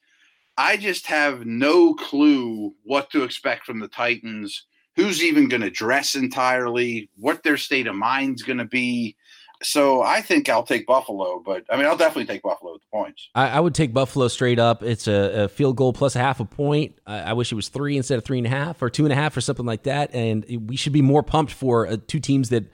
I 0.59 0.77
just 0.77 1.07
have 1.07 1.47
no 1.47 1.95
clue 1.95 2.75
what 2.83 3.09
to 3.13 3.25
expect 3.25 3.65
from 3.65 3.81
the 3.81 3.89
Titans 3.89 4.67
who's 4.95 5.25
even 5.25 5.49
going 5.49 5.63
to 5.63 5.71
dress 5.71 6.15
entirely, 6.15 7.09
what 7.17 7.43
their 7.43 7.57
state 7.57 7.87
of 7.87 7.95
mind's 7.95 8.43
going 8.43 8.59
to 8.59 8.67
be. 8.67 9.17
So 9.63 10.03
I 10.03 10.21
think 10.21 10.49
I'll 10.49 10.63
take 10.63 10.87
Buffalo, 10.87 11.43
but 11.45 11.65
I 11.71 11.77
mean, 11.77 11.87
I'll 11.87 11.97
definitely 11.97 12.27
take 12.27 12.43
Buffalo 12.43 12.73
with 12.73 12.83
the 12.83 12.89
points. 12.93 13.29
I, 13.35 13.49
I 13.49 13.61
would 13.61 13.75
take 13.75 13.93
Buffalo 13.93 14.29
straight 14.29 14.59
up. 14.59 14.83
It's 14.83 15.07
a, 15.07 15.45
a 15.45 15.49
field 15.49 15.77
goal 15.77 15.93
plus 15.93 16.17
a 16.17 16.19
half 16.19 16.41
a 16.41 16.45
point. 16.45 16.99
I, 17.07 17.21
I, 17.21 17.33
wish 17.33 17.53
it 17.53 17.55
was 17.55 17.69
three 17.69 17.97
instead 17.97 18.19
of 18.19 18.25
three 18.25 18.39
and 18.39 18.47
a 18.47 18.51
half 18.51 18.83
or 18.83 18.91
two 18.91 19.05
and 19.05 19.13
a 19.13 19.17
half 19.17 19.37
or 19.37 19.41
something 19.41 19.67
like 19.67 19.85
that. 19.85 20.15
And 20.15 20.45
we 20.67 20.77
should 20.77 20.93
be 20.93 21.03
more 21.03 21.23
pumped 21.23 21.53
for 21.53 21.87
uh, 21.87 21.97
two 22.07 22.21
teams 22.21 22.49
that 22.51 22.65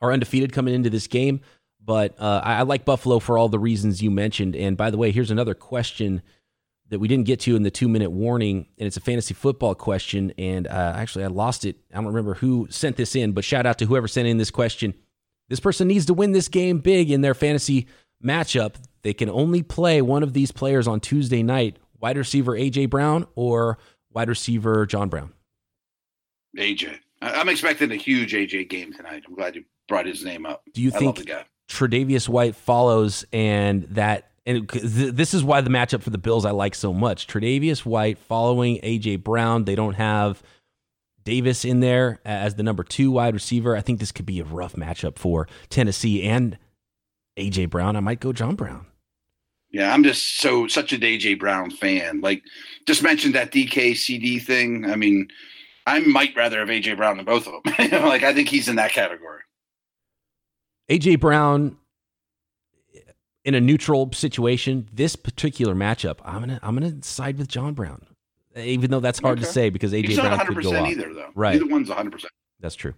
are 0.00 0.12
undefeated 0.12 0.52
coming 0.52 0.74
into 0.74 0.90
this 0.90 1.06
game. 1.06 1.40
But 1.84 2.14
uh, 2.18 2.40
I, 2.44 2.56
I 2.56 2.62
like 2.62 2.84
Buffalo 2.84 3.18
for 3.18 3.38
all 3.38 3.48
the 3.48 3.58
reasons 3.58 4.02
you 4.02 4.10
mentioned. 4.10 4.54
And 4.54 4.76
by 4.76 4.90
the 4.90 4.98
way, 4.98 5.10
here's 5.10 5.30
another 5.30 5.54
question 5.54 6.22
that 6.90 6.98
we 6.98 7.08
didn't 7.08 7.26
get 7.26 7.40
to 7.40 7.54
in 7.54 7.62
the 7.62 7.70
two 7.70 7.88
minute 7.88 8.10
warning, 8.10 8.66
and 8.78 8.86
it's 8.86 8.96
a 8.96 9.00
fantasy 9.00 9.34
football 9.34 9.74
question. 9.74 10.32
And 10.38 10.66
uh, 10.66 10.92
actually, 10.96 11.24
I 11.24 11.28
lost 11.28 11.64
it. 11.64 11.76
I 11.92 11.96
don't 11.96 12.06
remember 12.06 12.34
who 12.34 12.66
sent 12.70 12.96
this 12.96 13.14
in, 13.14 13.32
but 13.32 13.44
shout 13.44 13.66
out 13.66 13.78
to 13.78 13.86
whoever 13.86 14.08
sent 14.08 14.28
in 14.28 14.38
this 14.38 14.50
question. 14.50 14.94
This 15.48 15.60
person 15.60 15.88
needs 15.88 16.06
to 16.06 16.14
win 16.14 16.32
this 16.32 16.48
game 16.48 16.78
big 16.78 17.10
in 17.10 17.20
their 17.20 17.34
fantasy 17.34 17.86
matchup. 18.24 18.74
They 19.02 19.14
can 19.14 19.30
only 19.30 19.62
play 19.62 20.02
one 20.02 20.22
of 20.22 20.32
these 20.32 20.52
players 20.52 20.86
on 20.86 21.00
Tuesday 21.00 21.42
night 21.42 21.78
wide 22.00 22.16
receiver 22.18 22.52
AJ 22.52 22.90
Brown 22.90 23.26
or 23.34 23.78
wide 24.12 24.28
receiver 24.28 24.86
John 24.86 25.08
Brown. 25.08 25.32
AJ. 26.56 26.98
I'm 27.20 27.48
expecting 27.48 27.90
a 27.90 27.96
huge 27.96 28.32
AJ 28.32 28.68
game 28.68 28.92
tonight. 28.92 29.24
I'm 29.26 29.34
glad 29.34 29.56
you 29.56 29.64
brought 29.88 30.06
his 30.06 30.24
name 30.24 30.46
up. 30.46 30.62
Do 30.72 30.82
you 30.82 30.92
I 30.94 30.98
think 30.98 31.30
Tre'Davious 31.68 32.28
White 32.28 32.54
follows 32.54 33.24
and 33.32 33.84
that 33.90 34.30
and 34.46 34.66
this 34.68 35.34
is 35.34 35.44
why 35.44 35.60
the 35.60 35.68
matchup 35.68 36.02
for 36.02 36.08
the 36.08 36.18
Bills 36.18 36.46
I 36.46 36.52
like 36.52 36.74
so 36.74 36.92
much. 36.92 37.26
Tre'Davious 37.26 37.84
White 37.84 38.18
following 38.18 38.78
AJ 38.80 39.22
Brown. 39.22 39.64
They 39.64 39.74
don't 39.74 39.94
have 39.94 40.42
Davis 41.28 41.62
in 41.62 41.80
there 41.80 42.20
as 42.24 42.54
the 42.54 42.62
number 42.62 42.82
two 42.82 43.10
wide 43.10 43.34
receiver. 43.34 43.76
I 43.76 43.82
think 43.82 44.00
this 44.00 44.12
could 44.12 44.24
be 44.24 44.40
a 44.40 44.44
rough 44.44 44.76
matchup 44.76 45.18
for 45.18 45.46
Tennessee 45.68 46.22
and 46.22 46.56
AJ 47.36 47.68
Brown. 47.68 47.96
I 47.96 48.00
might 48.00 48.18
go 48.18 48.32
John 48.32 48.54
Brown. 48.54 48.86
Yeah, 49.70 49.92
I'm 49.92 50.02
just 50.02 50.38
so 50.38 50.66
such 50.68 50.94
an 50.94 51.02
AJ 51.02 51.38
Brown 51.38 51.70
fan. 51.70 52.22
Like, 52.22 52.42
just 52.86 53.02
mentioned 53.02 53.34
that 53.34 53.52
DK 53.52 53.92
CeeDee 53.92 54.42
thing. 54.42 54.90
I 54.90 54.96
mean, 54.96 55.28
I 55.86 55.98
might 55.98 56.34
rather 56.34 56.60
have 56.60 56.70
AJ 56.70 56.96
Brown 56.96 57.18
than 57.18 57.26
both 57.26 57.46
of 57.46 57.62
them. 57.62 57.74
like, 58.08 58.22
I 58.22 58.32
think 58.32 58.48
he's 58.48 58.66
in 58.66 58.76
that 58.76 58.92
category. 58.92 59.42
AJ 60.90 61.20
Brown 61.20 61.76
in 63.44 63.54
a 63.54 63.60
neutral 63.60 64.10
situation, 64.14 64.88
this 64.90 65.14
particular 65.14 65.74
matchup, 65.74 66.20
I'm 66.24 66.40
gonna 66.40 66.58
I'm 66.62 66.74
gonna 66.74 67.02
side 67.02 67.36
with 67.36 67.48
John 67.48 67.74
Brown, 67.74 68.06
even 68.58 68.90
though 68.90 69.00
that's 69.00 69.18
hard 69.18 69.38
okay. 69.38 69.46
to 69.46 69.52
say 69.52 69.70
because 69.70 69.92
AJ 69.92 70.16
Brown 70.16 70.46
could 70.46 70.62
go 70.62 70.76
off. 70.76 70.88
Either 70.88 71.14
though, 71.14 71.30
right? 71.34 71.54
Neither 71.54 71.70
one's 71.72 71.88
100. 71.88 72.10
percent 72.10 72.32
That's 72.60 72.74
true. 72.74 72.94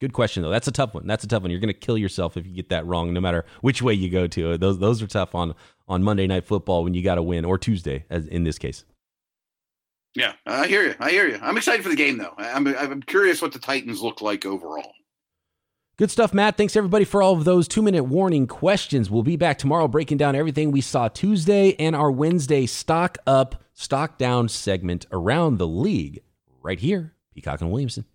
Good 0.00 0.12
question 0.12 0.42
though. 0.42 0.50
That's 0.50 0.66
a 0.66 0.72
tough 0.72 0.94
one. 0.94 1.06
That's 1.06 1.22
a 1.22 1.28
tough 1.28 1.42
one. 1.42 1.50
You're 1.52 1.60
going 1.60 1.72
to 1.72 1.78
kill 1.78 1.96
yourself 1.96 2.36
if 2.36 2.44
you 2.44 2.52
get 2.52 2.70
that 2.70 2.84
wrong, 2.86 3.12
no 3.12 3.20
matter 3.20 3.44
which 3.60 3.82
way 3.82 3.94
you 3.94 4.10
go 4.10 4.26
to. 4.26 4.58
Those 4.58 4.78
those 4.78 5.00
are 5.00 5.06
tough 5.06 5.34
on 5.34 5.54
on 5.86 6.02
Monday 6.02 6.26
Night 6.26 6.44
Football 6.44 6.82
when 6.84 6.94
you 6.94 7.02
got 7.02 7.14
to 7.16 7.22
win, 7.22 7.44
or 7.44 7.56
Tuesday, 7.56 8.04
as 8.10 8.26
in 8.26 8.44
this 8.44 8.58
case. 8.58 8.84
Yeah, 10.14 10.32
I 10.44 10.66
hear 10.66 10.82
you. 10.82 10.94
I 10.98 11.10
hear 11.10 11.28
you. 11.28 11.38
I'm 11.40 11.56
excited 11.56 11.82
for 11.82 11.88
the 11.88 11.96
game 11.96 12.18
though. 12.18 12.34
I'm 12.36 12.66
I'm 12.66 13.02
curious 13.02 13.40
what 13.40 13.52
the 13.52 13.58
Titans 13.58 14.02
look 14.02 14.20
like 14.20 14.44
overall. 14.44 14.92
Good 15.98 16.10
stuff, 16.10 16.32
Matt. 16.32 16.56
Thanks 16.56 16.74
everybody 16.74 17.04
for 17.04 17.22
all 17.22 17.34
of 17.34 17.44
those 17.44 17.68
two 17.68 17.82
minute 17.82 18.04
warning 18.04 18.46
questions. 18.46 19.10
We'll 19.10 19.22
be 19.22 19.36
back 19.36 19.58
tomorrow 19.58 19.86
breaking 19.86 20.16
down 20.16 20.34
everything 20.34 20.70
we 20.70 20.80
saw 20.80 21.08
Tuesday 21.08 21.74
and 21.78 21.94
our 21.94 22.10
Wednesday 22.10 22.64
stock 22.64 23.18
up, 23.26 23.62
stock 23.74 24.16
down 24.16 24.48
segment 24.48 25.04
around 25.12 25.58
the 25.58 25.66
league 25.66 26.22
right 26.62 26.80
here, 26.80 27.12
Peacock 27.34 27.60
and 27.60 27.70
Williamson. 27.70 28.06